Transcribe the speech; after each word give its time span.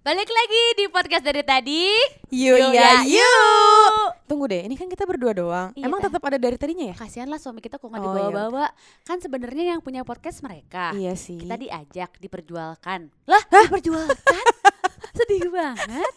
Balik 0.00 0.32
lagi 0.32 0.62
di 0.74 0.84
podcast 0.88 1.20
dari 1.20 1.44
tadi. 1.44 1.84
Yo 2.32 2.56
Yo 2.56 2.72
ya, 2.72 3.04
yuk. 3.04 4.16
Tunggu 4.24 4.48
deh, 4.48 4.64
ini 4.64 4.72
kan 4.72 4.88
kita 4.88 5.04
berdua 5.04 5.36
doang. 5.36 5.68
Iya. 5.76 5.84
Emang 5.84 6.00
tetap 6.00 6.24
ada 6.24 6.40
dari 6.40 6.56
tadinya 6.56 6.88
ya? 6.88 6.96
Kasihan 6.96 7.28
lah 7.28 7.36
suami 7.36 7.60
kita 7.60 7.76
kok 7.76 7.84
nggak 7.84 8.00
Oh, 8.00 8.08
dibawa-bawa. 8.08 8.72
Kan 9.04 9.20
sebenarnya 9.20 9.76
yang 9.76 9.84
punya 9.84 10.00
podcast 10.00 10.40
mereka. 10.40 10.96
Iya 10.96 11.12
sih. 11.12 11.36
Kita 11.36 11.60
diajak, 11.60 12.16
diperjualkan. 12.16 13.12
Lah, 13.28 13.42
diperjualkan? 13.44 14.44
Sedih 15.20 15.52
banget. 15.52 16.14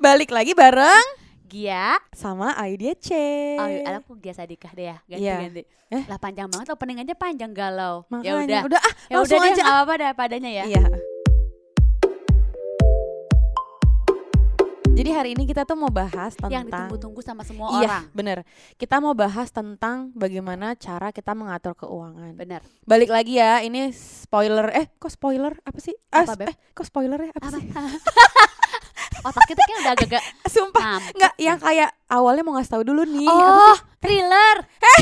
Balik 0.00 0.32
lagi 0.32 0.56
bareng 0.56 1.04
Gia, 1.44 2.00
sama 2.14 2.56
Aidia 2.56 2.96
C. 2.96 3.10
oh, 3.58 3.66
anakku 3.66 4.16
Gia 4.16 4.32
Sadikah 4.32 4.70
deh 4.72 4.86
ya, 4.86 4.96
Iya. 5.10 5.36
ganti-ganti. 5.44 5.62
Eh? 5.90 6.02
Lah 6.08 6.16
panjang 6.16 6.46
banget 6.48 6.72
openingannya 6.72 7.18
panjang 7.18 7.52
galau. 7.52 8.06
Ya 8.24 8.38
udah. 8.38 8.60
udah 8.64 8.80
ah, 8.80 8.94
Ya 9.10 9.16
udah 9.18 9.36
deh, 9.36 9.50
aja. 9.50 9.60
nggak 9.60 9.76
apa-apa 9.76 9.92
deh 9.98 10.08
padanya 10.16 10.50
ya. 10.62 10.64
Iya. 10.64 11.09
Jadi 15.00 15.10
hari 15.10 15.32
ini 15.32 15.48
kita 15.48 15.64
tuh 15.64 15.74
mau 15.74 15.88
bahas 15.88 16.36
tentang 16.36 16.52
Yang 16.52 16.64
ditunggu-tunggu 16.68 17.20
sama 17.24 17.40
semua 17.40 17.72
Iya, 17.74 17.88
orang. 17.88 18.04
bener. 18.12 18.38
Kita 18.76 19.00
mau 19.00 19.16
bahas 19.16 19.48
tentang 19.48 20.12
bagaimana 20.12 20.76
cara 20.76 21.08
kita 21.08 21.32
mengatur 21.32 21.72
keuangan. 21.74 22.36
Bener. 22.36 22.60
Balik 22.84 23.08
lagi 23.08 23.40
ya, 23.40 23.64
ini 23.64 23.88
spoiler. 23.90 24.68
Eh, 24.70 24.92
kok 24.92 25.08
spoiler? 25.08 25.56
Apa 25.64 25.78
sih? 25.80 25.96
Apa, 26.12 26.36
Beb? 26.36 26.52
eh, 26.52 26.56
kok 26.70 26.84
spoiler 26.84 27.16
ya? 27.16 27.32
Apa, 27.32 27.48
Apa? 27.48 27.56
sih? 27.56 27.64
Otak 29.24 29.44
kita 29.48 29.60
kayak 29.62 29.78
udah 29.80 29.92
agak-agak 29.96 30.22
Sumpah. 30.52 30.80
mampet 30.82 31.12
Enggak, 31.12 31.32
ya. 31.34 31.44
yang 31.48 31.58
kayak 31.58 31.90
awalnya 32.06 32.42
mau 32.42 32.52
ngasih 32.56 32.72
tahu 32.72 32.82
dulu 32.84 33.02
nih. 33.06 33.24
apa 33.24 33.32
Oh, 33.32 33.72
sih? 33.72 33.80
thriller. 34.04 34.56
Eh, 34.84 35.00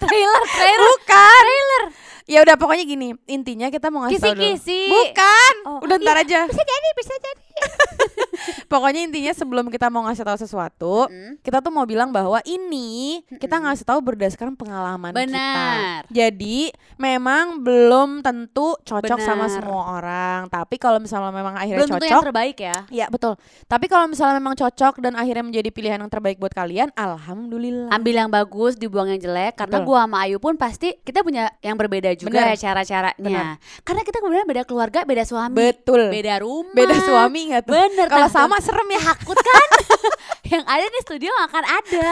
thriller, 0.00 0.42
trailer. 0.54 0.86
Bukan. 0.86 1.42
Trailer. 1.42 1.84
Ya 2.26 2.38
udah 2.42 2.54
pokoknya 2.54 2.82
gini, 2.84 3.14
intinya 3.26 3.70
kita 3.70 3.86
mau 3.86 4.02
ngasih 4.02 4.18
tahu 4.18 4.34
dulu. 4.34 4.42
Kisi-kisi. 4.54 4.82
Bukan. 4.86 5.54
Oh, 5.62 5.78
udah 5.82 5.94
ntar 5.96 6.14
iya, 6.16 6.22
aja. 6.22 6.40
Bisa 6.46 6.62
jadi, 6.62 6.88
bisa 6.94 7.14
jadi. 7.16 7.42
Pokoknya 8.70 9.00
intinya 9.02 9.32
sebelum 9.32 9.70
kita 9.70 9.88
mau 9.88 10.04
ngasih 10.06 10.22
tahu 10.22 10.38
sesuatu, 10.38 10.94
Mm. 11.06 11.38
kita 11.40 11.58
tuh 11.58 11.70
mau 11.70 11.82
bilang 11.82 12.10
bahwa 12.10 12.38
ini 12.44 13.22
kita 13.38 13.58
ngasih 13.58 13.86
tahu 13.86 13.98
berdasarkan 14.02 14.54
pengalaman 14.54 15.10
Benar. 15.10 16.02
kita. 16.04 16.10
Jadi 16.10 16.70
memang 16.96 17.62
belum 17.62 18.20
tentu 18.20 18.74
cocok 18.78 19.18
sama 19.18 19.46
Benar. 19.46 19.54
semua 19.54 19.82
orang. 19.92 20.40
Tapi 20.46 20.76
kalau 20.76 20.98
misalnya 20.98 21.32
memang 21.32 21.54
akhirnya 21.54 21.78
Belum 21.80 21.90
tentu 21.90 22.04
cocok, 22.04 22.12
yang 22.12 22.26
terbaik 22.26 22.56
ya. 22.58 22.76
ya 22.90 23.06
betul. 23.08 23.34
Tapi 23.64 23.86
kalau 23.86 24.06
misalnya 24.06 24.36
memang 24.36 24.54
cocok 24.54 24.98
dan 25.00 25.14
akhirnya 25.14 25.44
menjadi 25.46 25.68
pilihan 25.70 25.98
yang 25.98 26.10
terbaik 26.10 26.36
buat 26.36 26.52
kalian, 26.52 26.90
alhamdulillah. 26.92 27.90
Ambil 27.90 28.14
yang 28.16 28.30
bagus, 28.30 28.76
dibuang 28.76 29.08
yang 29.08 29.20
jelek. 29.20 29.56
Karena 29.56 29.80
Betul. 29.80 29.88
gua 29.88 29.98
sama 30.04 30.18
Ayu 30.26 30.38
pun 30.38 30.54
pasti 30.56 30.94
kita 31.00 31.22
punya 31.22 31.50
yang 31.60 31.74
berbeda 31.74 32.12
juga 32.14 32.44
Benar. 32.44 32.52
ya 32.52 32.56
cara-caranya. 32.60 33.42
Karena 33.82 34.02
kita 34.02 34.18
kemudian 34.20 34.44
beda 34.44 34.62
keluarga, 34.62 35.02
beda 35.02 35.24
suami, 35.24 35.56
betul. 35.56 36.10
beda 36.10 36.34
rumah, 36.42 36.74
Beda 36.74 36.96
suami 37.00 37.45
nggak 37.50 37.62
tuh? 37.66 37.72
Bener. 37.74 38.06
Kalau 38.10 38.28
sama 38.28 38.56
serem 38.58 38.88
ya. 38.92 39.00
takut 39.12 39.38
kan? 39.38 39.68
yang 40.52 40.64
ada 40.66 40.86
di 40.86 41.00
studio 41.02 41.32
akan 41.46 41.64
ada 41.64 42.08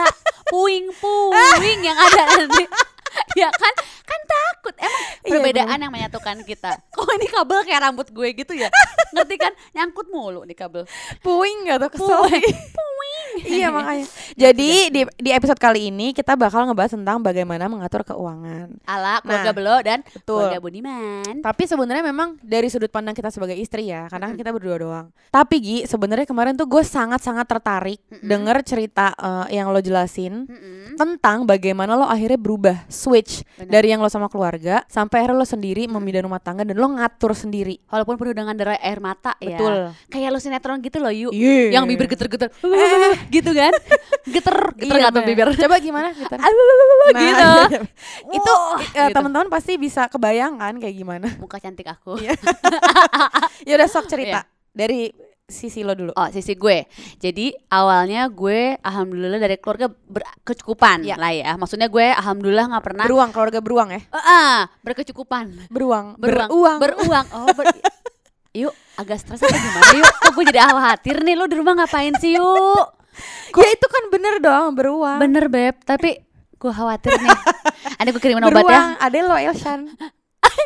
puing-puing 0.51 1.79
yang 1.83 1.97
ada 1.97 2.23
nanti. 2.43 2.63
ya 3.41 3.49
kan? 3.51 3.73
Kan 4.05 4.21
takut. 4.27 4.75
Emang 4.79 5.05
Iya, 5.25 5.41
perbedaan 5.41 5.77
yang 5.81 5.93
menyatukan 5.93 6.37
kita. 6.45 6.71
Kok 6.93 7.09
ini 7.17 7.27
kabel 7.29 7.59
kayak 7.65 7.81
rambut 7.89 8.07
gue 8.11 8.27
gitu 8.35 8.53
ya? 8.53 8.69
Ngerti 9.15 9.35
kan? 9.39 9.53
Nyangkut 9.73 10.07
mulu 10.11 10.45
di 10.45 10.53
kabel. 10.53 10.85
Puing 11.25 11.69
gak 11.69 11.81
tuh 11.81 11.89
kesel 11.95 12.19
Puing. 12.27 12.55
Iya 13.41 13.67
makanya 13.75 14.05
Jadi 14.33 14.71
di, 14.89 15.01
di 15.17 15.29
episode 15.31 15.59
kali 15.59 15.91
ini 15.91 16.11
kita 16.11 16.35
bakal 16.35 16.63
ngebahas 16.65 16.95
tentang 16.95 17.19
bagaimana 17.19 17.67
mengatur 17.67 18.03
keuangan 18.03 18.79
Ala 18.87 19.19
keluarga 19.19 19.51
Nah, 19.51 19.55
Belo 19.55 19.75
dan 19.83 19.99
betul. 20.03 20.39
keluarga 20.39 20.59
Budiman. 20.59 21.33
Tapi 21.43 21.63
sebenarnya 21.65 22.03
memang 22.05 22.39
dari 22.39 22.67
sudut 22.67 22.87
pandang 22.87 23.11
kita 23.11 23.27
sebagai 23.29 23.55
istri 23.55 23.91
ya 23.91 24.07
Karena 24.07 24.31
kan 24.31 24.35
kita 24.39 24.55
berdua 24.55 24.75
doang 24.77 25.05
Tapi 25.29 25.55
Gi 25.59 25.77
sebenarnya 25.83 26.23
kemarin 26.23 26.55
tuh 26.55 26.67
gue 26.67 26.83
sangat-sangat 26.83 27.43
tertarik 27.45 27.99
Mm-mm. 28.07 28.23
Denger 28.23 28.57
cerita 28.63 29.11
eh, 29.11 29.57
yang 29.57 29.69
lo 29.69 29.79
jelasin. 29.79 30.47
Tentang 30.95 31.43
bagaimana 31.43 31.93
lo 31.93 32.07
akhirnya 32.07 32.39
berubah 32.39 32.87
Switch 32.87 33.43
Benar. 33.59 33.71
dari 33.71 33.87
yang 33.91 33.99
lo 33.99 34.07
sama 34.07 34.31
keluarga 34.31 34.81
Sampai 34.87 35.23
akhirnya 35.23 35.43
lo 35.43 35.47
sendiri 35.47 35.85
memilih 35.85 36.23
rumah 36.23 36.39
tangga 36.39 36.63
Dan 36.63 36.79
lo 36.79 36.87
ngatur 36.87 37.35
sendiri 37.35 37.77
Walaupun 37.91 38.15
penuh 38.15 38.35
dengan 38.35 38.55
derai 38.55 38.79
air 38.79 38.99
mata 38.99 39.35
ya. 39.39 39.59
Betul 39.59 39.75
Kayak 40.07 40.29
lo 40.31 40.39
sinetron 40.39 40.79
gitu 40.79 40.97
loh, 40.99 41.11
Yu. 41.11 41.29
Iya. 41.31 41.75
Yang 41.75 41.83
bibir 41.91 42.07
geter-geter. 42.07 42.49
Gitu 43.29 43.51
kan? 43.51 43.73
Geter, 44.25 44.57
geter 44.73 44.97
Iya, 44.97 45.13
tuh 45.13 45.21
bibir. 45.21 45.47
Coba 45.53 45.77
gimana 45.77 46.09
Gitar? 46.17 46.41
Nah, 46.41 46.49
gitu 47.13 47.49
Itu 48.37 48.53
eh, 48.91 49.05
gitu. 49.05 49.13
teman-teman 49.13 49.47
pasti 49.47 49.77
bisa 49.77 50.09
kebayangkan 50.09 50.81
kayak 50.81 50.95
gimana 50.95 51.27
muka 51.37 51.61
cantik 51.61 51.85
aku. 51.85 52.17
Iya. 52.17 52.33
ya 53.63 53.73
udah 53.77 53.87
sok 53.87 54.09
cerita 54.09 54.43
dari 54.71 55.13
sisi 55.45 55.85
lo 55.85 55.93
dulu. 55.93 56.09
Oh, 56.11 56.25
sisi 56.33 56.57
gue. 56.57 56.89
Jadi 57.15 57.53
awalnya 57.69 58.25
gue 58.27 58.81
alhamdulillah 58.81 59.37
dari 59.37 59.61
keluarga 59.61 59.93
berkecukupan 59.93 61.05
Ya. 61.05 61.21
lah 61.21 61.29
ya. 61.29 61.53
Maksudnya 61.53 61.85
gue 61.85 62.01
alhamdulillah 62.09 62.65
nggak 62.65 62.81
pernah 62.83 63.05
Beruang 63.05 63.29
keluarga 63.29 63.61
beruang 63.61 63.89
ya. 63.93 64.01
Eh, 64.01 64.17
ah, 64.17 64.59
berkecukupan. 64.81 65.69
Beruang. 65.69 66.17
Beruang. 66.17 66.49
Beruang. 66.49 66.77
Beruang. 66.81 67.25
Oh, 67.31 67.45
ber- 67.53 67.77
Yuk, 68.55 68.71
agak 68.95 69.19
stres 69.19 69.43
apa 69.43 69.51
gimana 69.51 69.99
yuk? 69.99 70.13
Kok 70.15 70.31
gue 70.31 70.45
jadi 70.47 70.63
khawatir 70.63 71.15
nih 71.21 71.35
lu 71.35 71.43
di 71.45 71.59
rumah 71.59 71.75
ngapain 71.75 72.15
sih 72.15 72.39
yuk? 72.39 72.87
Ya 73.55 73.69
itu 73.71 73.87
kan 73.87 74.03
bener 74.11 74.35
dong 74.43 74.75
beruang. 74.75 75.19
Bener 75.19 75.45
beb, 75.47 75.75
tapi 75.83 76.19
gue 76.55 76.71
khawatir 76.71 77.15
nih. 77.15 77.29
Ada 78.01 78.09
gue 78.11 78.21
kirimin 78.21 78.43
obat 78.43 78.51
ya? 78.51 78.59
beruang. 78.63 78.89
Ada 78.99 79.17
lo 79.23 79.35
Elshan. 79.37 79.79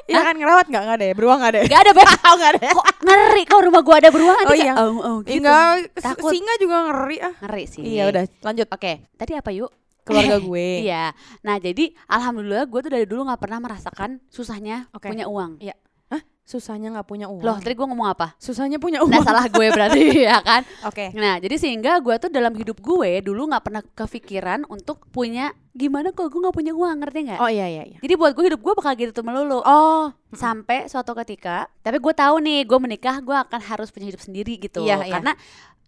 Iya 0.09 0.21
kan 0.27 0.35
ngerawat 0.35 0.65
nggak 0.67 0.83
nggak 0.85 0.97
ada 0.99 1.05
ya 1.07 1.13
beruang 1.15 1.37
nggak 1.39 1.51
ada. 1.55 1.59
ya? 1.61 1.67
Gak 1.69 1.81
ada 1.85 1.91
beb. 1.95 2.09
Oh 2.29 2.35
nggak 2.37 2.51
ada. 2.55 2.61
ya? 2.61 2.73
Kok 2.75 2.85
ngeri 3.05 3.43
kalau 3.47 3.61
rumah 3.69 3.81
gue 3.81 3.95
ada 3.95 4.09
beruang 4.11 4.37
nanti 4.37 4.49
Oh, 4.49 4.57
iya. 4.57 4.73
oh, 4.77 4.89
oh, 4.99 5.15
gitu. 5.23 5.39
Enggak. 5.39 5.65
Takut. 5.97 6.31
Singa 6.33 6.53
juga 6.61 6.75
ngeri 6.89 7.17
ah. 7.21 7.33
Ngeri 7.41 7.63
sih. 7.65 7.83
Iya 7.85 8.03
udah 8.11 8.23
lanjut. 8.43 8.67
Oke, 8.69 8.91
tadi 9.17 9.31
apa 9.37 9.49
yuk? 9.53 9.71
Keluarga 10.05 10.37
gue. 10.41 10.69
Iya. 10.85 11.05
Nah 11.45 11.55
jadi 11.61 11.85
alhamdulillah 12.09 12.65
gue 12.65 12.79
tuh 12.81 12.91
dari 12.91 13.05
dulu 13.05 13.29
nggak 13.29 13.41
pernah 13.41 13.59
merasakan 13.61 14.17
susahnya 14.29 14.89
Oke. 14.93 15.09
punya 15.09 15.29
uang. 15.29 15.61
Susahnya 16.49 16.89
nggak 16.89 17.05
punya 17.05 17.29
uang. 17.29 17.45
Loh, 17.45 17.61
tadi 17.61 17.77
gue 17.77 17.85
ngomong 17.85 18.09
apa? 18.09 18.33
Susahnya 18.41 18.81
punya 18.81 19.05
uang. 19.05 19.13
Nah 19.13 19.21
salah 19.21 19.45
gue 19.45 19.69
berarti 19.69 20.01
ya 20.33 20.41
kan. 20.41 20.65
Oke. 20.81 21.13
Nah 21.13 21.37
jadi 21.37 21.61
sehingga 21.61 22.01
gue 22.01 22.17
tuh 22.17 22.33
dalam 22.33 22.57
hidup 22.57 22.81
gue 22.81 23.21
dulu 23.21 23.53
nggak 23.53 23.61
pernah 23.69 23.85
kepikiran 23.85 24.65
untuk 24.65 25.05
punya 25.13 25.53
gimana 25.77 26.09
kok 26.09 26.25
gue 26.25 26.41
nggak 26.41 26.57
punya 26.57 26.73
uang 26.73 27.05
ngerti 27.05 27.19
nggak? 27.29 27.39
Oh 27.39 27.53
iya 27.53 27.69
iya 27.69 27.85
iya. 27.85 27.97
Jadi 28.01 28.13
buat 28.17 28.33
gue 28.33 28.49
hidup 28.49 28.65
gue 28.65 28.73
bakal 28.73 28.97
gitu 28.97 29.21
melulu. 29.21 29.61
Oh. 29.61 30.09
Sampai 30.33 30.89
suatu 30.89 31.13
ketika, 31.21 31.69
tapi 31.85 32.01
gue 32.01 32.13
tahu 32.17 32.41
nih 32.41 32.65
gue 32.65 32.79
menikah 32.81 33.21
gue 33.21 33.37
akan 33.37 33.61
harus 33.61 33.93
punya 33.93 34.09
hidup 34.09 34.21
sendiri 34.21 34.57
gitu. 34.57 34.81
Iya, 34.81 35.05
iya. 35.05 35.21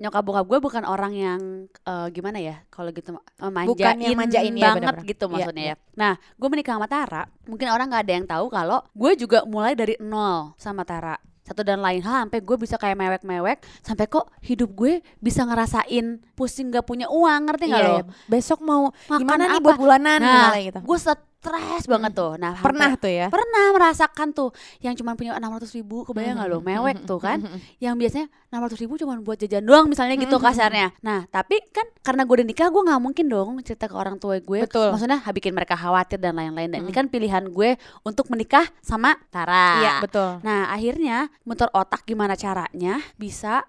Nyokap 0.01 0.23
bokap 0.25 0.45
gue 0.47 0.59
bukan 0.59 0.83
orang 0.83 1.13
yang 1.13 1.39
eh, 1.69 2.07
gimana 2.09 2.41
ya 2.41 2.57
kalau 2.67 2.89
gitu 2.89 3.13
eh, 3.13 3.21
manjain, 3.45 3.69
Bukan 3.69 3.95
yang 4.01 4.17
manjain, 4.17 4.49
ya, 4.51 4.63
banget 4.65 4.81
benar-benar. 4.81 5.05
gitu 5.07 5.23
Iya, 5.23 5.31
maksudnya 5.31 5.63
iya. 5.63 5.75
ya. 5.77 5.93
Nah 5.93 6.13
gue 6.17 6.47
menikah 6.49 6.73
sama 6.73 6.87
Tara, 6.87 7.23
mungkin 7.45 7.67
orang 7.69 7.85
nggak 7.87 8.03
ada 8.03 8.13
yang 8.13 8.25
tahu 8.25 8.45
kalau 8.49 8.79
gue 8.91 9.11
juga 9.15 9.45
mulai 9.45 9.73
dari 9.73 9.93
nol 9.97 10.57
sama 10.57 10.81
Tara 10.81 11.13
satu 11.41 11.61
dan 11.61 11.81
lain 11.81 11.99
hal 11.99 12.23
sampai 12.23 12.39
gue 12.39 12.53
bisa 12.55 12.77
kayak 12.77 12.95
mewek-mewek 12.95 13.57
sampai 13.81 14.05
kok 14.05 14.29
hidup 14.39 14.71
gue 14.71 14.93
bisa 15.17 15.41
ngerasain 15.41 16.21
pusing 16.31 16.69
gak 16.69 16.85
punya 16.85 17.09
uang 17.09 17.41
ngerti 17.43 17.65
nggak 17.67 17.81
Iya, 17.81 17.89
lo? 17.89 17.97
iya. 17.97 18.05
Besok 18.25 18.59
mau 18.61 18.93
Makan 19.05 19.19
gimana 19.19 19.43
nih 19.43 19.57
apa? 19.57 19.65
buat 19.65 19.75
bulanan 19.75 20.19
Nah, 20.21 20.53
gitu. 20.55 20.79
gue 20.79 20.97
stres 21.41 21.89
banget 21.89 22.13
tuh. 22.13 22.37
Nah 22.37 22.53
Pernah 22.55 22.93
tuh 22.93 23.09
ya. 23.09 23.27
pernah 23.27 23.73
merasakan 23.73 24.29
tuh 24.29 24.53
yang 24.77 24.93
cuma 24.93 25.17
punya 25.17 25.33
enam 25.33 25.49
ratus 25.49 25.73
ribu 25.73 26.05
kebayang 26.05 26.37
nggak 26.37 26.47
lo? 26.47 26.61
Mhm, 26.61 26.65
mewek 26.67 26.97
mhm, 27.01 27.07
tuh 27.09 27.17
kan? 27.17 27.41
Yang 27.77 27.95
biasanya 27.97 28.27
enam 28.47 28.61
ratus 28.61 28.77
ribu 28.77 28.93
cuma 28.95 29.17
buat 29.17 29.35
jajan 29.35 29.65
doang 29.65 29.89
misalnya 29.89 30.13
gitu 30.15 30.37
kasarnya. 30.37 30.93
Nah 31.01 31.25
tapi 31.27 31.57
kan 31.67 31.89
karena 31.99 32.21
gue 32.21 32.35
udah 32.37 32.47
nikah 32.47 32.69
gue 32.69 32.81
nggak 32.83 33.01
mungkin 33.01 33.25
dong 33.25 33.49
cerita 33.61 33.89
ke 33.89 33.95
orang 33.95 34.15
tua 34.15 34.37
gue. 34.37 34.59
Betul. 34.61 34.93
maksudnya 34.93 35.17
bikin 35.25 35.51
mereka 35.51 35.73
khawatir 35.73 36.21
dan 36.21 36.37
lain-lain. 36.37 36.69
Dan 36.69 36.85
ini 36.85 36.93
Mhm. 36.93 36.95
kan 36.95 37.05
pilihan 37.09 37.43
gue 37.49 37.73
untuk 38.03 38.29
menikah 38.29 38.69
sama 38.79 39.17
Tara. 39.33 39.81
Iya 39.81 39.91
betul. 39.99 40.37
nah 40.41 40.69
akhirnya 40.69 41.25
muter 41.41 41.73
otak 41.73 42.05
gimana 42.05 42.37
caranya 42.37 43.01
bisa 43.17 43.65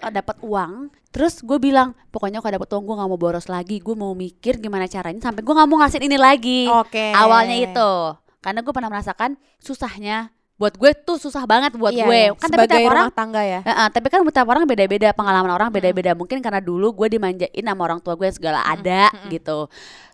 dapat 0.00 0.36
uang 0.40 0.72
terus 1.12 1.40
gue 1.40 1.58
bilang 1.58 1.92
pokoknya 2.08 2.40
kalau 2.40 2.56
dapat 2.56 2.68
uang 2.72 2.84
gue 2.88 2.94
nggak 2.96 3.10
mau 3.10 3.20
boros 3.20 3.46
lagi 3.46 3.76
gue 3.78 3.92
mau 3.92 4.16
mikir 4.16 4.56
gimana 4.56 4.88
caranya 4.88 5.20
sampai 5.20 5.44
gue 5.44 5.54
nggak 5.54 5.68
mau 5.68 5.78
ngasihin 5.84 6.08
ini 6.08 6.16
lagi. 6.16 6.60
Oke. 6.72 7.12
awalnya 7.12 7.56
itu. 7.58 7.92
Karena 8.40 8.58
gue 8.58 8.72
pernah 8.72 8.90
merasakan 8.90 9.36
susahnya. 9.60 10.32
Buat 10.58 10.78
gue 10.78 10.94
tuh 10.94 11.18
susah 11.18 11.42
banget 11.42 11.74
buat 11.74 11.90
Iya, 11.90 12.06
gue. 12.06 12.14
iya. 12.14 12.30
kan 12.38 12.46
tapi 12.46 12.64
sebagai 12.64 12.78
tiap 12.78 12.90
orang 12.90 13.06
rumah 13.10 13.18
tangga 13.18 13.42
ya. 13.42 13.60
Heeh, 13.66 13.88
tapi 13.90 14.06
kan 14.10 14.20
tiap 14.22 14.46
orang 14.46 14.62
beda-beda 14.62 15.08
pengalaman 15.10 15.50
orang 15.50 15.68
beda-beda. 15.74 16.14
Mungkin 16.14 16.38
karena 16.38 16.62
dulu 16.62 16.94
gue 17.02 17.18
dimanjain 17.18 17.64
sama 17.66 17.82
orang 17.82 17.98
tua 17.98 18.14
gue 18.14 18.26
yang 18.30 18.36
segala 18.38 18.62
ada 18.62 19.10
gitu. 19.26 19.66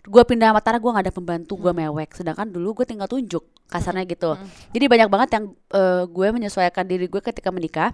Gue 0.08 0.22
pindah 0.24 0.52
sama 0.56 0.60
Tara 0.64 0.80
gue 0.80 0.88
gak 0.88 1.04
ada 1.04 1.12
pembantu 1.12 1.52
gue 1.60 1.72
mewek. 1.72 2.16
Sedangkan 2.16 2.48
dulu 2.48 2.80
gue 2.80 2.86
tinggal 2.88 3.08
tunjuk 3.08 3.44
kasarnya 3.68 4.08
gitu. 4.08 4.32
jadi 4.72 4.84
banyak 4.88 5.08
banget 5.12 5.28
yang 5.36 5.44
eh, 5.76 6.04
gue 6.08 6.26
menyesuaikan 6.32 6.88
diri 6.88 7.04
gue 7.04 7.20
ketika 7.20 7.52
menikah 7.52 7.92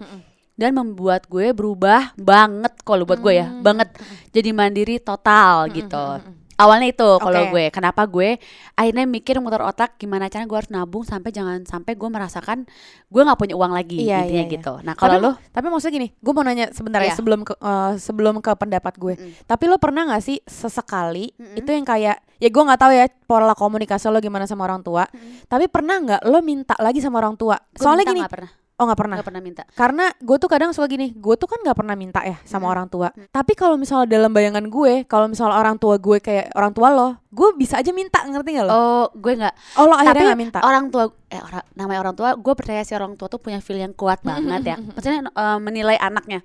dan 0.55 0.71
membuat 0.73 1.27
gue 1.27 1.51
berubah 1.51 2.15
banget 2.15 2.73
kalau 2.83 3.03
buat 3.03 3.19
gue 3.19 3.35
ya 3.35 3.47
Hmm. 3.47 3.63
banget 3.63 3.89
jadi 4.31 4.51
mandiri 4.51 4.97
total 4.99 5.67
gitu 5.69 6.23
awalnya 6.55 6.87
itu 6.87 7.09
kalau 7.19 7.51
gue 7.51 7.67
kenapa 7.69 8.07
gue 8.07 8.39
akhirnya 8.73 9.03
mikir 9.05 9.43
muter 9.43 9.59
otak 9.59 9.99
gimana 9.99 10.31
caranya 10.31 10.47
gue 10.47 10.55
harus 10.55 10.71
nabung 10.71 11.03
sampai 11.03 11.35
jangan 11.35 11.67
sampai 11.67 11.99
gue 11.99 12.07
merasakan 12.07 12.63
gue 13.11 13.23
nggak 13.27 13.35
punya 13.35 13.59
uang 13.59 13.75
lagi 13.75 13.99
Iya, 13.99 14.23
intinya 14.23 14.31
iya, 14.31 14.47
iya. 14.47 14.55
gitu 14.55 14.73
nah 14.87 14.95
kalau 14.95 15.19
lo 15.19 15.31
Tapi 15.51 15.67
maksudnya 15.67 15.95
gini, 15.95 16.09
gue 16.15 16.31
mau 16.31 16.47
nanya 16.47 16.71
sebentar 16.71 17.03
ya 17.03 17.11
Iya. 17.11 17.19
sebelum 17.19 17.43
ke 17.43 17.55
eh, 17.55 17.93
sebelum 17.99 18.39
ke 18.39 18.51
pendapat 18.55 18.95
gue. 18.95 19.15
Mm-mm. 19.19 19.47
Tapi 19.47 19.65
lo 19.67 19.83
pernah 19.83 20.07
nggak 20.07 20.23
sih 20.23 20.39
sesekali 20.47 21.35
Mm-mm. 21.35 21.59
itu 21.59 21.71
yang 21.71 21.83
kayak 21.83 22.23
ya 22.39 22.49
gue 22.51 22.63
nggak 22.63 22.79
tahu 22.79 22.93
ya 22.93 23.07
pola 23.27 23.55
komunikasi 23.55 24.07
lo 24.07 24.19
gimana 24.19 24.47
sama 24.47 24.63
orang 24.63 24.83
tua. 24.83 25.11
Mm-mm. 25.11 25.47
Tapi 25.47 25.67
pernah 25.67 25.99
nggak 25.99 26.23
lo 26.23 26.39
minta 26.39 26.75
lagi 26.79 26.99
sama 26.99 27.19
orang 27.19 27.35
tua? 27.35 27.59
gue 27.59 27.83
Soalnya 27.83 28.07
minta 28.07 28.15
gini, 28.15 28.31
pernah 28.31 28.51
oh 28.75 28.85
nggak 28.85 28.99
pernah. 28.99 29.15
nggak 29.17 29.29
pernah 29.29 29.43
minta 29.43 29.63
Karena 29.71 30.11
gue 30.13 30.37
tuh 30.37 30.47
kadang 30.47 30.71
suka 30.71 30.87
gini, 30.87 31.11
gue 31.11 31.35
tuh 31.35 31.47
kan 31.47 31.63
nggak 31.63 31.75
pernah 31.75 31.95
minta 31.95 32.21
ya 32.21 32.43
sama 32.43 32.67
Mm-mm. 32.67 32.73
orang 32.73 32.87
tua. 32.89 33.09
Mm. 33.11 33.31
Tapi 33.31 33.53
kalau 33.53 33.75
misalnya 33.75 34.07
dalam 34.09 34.31
bayangan 34.31 34.67
gue, 34.67 35.05
kalau 35.05 35.27
misalnya 35.27 35.55
orang 35.55 35.77
tua 35.77 35.95
gue 35.97 36.19
kayak 36.19 36.51
orang 36.53 36.73
tua 36.73 36.89
lo, 36.89 37.09
gue 37.29 37.49
bisa 37.55 37.79
aja 37.79 37.91
minta, 37.91 38.19
ngerti 38.21 38.51
gak 38.53 38.67
lo? 38.67 38.73
oh 38.73 39.07
gue 39.13 39.33
nggak 39.33 39.55
Oh 39.77 39.85
lo 39.85 39.95
tapi 39.95 40.03
akhirnya 40.05 40.25
nggak 40.29 40.41
minta. 40.41 40.59
orang 40.61 40.85
tua 40.89 41.05
eh 41.29 41.39
orang 41.39 41.63
namanya 41.73 42.01
orang 42.01 42.15
tua 42.15 42.29
gue 42.35 42.55
percaya 42.55 42.83
si 42.83 42.93
orang 42.93 43.15
tua 43.15 43.27
tuh 43.27 43.39
punya 43.39 43.59
feel 43.59 43.77
yang 43.77 43.91
kuat 43.93 44.23
banget 44.23 44.63
ya 44.65 44.77
maksudnya 44.95 45.27
eh, 45.27 45.59
menilai 45.59 45.95
anaknya 45.97 46.43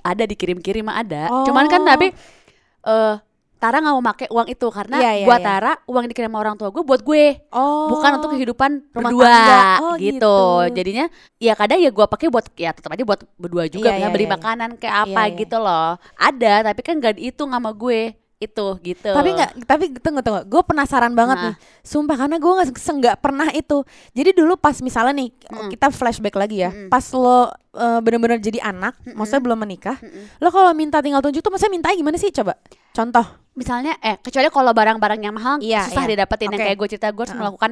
ada 0.00 0.22
dikirim-kirim 0.22 0.82
mah 0.82 0.98
ada 0.98 1.30
cuman 1.42 1.66
kan 1.66 1.80
Oh. 1.80 1.88
tapi 1.88 2.06
eh 2.84 3.14
Tara 3.62 3.78
nggak 3.78 3.94
mau 3.94 4.02
pakai 4.02 4.26
uang 4.26 4.48
itu 4.50 4.66
karena 4.74 4.96
Iya, 4.98 5.10
iya, 5.22 5.26
buat 5.30 5.38
iya. 5.38 5.46
Tara 5.46 5.72
uang 5.86 6.02
yang 6.02 6.10
dikirim 6.10 6.30
sama 6.34 6.38
orang 6.42 6.54
tua 6.58 6.74
gue 6.74 6.82
buat 6.82 6.98
gue 7.00 7.24
Oh. 7.54 7.94
bukan 7.94 8.10
untuk 8.18 8.34
kehidupan 8.34 8.70
Rumah 8.90 9.10
berdua. 9.14 9.38
Oh, 9.78 9.94
gitu. 9.94 10.10
gitu. 10.18 10.36
Jadinya 10.74 11.06
ya 11.38 11.54
kadang 11.54 11.78
ya 11.78 11.94
gue 11.94 12.06
pakai 12.10 12.26
buat 12.26 12.50
ya 12.58 12.74
tetap 12.74 12.90
aja 12.90 13.06
buat 13.06 13.22
berdua 13.38 13.70
juga 13.70 13.86
Iya, 13.86 14.02
misalnya 14.02 14.10
iya, 14.10 14.16
beli 14.18 14.26
iya. 14.26 14.34
makanan 14.34 14.70
kayak 14.82 14.96
apa 15.06 15.20
Iya, 15.22 15.30
iya. 15.30 15.38
gitu 15.38 15.56
loh. 15.62 15.88
Ada 16.18 16.52
tapi 16.66 16.80
kan 16.82 16.94
gak 16.98 17.14
dihitung 17.22 17.54
sama 17.54 17.70
gue 17.70 18.18
itu 18.42 18.66
gitu. 18.82 19.10
Tapi 19.10 19.28
nggak, 19.32 19.50
tapi 19.62 19.84
tunggu 19.96 20.20
tunggu, 20.20 20.42
gue 20.42 20.62
penasaran 20.66 21.14
banget 21.14 21.36
Nah. 21.38 21.44
nih. 21.48 21.54
Sumpah 21.80 22.16
karena 22.18 22.36
gue 22.36 22.52
nggak 22.52 22.68
nggak 22.74 23.16
pernah 23.18 23.48
itu. 23.50 23.86
Jadi 24.10 24.30
dulu 24.34 24.58
pas 24.58 24.74
misalnya 24.78 25.14
nih 25.16 25.30
Mm. 25.46 25.70
kita 25.70 25.86
flashback 25.88 26.34
lagi 26.34 26.60
ya, 26.60 26.70
Mm-mm. 26.70 26.90
pas 26.90 27.04
lo 27.14 27.48
eh, 27.72 28.00
bener-bener 28.02 28.36
jadi 28.36 28.58
anak, 28.60 28.98
Mm-mm. 29.00 29.14
maksudnya 29.14 29.42
belum 29.42 29.58
menikah, 29.58 29.96
Mm-mm. 29.96 30.42
lo 30.42 30.48
kalau 30.50 30.74
minta 30.74 30.98
tinggal 30.98 31.20
tunjuk 31.20 31.40
tuh 31.40 31.48
maksudnya 31.48 31.72
mintanya 31.72 31.96
gimana 31.96 32.16
sih? 32.16 32.28
Coba 32.28 32.58
contoh. 32.90 33.24
Misalnya 33.52 33.96
eh 34.00 34.16
kecuali 34.16 34.48
kalau 34.48 34.72
barang-barang 34.72 35.20
yang 35.20 35.34
mahal 35.36 35.60
Iya, 35.60 35.84
susah 35.86 36.08
iya. 36.08 36.10
didapetin 36.16 36.48
yang 36.50 36.56
Oke. 36.56 36.66
kayak 36.68 36.78
gue 36.80 36.88
cerita 36.88 37.06
gue 37.08 37.20
harus 37.20 37.32
Uh-uh. 37.32 37.40
melakukan 37.44 37.70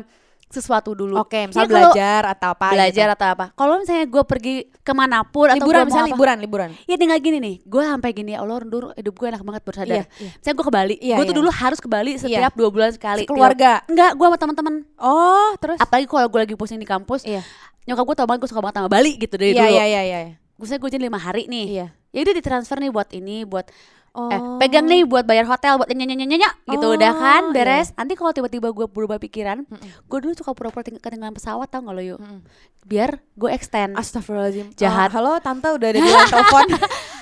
sesuatu 0.51 0.99
dulu. 0.99 1.15
Oke, 1.23 1.47
Ini 1.47 1.55
misalnya 1.55 1.71
belajar 1.71 2.23
atau 2.35 2.49
apa? 2.59 2.67
belajar 2.75 3.07
gitu. 3.07 3.17
atau 3.17 3.29
apa. 3.31 3.45
Kalau 3.55 3.75
misalnya 3.79 4.07
gue 4.11 4.23
pergi 4.27 4.55
ke 4.83 4.93
mana 4.93 5.23
pun 5.23 5.47
atau 5.47 5.63
liburan 5.63 5.71
gua 5.71 5.81
mau 5.81 5.89
misalnya 5.89 6.07
apa, 6.11 6.15
liburan, 6.19 6.37
liburan. 6.43 6.71
Ya 6.91 6.97
tinggal 6.99 7.19
gini 7.23 7.39
nih, 7.39 7.55
gue 7.63 7.83
sampai 7.87 8.11
gini 8.11 8.35
ya 8.35 8.43
Allah 8.43 8.59
Nur 8.67 8.91
hidup 8.99 9.15
gue 9.15 9.27
enak 9.31 9.43
banget 9.47 9.63
bersadar. 9.63 9.95
Iya, 9.95 10.05
iya. 10.19 10.31
Misalnya 10.35 10.57
gue 10.59 10.67
ke 10.67 10.75
Bali, 10.75 10.95
Iya, 10.99 11.17
gue 11.17 11.25
tuh 11.25 11.35
iya. 11.35 11.41
dulu 11.41 11.51
harus 11.55 11.79
ke 11.79 11.89
Bali 11.89 12.13
setiap 12.19 12.53
dua 12.59 12.69
bulan 12.75 12.91
sekali. 12.91 13.23
Keluarga. 13.31 13.87
Enggak, 13.87 14.11
gue 14.19 14.27
sama 14.27 14.39
teman-teman. 14.43 14.75
Oh, 14.99 15.51
terus? 15.63 15.79
Apalagi 15.79 16.07
kalau 16.11 16.27
gue 16.27 16.41
lagi 16.43 16.55
pusing 16.59 16.83
di 16.83 16.89
kampus, 16.89 17.23
Iya. 17.23 17.47
nyokap 17.87 18.05
gue 18.11 18.17
tau 18.19 18.27
banget 18.27 18.41
gue 18.43 18.51
suka 18.51 18.61
banget 18.61 18.83
sama 18.83 18.91
Bali 18.91 19.15
gitu 19.17 19.35
dari 19.39 19.55
Iya, 19.55 19.63
dulu. 19.63 19.75
iya, 19.79 19.85
iya, 19.87 20.01
iya. 20.03 20.19
Gue 20.59 20.67
gue 20.67 20.91
jadi 20.91 21.03
lima 21.07 21.17
hari 21.23 21.47
nih. 21.47 21.67
Iya. 21.79 21.87
Ya 22.11 22.21
udah 22.27 22.35
ditransfer 22.35 22.83
nih 22.83 22.91
buat 22.91 23.07
ini, 23.15 23.47
buat 23.47 23.71
Oh. 24.11 24.27
eh 24.27 24.39
pegang 24.59 24.85
nih 24.85 25.03
buat 25.03 25.23
bayar 25.23 25.47
hotel, 25.47 25.77
buat 25.77 25.87
nyanyi 25.87 26.19
nyanyi 26.19 26.35
nyanyi 26.35 26.49
gitu 26.67 26.83
Oh, 26.85 26.95
udah 26.95 27.13
kan 27.13 27.43
iya. 27.45 27.53
beres. 27.53 27.95
Nanti 27.95 28.13
kalau 28.13 28.31
tiba-tiba 28.31 28.69
gue 28.69 28.85
berubah 28.85 29.17
pikiran, 29.17 29.63
gue 30.03 30.19
dulu 30.19 30.33
suka 30.33 30.51
pura-pura 30.51 30.83
ting- 30.83 30.99
ketinggalan 30.99 31.31
pesawat 31.31 31.67
tau 31.67 31.79
gak 31.81 31.93
lo 31.93 32.03
yuk? 32.05 32.19
Mm-mm. 32.19 32.43
Biar 32.83 33.23
gue 33.33 33.51
extend. 33.51 33.95
Astagfirullahaladzim. 33.95 34.75
Jahat. 34.75 35.11
Oh, 35.11 35.15
halo, 35.17 35.33
tante 35.39 35.69
udah 35.69 35.89
ada 35.89 35.97
di 35.97 36.05
luar 36.05 36.27
telepon. 36.35 36.67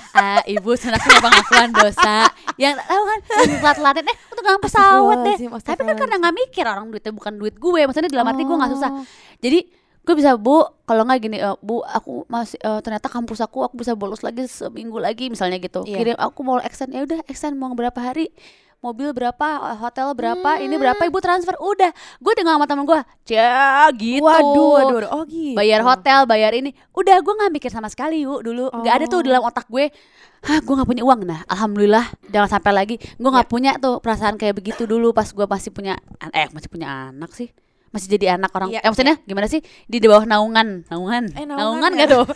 Ah, 0.09 0.41
ibu 0.43 0.73
sunatnya 0.73 1.21
pengakuan 1.21 1.69
dosa 1.71 2.25
yang 2.57 2.73
tahu 2.75 3.03
kan 3.05 3.19
yang 3.45 3.61
telat-telatin 3.61 4.03
eh 4.03 4.17
untuk 4.27 4.41
ngambil 4.41 4.63
pesawat 4.63 5.17
deh 5.21 5.37
tapi 5.61 5.81
kan 5.85 5.95
karena 5.95 6.15
nggak 6.17 6.35
mikir 6.35 6.65
orang 6.65 6.89
duitnya 6.89 7.13
bukan 7.13 7.33
duit 7.37 7.53
gue 7.53 7.81
maksudnya 7.85 8.09
dalam 8.09 8.25
arti 8.25 8.41
gue 8.41 8.57
nggak 8.57 8.73
susah 8.73 8.89
Oh. 8.89 9.05
jadi 9.37 9.69
gue 10.09 10.17
bisa 10.17 10.33
bu. 10.33 10.65
Kalau 10.89 11.05
nggak 11.05 11.19
gini 11.21 11.37
eh, 11.37 11.53
bu 11.61 11.85
aku 11.85 12.25
masih 12.25 12.57
eh, 12.57 12.81
ternyata 12.81 13.05
kampus 13.13 13.45
aku 13.45 13.61
aku 13.61 13.77
bisa 13.77 13.93
bolos 13.93 14.25
lagi 14.25 14.49
seminggu 14.49 14.97
lagi 14.97 15.29
misalnya 15.29 15.61
gitu. 15.61 15.85
Iya. 15.85 15.97
kirim 16.01 16.17
aku 16.17 16.41
mau 16.41 16.57
extend 16.65 16.97
ya 16.97 17.05
udah 17.05 17.21
extend. 17.29 17.61
Mau 17.61 17.69
berapa 17.77 18.01
hari? 18.01 18.33
Mobil 18.81 19.13
berapa? 19.13 19.47
Eh, 19.69 19.77
hotel 19.77 20.17
berapa? 20.17 20.57
Ini 20.57 20.73
berapa? 20.81 20.97
Ibu 21.05 21.19
transfer 21.21 21.53
udah. 21.61 21.93
Gue 22.17 22.33
tinggal 22.33 22.57
sama 22.57 22.65
temen 22.65 22.89
gue 22.89 22.97
ya 23.29 23.85
gitu. 23.93 24.25
Waduh, 24.25 24.69
waduh, 24.81 24.95
waduh. 24.97 25.09
Oh 25.13 25.23
gitu. 25.29 25.53
bayar 25.53 25.85
hotel 25.85 26.25
bayar 26.25 26.57
ini. 26.57 26.73
Udah 26.97 27.21
gue 27.21 27.33
nggak 27.37 27.51
mikir 27.53 27.69
sama 27.69 27.85
sekali 27.93 28.25
yuk 28.25 28.41
dulu. 28.41 28.73
Nggak 28.73 28.93
ada 28.97 29.05
tuh 29.05 29.19
Oh. 29.21 29.25
dalam 29.29 29.45
otak 29.45 29.69
gue 29.69 29.93
Hah, 30.39 30.63
gue 30.63 30.71
nggak 30.71 30.87
punya 30.87 31.03
uang. 31.03 31.21
Nah 31.27 31.43
alhamdulillah 31.51 32.09
jangan 32.33 32.49
sampai 32.57 32.71
lagi. 32.73 32.95
Gue 32.97 33.29
nggak 33.29 33.51
punya 33.51 33.77
tuh 33.77 34.01
perasaan 34.01 34.39
kayak 34.41 34.57
begitu 34.57 34.87
dulu 34.89 35.13
pas 35.13 35.29
gue 35.29 35.45
masih 35.45 35.69
punya 35.69 35.99
eh 36.33 36.47
masih 36.49 36.71
punya 36.71 37.13
anak 37.13 37.29
sih 37.35 37.51
masih 37.89 38.07
jadi 38.17 38.37
anak 38.37 38.51
orang. 38.53 38.69
Iya, 38.69 38.79
eh 38.85 38.89
maksudnya 38.89 39.15
gimana 39.25 39.47
sih? 39.49 39.61
Di 39.89 39.97
di 39.97 40.07
bawah 40.07 40.25
naungan. 40.25 40.85
Naungan? 40.89 41.23
Eh, 41.33 41.45
naungan 41.45 41.91
nggak? 41.93 42.09
ya? 42.09 42.15
tuh? 42.15 42.25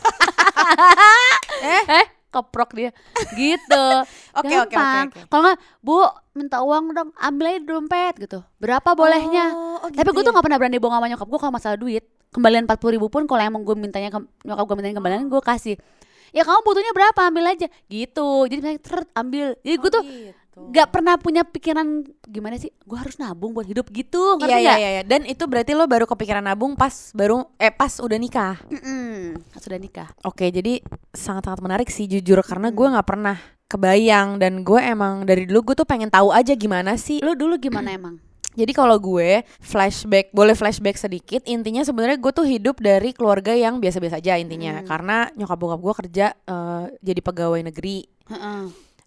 Eh? 1.63 1.83
eh 2.03 2.05
keprok 2.33 2.73
dia. 2.73 2.89
Gitu. 3.37 3.85
Oke, 4.41 4.55
oke, 4.57 4.73
oke, 4.73 5.29
kalau 5.29 5.41
nggak 5.45 5.59
bu 5.85 6.01
minta 6.33 6.65
uang 6.65 6.97
dong 6.97 7.09
ambil 7.21 7.53
aja 7.53 7.61
dompet 7.61 8.17
gitu. 8.17 8.41
Berapa 8.57 8.97
bolehnya? 8.97 9.53
Oh, 9.53 9.85
oh 9.85 9.89
tapi 9.93 10.09
gitu 10.09 10.17
gue 10.17 10.23
tuh 10.25 10.33
ya? 10.33 10.37
gak 10.41 10.45
pernah 10.49 10.57
berani 10.57 10.77
bohong 10.81 10.97
sama 10.97 11.05
nyokap 11.13 11.27
gue 11.29 11.39
kalau 11.39 11.53
masalah 11.53 11.77
duit. 11.77 12.03
Kembalian 12.33 12.65
40 12.65 12.97
ribu 12.97 13.13
pun 13.13 13.29
kalau 13.29 13.45
emang 13.45 13.61
gue 13.61 13.77
mintanya 13.77 14.09
ke, 14.09 14.17
Nyokap 14.41 14.65
gue 14.65 14.75
mintanya 14.81 14.97
kembalian 14.97 15.29
gue 15.29 15.41
kasih. 15.45 15.77
Ya 16.33 16.41
kamu 16.41 16.65
butuhnya 16.65 16.91
berapa? 16.97 17.19
Ambil 17.29 17.45
aja. 17.45 17.69
Gitu. 17.85 18.27
Jadi 18.49 18.57
misalnya 18.57 18.81
ambil. 19.13 19.45
Jadi 19.61 19.75
gue 19.77 19.85
Oh, 19.85 19.93
tuh 19.93 20.03
gitu. 20.09 20.42
Gak 20.53 20.89
pernah 20.93 21.17
punya 21.17 21.41
pikiran 21.41 22.05
Gimana 22.29 22.57
sih 22.61 22.69
Gue 22.85 22.97
harus 22.97 23.17
nabung 23.17 23.53
buat 23.53 23.65
hidup 23.65 23.89
gitu 23.89 24.37
Ngerti 24.37 24.53
Iya, 24.53 24.57
iya, 24.59 24.69
gak? 24.69 24.77
iya, 24.79 24.89
iya. 24.99 25.03
Dan 25.03 25.21
itu 25.25 25.43
berarti 25.49 25.71
lo 25.73 25.85
baru 25.89 26.05
kepikiran 26.05 26.45
nabung 26.45 26.77
pas 26.77 27.13
baru 27.17 27.45
eh 27.57 27.73
pas 27.73 27.97
udah 28.01 28.17
nikah. 28.17 28.61
Mm-mm. 28.69 29.41
Sudah 29.57 29.79
nikah 29.81 30.09
Oke, 30.25 30.49
jadi 30.53 30.79
sangat-sangat 31.13 31.59
menarik 31.61 31.89
sih 31.89 32.05
jujur 32.05 32.41
karena 32.45 32.69
gue 32.69 32.87
nggak 32.87 33.07
pernah 33.07 33.37
kebayang 33.65 34.37
dan 34.37 34.61
gue 34.61 34.77
emang 34.77 35.25
dari 35.25 35.49
dulu 35.49 35.73
gue 35.73 35.81
tuh 35.81 35.87
pengen 35.89 36.13
tahu 36.13 36.29
aja 36.29 36.53
gimana 36.53 36.93
sih. 36.93 37.17
Lu 37.25 37.33
dulu 37.33 37.57
gimana 37.57 37.89
emang? 37.97 38.21
Jadi 38.53 38.69
kalau 38.69 39.01
gue 39.01 39.41
flashback, 39.65 40.29
boleh 40.29 40.53
flashback 40.53 41.01
sedikit. 41.01 41.41
Intinya 41.49 41.81
sebenarnya 41.81 42.21
gue 42.21 42.29
tuh 42.29 42.45
hidup 42.45 42.77
dari 42.85 43.09
keluarga 43.09 43.57
yang 43.57 43.81
biasa-biasa 43.81 44.21
aja 44.21 44.37
intinya. 44.37 44.77
Hmm. 44.77 44.85
Karena 44.85 45.17
nyokap 45.33 45.57
bokap 45.57 45.79
gue 45.81 45.93
kerja 46.05 46.25
eh, 46.37 46.85
jadi 47.01 47.21
pegawai 47.25 47.61
negeri. 47.65 48.05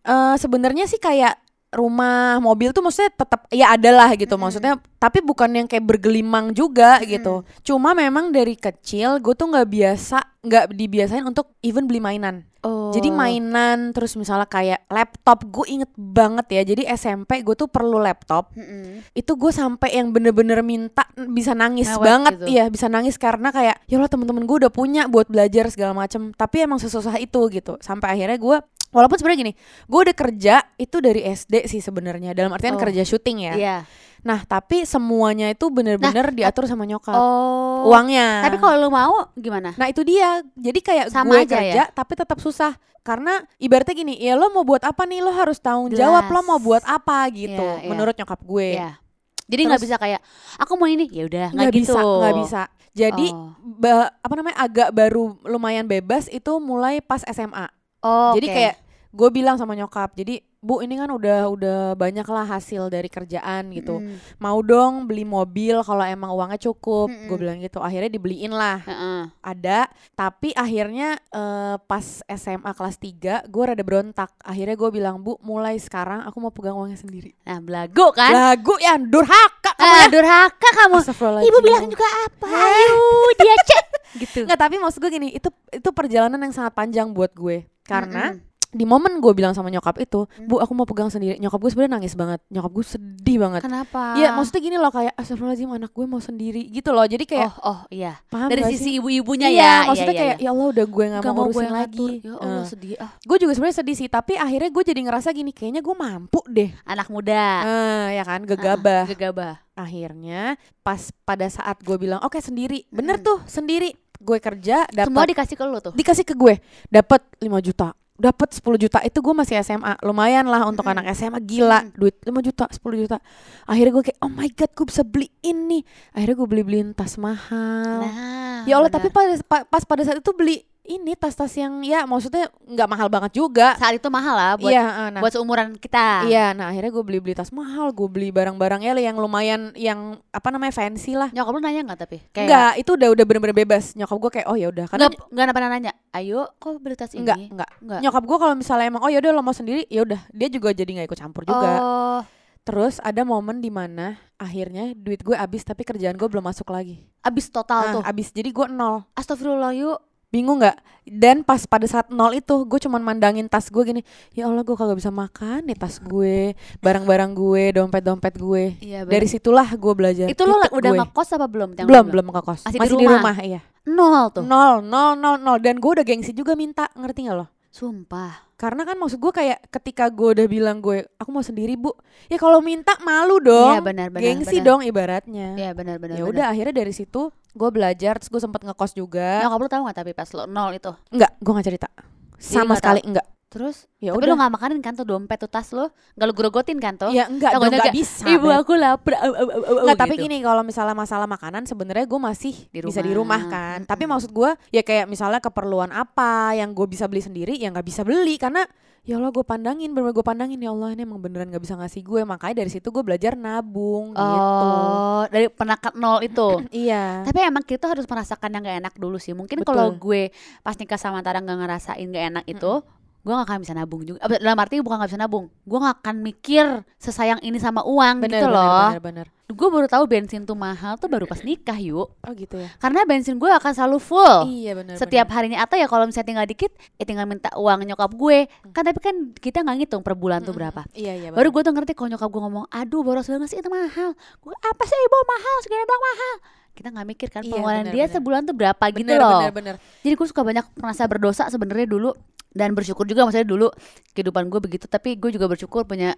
Eh 0.06 0.37
sebenarnya 0.38 0.87
sih 0.87 1.03
kayak 1.03 1.37
rumah 1.75 2.38
mobil 2.38 2.70
tuh 2.70 2.81
maksudnya 2.81 3.12
tetap 3.12 3.44
ya 3.53 3.75
ada 3.75 3.91
lah 3.93 4.11
gitu. 4.14 4.38
Maksudnya 4.38 4.81
tapi 4.97 5.20
bukan 5.20 5.50
yang 5.53 5.67
kayak 5.69 5.85
bergelimang 5.85 6.56
juga 6.56 7.03
gitu. 7.05 7.44
Cuma 7.67 7.93
memang 7.93 8.32
dari 8.32 8.56
kecil 8.56 9.20
gue 9.20 9.35
tuh 9.37 9.50
nggak 9.53 9.69
biasa 9.69 10.19
nggak 10.47 10.64
dibiasain 10.73 11.26
untuk 11.26 11.53
even 11.61 11.91
beli 11.91 11.99
mainan. 11.99 12.47
Oh. 12.67 12.91
jadi 12.91 13.14
mainan 13.14 13.94
terus 13.94 14.19
misalnya 14.19 14.51
kayak 14.51 14.91
laptop 14.91 15.46
gue 15.46 15.67
inget 15.70 15.91
banget 15.94 16.46
ya. 16.51 16.63
Jadi 16.75 16.82
SMP 16.98 17.46
gue 17.46 17.55
tuh 17.55 17.70
perlu 17.70 18.03
laptop. 18.03 18.51
Mm-mm. 18.58 19.06
itu 19.15 19.32
gue 19.39 19.53
sampai 19.55 19.94
yang 19.94 20.10
bener-bener 20.10 20.67
minta 20.67 21.06
bisa 21.31 21.55
nangis 21.55 21.86
banget. 21.94 22.43
gitu. 22.43 22.46
iya 22.51 22.67
bisa 22.67 22.91
nangis 22.91 23.15
karena 23.22 23.55
kayak 23.55 23.86
ya 23.86 23.94
Allah 24.03 24.10
temen-temen 24.10 24.43
gue 24.43 24.67
udah 24.67 24.72
punya 24.75 25.06
buat 25.06 25.31
belajar 25.31 25.70
segala 25.70 25.94
macem. 25.94 26.34
Tapi 26.34 26.67
emang 26.67 26.82
sesusah 26.82 27.22
itu 27.22 27.39
gitu. 27.55 27.79
Sampai 27.79 28.19
akhirnya 28.19 28.39
gue 28.39 28.58
walaupun 28.96 29.15
sebenarnya 29.15 29.41
gini 29.43 29.53
gue 29.84 30.00
udah 30.00 30.17
kerja 30.17 30.55
itu 30.74 30.96
dari 30.98 31.20
SD 31.22 31.69
sih 31.69 31.79
sebenarnya 31.79 32.32
dalam 32.32 32.48
artian 32.50 32.72
Oh. 32.72 32.81
kerja 32.81 33.05
syuting 33.05 33.38
ya 33.43 33.55
Iya 33.55 33.79
nah 34.22 34.43
tapi 34.43 34.82
semuanya 34.82 35.46
itu 35.46 35.69
bener-bener 35.69 36.32
diatur 36.32 36.65
sama 36.65 36.82
nyokap 36.82 37.15
Oh 37.15 37.86
uangnya 37.86 38.43
Tapi 38.43 38.56
kalau 38.56 38.74
lu 38.79 38.88
mau 38.88 39.31
gimana? 39.34 39.70
Nah 39.72 39.86
itu 39.86 40.00
dia, 40.00 40.41
jadi 40.50 40.81
kayak 40.81 41.06
Sama 41.08 41.36
gue 41.36 41.44
aja 41.44 41.55
kerja 41.55 41.82
tapi 41.88 42.12
tetap 42.17 42.41
susah 42.41 42.74
karena 43.00 43.38
ibaratnya 43.56 43.94
gini, 43.94 44.19
ya 44.19 44.34
lo 44.34 44.50
mau 44.50 44.65
buat 44.65 44.82
apa 44.82 45.05
nih, 45.05 45.22
lo 45.22 45.31
harus 45.31 45.62
tanggung 45.62 45.94
jawab 45.94 46.26
lo 46.26 46.32
Jelas. 46.34 46.43
mau 46.44 46.58
buat 46.58 46.82
apa 46.82 47.22
gitu, 47.31 47.55
Iya, 47.55 47.79
iya. 47.79 47.86
menurut 47.86 48.15
nyokap 48.15 48.41
gue. 48.41 48.69
Iya 48.74 48.98
Jadi 49.46 49.60
nggak 49.62 49.79
bisa 49.81 49.94
kayak 49.94 50.20
Aku 50.58 50.74
mau 50.74 50.91
ini 50.91 51.06
ya 51.06 51.22
udah 51.22 51.46
nggak 51.55 51.70
gitu 51.70 51.94
bisa, 51.94 52.00
nggak 52.03 52.34
bisa. 52.41 52.62
Jadi 52.91 53.26
Oh. 53.31 53.55
ba- 53.62 54.10
apa 54.10 54.34
namanya 54.34 54.58
agak 54.58 54.91
baru 54.91 55.38
lumayan 55.44 55.86
bebas 55.86 56.26
itu 56.26 56.50
mulai 56.58 56.98
pas 56.98 57.22
SMA. 57.22 57.70
Oh, 58.03 58.34
Jadi 58.34 58.46
oke. 58.48 58.55
kayak 58.58 58.74
gue 59.17 59.29
bilang 59.32 59.56
sama 59.56 59.73
nyokap, 59.73 60.13
jadi 60.13 60.39
bu 60.58 60.82
ini 60.82 60.99
kan 60.99 61.06
udah 61.08 61.46
udah 61.46 61.79
banyak 61.94 62.27
lah 62.27 62.44
hasil 62.44 62.87
dari 62.87 63.06
kerjaan 63.06 63.70
gitu. 63.70 63.96
Mm-mm. 63.96 64.19
Mau 64.37 64.58
dong 64.61 65.06
beli 65.06 65.23
mobil 65.23 65.79
kalau 65.81 66.03
emang 66.03 66.29
uangnya 66.29 66.58
cukup. 66.61 67.06
Mm-mm. 67.06 67.27
Gue 67.27 67.37
bilang 67.39 67.56
gitu. 67.58 67.79
Akhirnya 67.79 68.11
dibeliin 68.11 68.51
lah. 68.51 68.82
Heeh. 68.82 69.23
ada 69.41 69.87
tapi 70.13 70.51
akhirnya 70.53 71.17
eh, 71.31 71.77
pas 71.81 72.03
SMA 72.27 72.67
kelas 72.69 72.96
3 72.99 73.46
gue 73.46 73.63
rada 73.63 73.81
berontak 73.81 74.35
akhirnya 74.43 74.75
gue 74.75 74.91
bilang 74.91 75.17
bu 75.17 75.39
mulai 75.41 75.79
sekarang 75.79 76.27
aku 76.27 76.37
mau 76.37 76.51
pegang 76.51 76.75
uangnya 76.75 76.99
sendiri 76.99 77.32
Nah 77.43 77.63
belagu 77.63 78.11
kan 78.11 78.32
lagu 78.35 78.75
ya 78.77 78.99
durhaka 78.99 79.70
kamu 79.73 79.87
Ah, 79.87 80.03
ya 80.03 80.08
durhaka 80.11 80.69
kamu. 80.75 80.99
Ibu 81.41 81.58
bilang 81.63 81.87
juga 81.87 82.06
apa 82.27 82.46
Ayo 82.49 82.94
dia 83.39 83.55
cek 83.56 83.87
Gitu 84.23 84.39
nggak 84.44 84.58
tapi 84.58 84.75
maksud 84.77 84.99
gue 84.99 85.11
gini 85.11 85.29
itu 85.31 85.46
itu 85.70 85.89
perjalanan 85.91 86.39
yang 86.39 86.53
sangat 86.53 86.75
panjang 86.75 87.08
buat 87.08 87.31
gue 87.32 87.65
karena 87.82 88.35
Mm-mm. 88.35 88.56
Di 88.69 88.82
momen 88.82 89.19
gue 89.19 89.32
bilang 89.32 89.51
sama 89.51 89.67
nyokap 89.67 89.96
itu 89.99 90.20
bu 90.41 90.58
aku 90.58 90.73
mau 90.73 90.82
pegang 90.82 91.06
sendiri 91.06 91.37
nyokap 91.37 91.56
gue 91.56 91.70
sebenarnya 91.70 91.93
nangis 91.94 92.13
banget 92.13 92.41
nyokap 92.46 92.70
gue 92.73 92.85
sedih 92.89 93.37
banget 93.39 93.63
Kenapa? 93.63 94.15
Iya 94.15 94.32
maksudnya 94.32 94.61
gini 94.61 94.77
loh 94.77 94.89
kayak 94.89 95.13
astagfirullahaladzim 95.15 95.70
anak 95.73 95.91
gue 95.91 96.05
mau 96.05 96.19
sendiri 96.19 96.63
gitu 96.69 96.91
loh 96.91 97.05
jadi 97.05 97.23
kayak 97.23 97.51
oh, 97.58 97.69
oh 97.69 97.79
iya. 97.89 98.19
paham 98.27 98.49
Dari 98.49 98.63
sisi 98.69 98.96
ibu-ibunya 98.96 99.49
iya, 99.49 99.63
ya. 99.63 99.75
maksudnya 99.87 100.11
iya, 100.11 100.20
kayak 100.20 100.37
iya. 100.37 100.44
ya 100.44 100.51
Allah 100.51 100.67
udah 100.69 100.87
gue 100.87 101.05
gak, 101.06 101.20
Nggak 101.20 101.32
mau 101.32 101.39
gue 101.39 101.46
urusin 101.49 101.63
yang 101.63 101.77
lagi. 101.77 102.08
Ya 102.19 102.35
Allah 102.35 102.55
Eh, 102.56 102.65
sedih 102.67 102.94
ah. 102.99 103.11
gue 103.17 103.37
juga 103.39 103.53
sebenarnya 103.53 103.77
sedih 103.77 103.96
sih 103.96 104.08
tapi 104.08 104.32
akhirnya 104.35 104.70
gue 104.70 104.85
jadi 104.85 105.01
ngerasa 105.03 105.29
gini 105.31 105.51
kayaknya 105.51 105.81
gue 105.81 105.94
mampu 105.94 106.41
deh 106.46 106.70
Anak 106.85 107.06
muda. 107.06 107.44
eh 107.63 108.06
ya 108.13 108.25
kan 108.25 108.41
Ah, 108.41 108.46
gegabah 108.46 109.05
gegabah. 109.06 109.55
akhirnya 109.75 110.43
pas 110.81 110.99
pada 111.23 111.46
saat 111.46 111.79
gue 111.79 111.96
bilang 111.96 112.20
oke 112.20 112.37
sendiri 112.37 112.85
bener 112.89 113.17
Mm. 113.17 113.25
tuh 113.25 113.39
sendiri 113.44 113.91
gue 114.17 114.39
kerja 114.39 114.85
Semua 114.87 115.23
dapat 115.23 115.27
dikasih 115.31 115.55
ke 115.55 115.65
lu 115.65 115.79
tuh. 115.79 115.93
dikasih 115.93 116.25
ke 116.25 116.32
gue 116.32 116.55
dapat 116.89 117.20
5 117.39 117.46
juta 117.63 117.93
dapat 118.17 118.49
10 118.53 118.65
juta 118.81 118.99
itu 119.01 119.19
gue 119.20 119.35
masih 119.37 119.61
SMA 119.61 120.01
lumayan 120.01 120.49
lah 120.49 120.65
untuk 120.65 120.89
anak 120.89 121.05
SMA 121.13 121.41
gila. 121.41 121.85
Mm. 121.85 121.93
duit 121.94 122.17
5 122.20 122.32
juta 122.43 122.65
10 122.67 123.03
juta. 123.05 123.17
Akhirnya 123.65 123.93
gue 123.93 124.05
kayak 124.11 124.19
oh 124.20 124.32
my 124.32 124.49
god 124.53 124.70
gue 124.73 124.87
bisa 124.89 125.03
beli 125.05 125.29
ini. 125.41 125.85
Akhirnya 126.13 126.37
gue 126.37 126.49
beli 126.49 126.63
beliin 126.65 126.89
tas 126.93 127.20
mahal. 127.20 128.01
Nah, 128.03 128.65
ya 128.65 128.81
Allah 128.81 128.89
benar. 128.89 129.05
tapi 129.05 129.08
pada 129.13 129.32
pa- 129.44 129.67
pas 129.69 129.82
pada 129.85 130.03
saat 130.03 130.19
itu 130.19 130.32
beli 130.32 130.65
ini 130.86 131.12
tas-tas 131.14 131.50
yang 131.52 131.82
ya 131.82 132.06
maksudnya 132.06 132.46
nggak 132.62 132.88
mahal 132.88 133.08
banget 133.10 133.34
juga 133.34 133.74
saat 133.76 133.98
itu 133.98 134.08
mahal 134.08 134.34
lah 134.34 134.52
buat 134.56 134.70
iya 134.70 134.84
eh, 134.86 135.08
nah 135.12 135.20
buat 135.20 135.32
seumuran 135.34 135.74
kita. 135.76 136.26
iya 136.26 136.55
nah 136.55 136.70
akhirnya 136.70 136.90
gue 136.90 137.05
beli 137.05 137.19
beli 137.20 137.34
tas 137.34 137.50
mahal 137.50 137.90
gue 137.90 138.08
beli 138.08 138.31
barang-barang 138.31 138.81
ya 138.82 138.93
yang 138.96 139.19
lumayan 139.19 139.74
yang 139.74 140.19
apa 140.31 140.48
namanya 140.50 140.72
fancy 140.72 141.14
lah 141.14 141.28
Nyokap 141.31 141.52
lu 141.52 141.60
nanya 141.60 141.82
nggak 141.84 142.00
tapi? 142.00 142.19
Kayak 142.32 142.46
Enggak, 142.46 142.72
itu 142.81 142.90
udah 142.96 143.08
udah 143.12 143.24
bener-bener 143.28 143.56
bebas. 143.56 143.84
Nyokap 143.93 144.16
gue 144.16 144.31
kayak 144.40 144.46
oh 144.48 144.56
ya 144.56 144.69
udah 144.70 144.86
karena 144.88 145.10
nggak 145.10 145.20
nggak 145.32 145.56
pernah 145.56 145.70
nanya. 145.70 145.93
Ayo, 146.14 146.48
kok 146.56 146.81
beli 146.81 146.96
tas 146.96 147.12
ini? 147.12 147.22
enggak, 147.22 147.38
enggak. 147.52 147.70
Nggak. 147.82 148.00
Nyokap 148.00 148.22
gue 148.24 148.36
kalau 148.40 148.55
misalnya 148.56 148.86
emang 148.88 149.02
oh 149.05 149.10
ya 149.12 149.19
udah 149.20 149.32
lo 149.34 149.43
mau 149.44 149.52
sendiri, 149.52 149.84
ya 149.93 150.00
udah. 150.02 150.20
Dia 150.32 150.48
juga 150.48 150.72
jadi 150.72 150.88
nggak 150.88 151.08
ikut 151.12 151.20
campur 151.20 151.43
juga. 151.44 151.70
Oh, 151.76 152.20
Terus 152.66 152.98
ada 152.98 153.22
momen 153.22 153.62
di 153.62 153.70
mana 153.70 154.19
akhirnya 154.36 154.90
duit 154.90 155.22
gue 155.22 155.38
habis 155.38 155.62
tapi 155.62 155.86
kerjaan 155.86 156.19
gue 156.19 156.26
belum 156.26 156.43
masuk 156.43 156.66
lagi. 156.69 156.98
abis 157.22 157.46
total 157.46 157.78
Ah, 157.81 157.93
tuh. 157.94 158.02
habis. 158.02 158.31
Jadi 158.31 158.50
gue 158.50 158.66
nol. 158.66 159.06
Astagfirullah 159.14 159.70
yuk. 159.72 159.98
Bingung 160.36 160.60
nggak? 160.60 160.76
Dan 161.02 161.40
pas 161.40 161.62
pada 161.62 161.86
saat 161.86 162.10
nol 162.10 162.34
itu 162.34 162.50
gue 162.62 162.76
cuman 162.78 162.98
mandangin 163.00 163.46
tas 163.46 163.66
gue 163.66 163.78
gini, 163.81 164.02
ya 164.31 164.44
Allah 164.44 164.60
gue 164.60 164.74
kagak 164.74 164.94
bisa 164.94 165.08
makan 165.08 165.62
nih 165.62 165.74
tas 165.74 165.96
gue, 165.96 166.52
barang-barang 166.76 167.31
gue, 167.32 167.64
dompet-dompet 167.72 168.34
gue. 168.34 168.64
Iya, 168.81 169.02
Dari 169.02 169.24
situlah 169.24 169.70
gue 169.70 169.93
belajar. 169.93 170.26
itu 170.26 170.34
Titik 170.36 170.50
udah 170.69 170.90
gue. 170.90 170.98
ngekos 171.00 171.28
apa 171.31 171.46
belum? 171.46 171.78
Belum 171.78 172.05
lu 172.05 172.10
belum 172.10 172.26
ngekos 172.28 172.60
Masih 172.64 172.76
masih, 172.76 172.90
di 172.90 172.98
di 172.98 173.06
rumah? 173.06 173.22
rumah 173.22 173.36
iya 173.40 173.60
Nol 173.86 174.26
tuh. 174.28 174.43
nol 174.43 174.82
nol 174.82 175.14
nol 175.14 175.38
nol 175.38 175.58
dan 175.58 175.78
gue 175.78 175.90
udah 175.93 176.02
gengsi 176.02 176.34
juga 176.34 176.52
minta 176.52 176.90
ngerti 176.93 177.22
nggak 177.22 177.38
lo 177.38 177.46
Sumpah. 177.70 178.50
karena 178.56 178.82
kan 178.82 178.96
maksud 178.96 179.16
gue 179.16 179.31
kayak 179.31 179.69
ketika 179.70 180.08
gue 180.08 180.32
udah 180.32 180.46
bilang 180.46 180.81
gue 180.81 181.06
aku 181.14 181.28
mau 181.28 181.38
sendiri 181.40 181.76
bu 181.76 181.93
ya 182.26 182.34
kalau 182.34 182.58
minta 182.58 182.96
malu 182.98 183.38
dong 183.38 183.69
Iya 183.70 183.81
benar 183.81 184.08
benar. 184.08 184.24
gengsi 184.24 184.58
benar. 184.58 184.66
dong 184.66 184.81
ibaratnya 184.82 185.48
Iya 185.55 185.70
benar 185.70 185.96
benar. 185.96 186.16
ya 186.16 186.24
udah 186.24 186.44
akhirnya 186.48 186.74
dari 186.74 186.90
situ 186.90 187.31
gue 187.56 187.70
belajar 187.72 188.20
terus 188.20 188.29
gue 188.29 188.43
sempet 188.44 188.60
ngekos 188.63 188.93
juga 188.93 189.41
Nyokap 189.43 189.58
lu 189.58 189.69
tahu 189.72 189.82
nggak 189.89 189.96
tapi 189.96 190.13
pas 190.13 190.29
lo 190.36 190.44
nol 190.44 190.77
itu. 190.77 190.93
enggak 191.10 191.32
gue 191.41 191.53
nggak 191.56 191.67
cerita 191.67 191.89
sama 192.36 192.77
nggak 192.77 192.79
sekali 192.79 193.01
enggak 193.03 193.27
Terus 193.46 193.86
ya 194.03 194.10
tapi 194.13 194.20
udah 194.20 194.27
lu 194.27 194.34
nggak 194.36 194.53
makanin 194.58 194.81
kan 194.82 194.93
tuh 194.93 195.06
dompet 195.06 195.39
tuh 195.39 195.48
tas 195.48 195.70
lu? 195.70 195.86
Nggak 196.19 196.27
lu 196.29 196.34
gerogotin 196.34 196.77
kan 196.82 196.98
tuh? 196.98 197.15
ya 197.15 197.25
enggak 197.25 197.56
dong 197.56 197.63
nggak 197.65 197.79
enggak 197.79 197.94
bisa 197.94 198.27
Ibu 198.27 198.48
aku 198.53 198.72
lapar. 198.77 199.15
au, 199.17 199.32
au, 199.32 199.32
au, 199.32 199.60
au, 199.65 199.75
Nggak, 199.86 199.96
tapi 199.96 200.15
gitu. 200.19 200.25
gini 200.29 200.36
kalau 200.43 200.60
misalnya 200.60 200.93
masalah 200.93 201.25
makanan 201.25 201.63
sebenarnya 201.65 202.05
gue 202.05 202.20
masih 202.20 202.53
Di 202.69 202.82
bisa 202.82 203.01
di 203.01 203.15
rumah. 203.15 203.41
rumah 203.41 203.43
kan. 203.48 203.79
Mm-mm. 203.81 203.89
Tapi 203.89 204.05
maksud 204.05 204.31
gue 204.34 204.51
ya 204.75 204.82
kayak 204.82 205.06
misalnya 205.06 205.41
keperluan 205.41 205.89
apa 205.89 206.53
yang 206.53 206.75
gue 206.75 206.84
bisa 206.84 207.06
beli 207.06 207.22
sendiri 207.22 207.55
ya 207.56 207.70
nggak 207.70 207.86
bisa 207.86 208.03
beli 208.03 208.34
karena 208.36 208.67
ya 209.06 209.22
Allah 209.22 209.31
gue 209.31 209.46
pandangin 209.46 209.94
bener 209.94 210.10
gue 210.10 210.27
pandangin 210.27 210.58
ya 210.58 210.75
Allah 210.75 210.91
ini 210.91 211.06
emang 211.06 211.22
beneran 211.22 211.46
nggak 211.46 211.63
bisa 211.63 211.79
ngasih 211.79 212.03
gue 212.03 212.27
makanya 212.27 212.67
dari 212.67 212.70
situ 212.75 212.91
gue 212.91 213.06
belajar 213.06 213.39
nabung 213.39 214.10
gitu. 214.10 214.67
Oh, 214.67 215.22
dari 215.31 215.46
pernah 215.46 215.79
ke 215.79 215.94
nol 215.94 216.27
itu. 216.27 216.48
Iya. 216.77 217.22
Tapi 217.22 217.39
emang 217.46 217.63
kita 217.63 217.86
harus 217.86 218.05
merasakan 218.05 218.51
yang 218.53 218.63
gak 218.67 218.79
enak 218.82 218.94
dulu 218.98 219.17
sih. 219.22 219.32
Mungkin 219.32 219.63
kalau 219.63 219.94
gue 219.94 220.34
pas 220.60 220.75
nikah 220.75 220.98
sama 220.98 221.22
Tara 221.22 221.39
nggak 221.39 221.58
ngerasain 221.63 222.06
gak 222.10 222.27
enak 222.34 222.44
itu, 222.51 222.82
gue 223.27 223.35
gak 223.35 223.47
akan 223.51 223.59
bisa 223.59 223.75
nabung 223.75 224.06
juga. 224.06 224.23
Dalam 224.23 224.55
arti 224.55 224.79
bukan 224.79 225.03
gak 225.03 225.11
bisa 225.11 225.19
nabung, 225.19 225.51
gue 225.51 225.79
gak 225.83 225.99
akan 225.99 226.23
mikir 226.23 226.87
sesayang 226.95 227.43
ini 227.43 227.59
sama 227.59 227.83
uang 227.83 228.23
Bener, 228.23 228.39
gitu 228.39 228.47
bener, 228.47 228.55
loh. 228.55 228.87
bener, 228.95 229.03
bener. 229.03 229.27
Gue 229.47 229.67
baru 229.71 229.87
tahu 229.87 230.06
bensin 230.06 230.47
tuh 230.47 230.55
mahal 230.55 230.95
tuh 230.95 231.11
baru 231.11 231.27
pas 231.27 231.43
nikah 231.43 231.75
yuk. 231.79 232.06
Oh 232.23 232.33
gitu 232.35 232.55
ya. 232.59 232.71
Karena 232.79 233.03
bensin 233.03 233.39
gue 233.39 233.51
akan 233.51 233.73
selalu 233.75 233.99
full. 233.99 234.47
Iya 234.47 234.79
benar. 234.79 234.95
Setiap 234.95 235.27
harinya 235.35 235.63
atau 235.63 235.75
ya 235.75 235.87
kalau 235.87 236.06
misalnya 236.06 236.27
tinggal 236.31 236.47
dikit, 236.47 236.71
ya 236.99 237.05
tinggal 237.06 237.27
minta 237.27 237.51
uang 237.55 237.83
nyokap 237.83 238.11
gue. 238.15 238.47
Kan 238.71 238.83
tapi 238.87 238.99
kan 239.03 239.15
kita 239.35 239.63
nggak 239.67 239.77
ngitung 239.83 240.03
per 240.06 240.15
bulan 240.15 240.43
tuh 240.43 240.55
berapa. 240.55 240.87
Iya 240.95 241.15
iya. 241.19 241.29
Baru 241.35 241.51
gue 241.51 241.63
tuh 241.63 241.75
ngerti 241.75 241.95
kalau 241.95 242.15
nyokap 242.15 242.31
gue 242.31 242.43
ngomong, 242.47 242.65
aduh 242.71 243.03
boros 243.03 243.27
banget 243.27 243.49
sih 243.55 243.59
itu 243.59 243.71
mahal. 243.71 244.15
Gue 244.39 244.55
apa 244.55 244.83
sih 244.87 244.99
ibu 244.99 245.19
mahal 245.27 245.56
segini 245.67 245.83
doang 245.83 246.05
mahal. 246.15 246.35
Kita 246.77 246.89
nggak 246.93 247.06
mikir 247.09 247.29
kan 247.33 247.41
Iya, 247.41 247.51
pengeluaran 247.56 247.83
benar, 247.89 247.95
dia 247.95 248.05
benar. 248.05 248.15
sebulan 248.19 248.41
tuh 248.45 248.55
berapa 248.55 248.85
gitu 248.93 249.01
bener, 249.09 249.19
loh. 249.19 249.41
bener, 249.41 249.53
bener. 249.55 249.75
Jadi 250.05 250.15
gue 250.15 250.27
suka 250.29 250.43
banyak 250.45 250.67
merasa 250.77 251.03
berdosa 251.09 251.43
sebenarnya 251.49 251.87
dulu 251.89 252.11
dan 252.56 252.72
bersyukur 252.72 253.05
juga 253.05 253.29
maksudnya 253.29 253.44
dulu 253.44 253.69
kehidupan 254.10 254.48
gue 254.48 254.58
begitu. 254.58 254.89
Tapi 254.89 255.15
gue 255.15 255.29
juga 255.31 255.44
bersyukur 255.44 255.84
punya 255.84 256.17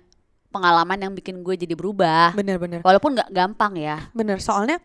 pengalaman 0.48 0.96
yang 0.96 1.12
bikin 1.12 1.42
gue 1.42 1.58
jadi 1.58 1.74
berubah. 1.74 2.32
Bener 2.32 2.56
bener. 2.56 2.80
Walaupun 2.80 3.18
nggak 3.18 3.30
gampang 3.30 3.74
ya. 3.74 4.06
Bener. 4.14 4.38
Soalnya 4.38 4.78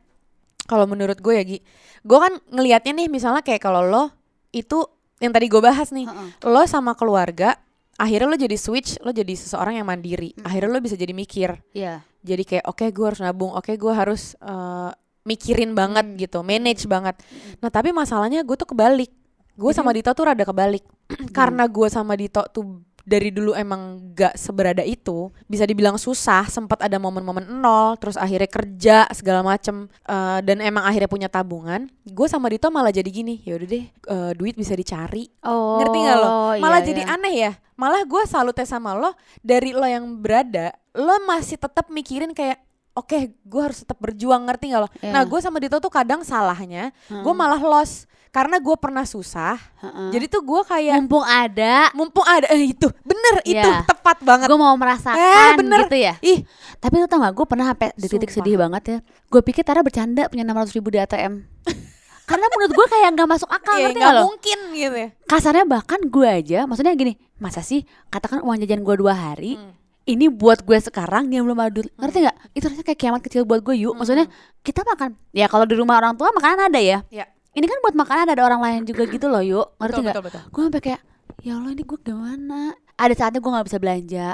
kalau 0.66 0.90
menurut 0.90 1.20
gue 1.20 1.34
ya 1.34 1.44
Gi, 1.44 1.60
gue 2.02 2.18
kan 2.18 2.34
ngelihatnya 2.50 2.96
nih 2.96 3.08
misalnya 3.08 3.44
kayak 3.44 3.62
kalau 3.62 3.84
lo 3.84 4.10
itu 4.50 4.82
yang 5.20 5.32
tadi 5.32 5.48
gue 5.48 5.60
bahas 5.60 5.92
nih, 5.92 6.04
lo 6.44 6.64
sama 6.66 6.96
keluarga 6.96 7.56
akhirnya 7.94 8.28
lo 8.28 8.36
jadi 8.36 8.58
switch 8.58 8.98
lo 9.00 9.14
jadi 9.14 9.38
seseorang 9.38 9.78
yang 9.78 9.86
mandiri 9.86 10.34
akhirnya 10.42 10.74
lo 10.74 10.82
bisa 10.82 10.98
jadi 10.98 11.14
mikir 11.14 11.62
Iya. 11.72 12.02
jadi 12.20 12.42
kayak 12.42 12.66
oke 12.66 12.86
gue 12.90 13.06
harus 13.06 13.22
nabung 13.22 13.54
oke 13.54 13.70
gue 13.70 13.94
harus 13.94 14.34
eh, 14.36 14.90
mikirin 15.24 15.78
banget 15.78 16.02
Hmm. 16.04 16.18
gitu 16.18 16.42
manage 16.42 16.90
banget 16.90 17.16
nah 17.62 17.70
tapi 17.70 17.94
masalahnya 17.94 18.42
gue 18.42 18.56
tuh 18.58 18.66
kebalik 18.66 19.14
gue 19.54 19.72
sama 19.72 19.94
Dito 19.94 20.10
tuh 20.14 20.26
rada 20.26 20.44
kebalik. 20.44 20.84
Karena 21.38 21.70
gue 21.70 21.88
sama 21.90 22.18
Dito 22.18 22.42
tuh 22.50 22.82
dari 23.04 23.36
dulu 23.36 23.52
emang 23.52 24.16
gak 24.16 24.40
seberada 24.40 24.80
itu 24.80 25.28
bisa 25.44 25.68
dibilang 25.68 26.00
susah 26.00 26.48
sempat 26.48 26.88
ada 26.88 26.96
momen-momen 26.96 27.44
nol 27.60 28.00
terus 28.00 28.16
akhirnya 28.16 28.48
kerja 28.48 28.98
segala 29.12 29.44
macem 29.44 29.92
eh, 30.08 30.40
dan 30.40 30.64
emang 30.64 30.88
akhirnya 30.88 31.12
punya 31.12 31.30
tabungan. 31.30 31.92
Gue 32.08 32.32
sama 32.32 32.48
Dito 32.48 32.72
malah 32.72 32.96
jadi 32.96 33.08
gini 33.12 33.44
yaudah 33.44 33.68
deh 33.68 33.86
eh, 33.92 34.32
duit 34.40 34.56
bisa 34.56 34.74
dicari. 34.74 35.28
Oh. 35.44 35.84
ngerti 35.84 36.00
gak 36.00 36.18
lo? 36.18 36.30
malah 36.64 36.80
iya, 36.82 36.88
jadi 36.88 37.02
iya. 37.04 37.14
aneh 37.14 37.36
ya. 37.36 37.52
Malah 37.74 38.08
gue 38.08 38.24
salutnya 38.30 38.70
sama 38.70 38.96
lo 38.96 39.12
dari 39.44 39.76
lo 39.76 39.84
yang 39.84 40.06
berada 40.24 40.72
lo 40.94 41.18
masih 41.26 41.58
tetap 41.58 41.90
mikirin 41.90 42.32
kayak 42.32 42.62
oke 42.94 43.18
gue 43.36 43.62
harus 43.62 43.80
tetap 43.80 43.98
berjuang 43.98 44.44
ngerti 44.44 44.70
gak 44.70 44.82
lo 44.82 44.90
Iya. 44.96 45.10
nah 45.10 45.22
gue 45.22 45.40
sama 45.40 45.58
Dito 45.58 45.78
tuh 45.78 45.90
kadang 45.90 46.22
salahnya 46.22 46.94
Heeh. 47.04 47.20
gue 47.20 47.34
malah 47.34 47.58
lost 47.58 48.06
karena 48.30 48.58
gue 48.58 48.76
pernah 48.76 49.02
susah 49.04 49.58
Heeh. 49.80 50.10
jadi 50.10 50.26
tuh 50.28 50.42
gue 50.42 50.62
kayak 50.64 50.98
mumpung 51.00 51.22
ada, 51.22 51.90
mumpung 51.92 52.22
ada 52.24 52.50
eh, 52.50 52.68
itu 52.68 52.90
bener 53.02 53.36
itu 53.44 53.62
Iya. 53.62 53.84
tepat 53.84 54.22
banget 54.22 54.46
gue 54.46 54.58
mau 54.58 54.74
merasakan 54.74 55.18
Eh, 55.18 55.52
bener. 55.56 55.80
gitu 55.84 55.98
ya. 56.00 56.14
ih 56.20 56.42
Tapi 56.76 56.96
lu 56.96 57.06
tau 57.06 57.18
gak, 57.18 57.32
gue 57.32 57.46
pernah 57.46 57.66
sampai 57.66 57.94
di 57.94 58.06
titik 58.06 58.28
Sumpah. 58.28 58.44
sedih 58.44 58.56
banget 58.58 58.84
ya. 58.86 58.98
Gue 59.26 59.40
pikir 59.42 59.64
Tara 59.64 59.80
bercanda 59.80 60.28
punya 60.28 60.44
600 60.44 60.76
ribu 60.76 60.90
di 60.90 61.00
ATM. 61.00 61.48
Karena 62.24 62.46
menurut 62.50 62.72
gue 62.74 62.88
kayak 62.90 63.10
nggak 63.14 63.30
masuk 63.30 63.48
akal, 63.48 63.76
ya 63.78 63.88
ngerti 63.88 64.00
gak 64.00 64.12
lo? 64.14 64.22
mungkin 64.26 64.60
gitu 64.74 64.96
ya 64.98 65.10
Kasarnya 65.24 65.64
bahkan 65.66 66.00
gue 66.02 66.24
aja, 66.26 66.60
maksudnya 66.64 66.92
gini, 66.94 67.16
masa 67.38 67.60
sih 67.60 67.84
katakan 68.08 68.40
uang 68.42 68.60
jajan 68.60 68.80
gue 68.80 68.96
dua 68.98 69.14
hari, 69.14 69.56
Hmm. 69.56 69.72
Ini 70.06 70.28
buat 70.28 70.62
gue 70.62 70.76
sekarang 70.78 71.30
yang 71.30 71.44
belum 71.44 71.58
ada 71.58 71.72
duit, 71.72 71.88
ngerti 71.94 72.18
nggak? 72.22 72.38
Itu 72.52 72.66
rasanya 72.68 72.86
kayak 72.86 73.00
kiamat 73.00 73.22
kecil 73.22 73.42
buat 73.44 73.60
gue 73.60 73.72
Hmm. 73.74 73.84
yuk. 73.86 73.94
Maksudnya 73.96 74.26
kita 74.60 74.84
makan, 74.84 75.16
ya 75.32 75.48
kalau 75.48 75.64
di 75.64 75.74
rumah 75.74 75.96
orang 75.96 76.14
tua 76.14 76.30
makanan 76.30 76.68
ada 76.68 76.78
ya. 76.78 77.00
ya 77.10 77.26
Ini 77.52 77.64
kan 77.64 77.78
buat 77.80 77.96
makanan 77.96 78.28
ada 78.30 78.42
orang 78.42 78.60
lain 78.60 78.82
juga 78.84 79.06
gitu 79.06 79.30
loh 79.30 79.40
yuk, 79.40 79.78
ngerti 79.78 80.00
nggak? 80.02 80.16
gue 80.50 80.62
sampai 80.64 80.82
kayak 80.82 81.02
ya 81.40 81.56
Allah 81.56 81.72
ini 81.72 81.84
gue 81.84 82.00
gimana 82.00 82.62
ada 82.94 83.14
saatnya 83.14 83.38
gue 83.38 83.52
nggak 83.52 83.68
bisa 83.68 83.78
belanja 83.78 84.28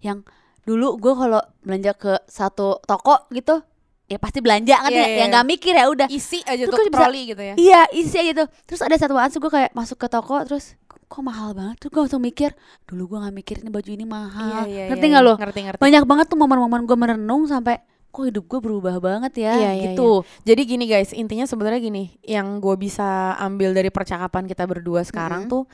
yang 0.00 0.20
dulu 0.62 0.96
gue 0.96 1.12
kalau 1.12 1.40
belanja 1.60 1.92
ke 1.94 2.12
satu 2.26 2.82
toko 2.82 3.24
gitu 3.30 3.62
ya 4.04 4.16
pasti 4.16 4.38
belanja 4.38 4.76
kan 4.78 4.90
Iya, 4.90 4.98
ya 4.98 5.02
iya, 5.02 5.08
ya 5.08 5.18
iya. 5.18 5.26
nggak 5.30 5.46
mikir 5.46 5.72
ya 5.72 5.86
udah 5.86 6.06
isi 6.08 6.38
aja 6.42 6.62
Terus 6.62 6.74
tuh 6.74 6.84
bisa- 6.86 6.98
troli 7.00 7.22
gitu 7.26 7.42
ya 7.42 7.54
iya 7.56 7.80
isi 7.90 8.16
aja 8.16 8.32
tuh 8.36 8.48
terus 8.62 8.80
ada 8.80 8.94
satu 8.94 9.14
saat 9.14 9.32
gue 9.32 9.50
kayak 9.50 9.70
masuk 9.72 9.96
ke 9.96 10.06
toko 10.06 10.36
terus 10.42 10.74
kok 11.06 11.22
mahal 11.22 11.54
banget? 11.54 11.76
Tuh 11.80 11.88
gue 11.88 12.00
langsung 12.02 12.22
mikir 12.22 12.50
dulu 12.84 13.14
gue 13.14 13.18
nggak 13.22 13.34
mikir 13.34 13.56
ini 13.62 13.70
baju 13.70 13.90
ini 13.90 14.06
mahal. 14.06 14.66
Iya, 14.66 14.70
iya, 14.70 14.84
ngerti 14.90 15.06
iya, 15.06 15.12
nggak 15.14 15.24
iya. 15.24 15.30
lo 15.30 15.34
ngerti 15.38 15.60
ngerti. 15.62 15.80
Banyak 15.82 16.04
banget 16.04 16.26
tuh 16.30 16.38
momen-momen 16.38 16.82
gue 16.84 16.98
merenung 16.98 17.42
sampai 17.46 17.82
kok 18.10 18.24
hidup 18.24 18.44
gue 18.48 18.60
berubah 18.64 18.96
banget 18.98 19.44
ya? 19.44 19.52
Iya, 19.54 19.70
iya, 19.76 19.84
gitu. 19.92 20.24
Jadi 20.42 20.62
gini 20.64 20.84
guys, 20.88 21.12
intinya 21.12 21.44
sebenarnya 21.44 21.80
gini, 21.84 22.16
yang 22.24 22.64
gue 22.64 22.74
bisa 22.80 23.36
ambil 23.36 23.76
dari 23.76 23.92
percakapan 23.92 24.48
kita 24.48 24.64
berdua 24.64 25.04
sekarang 25.04 25.46
Mm-mm. 25.46 25.52
tuh 25.52 25.64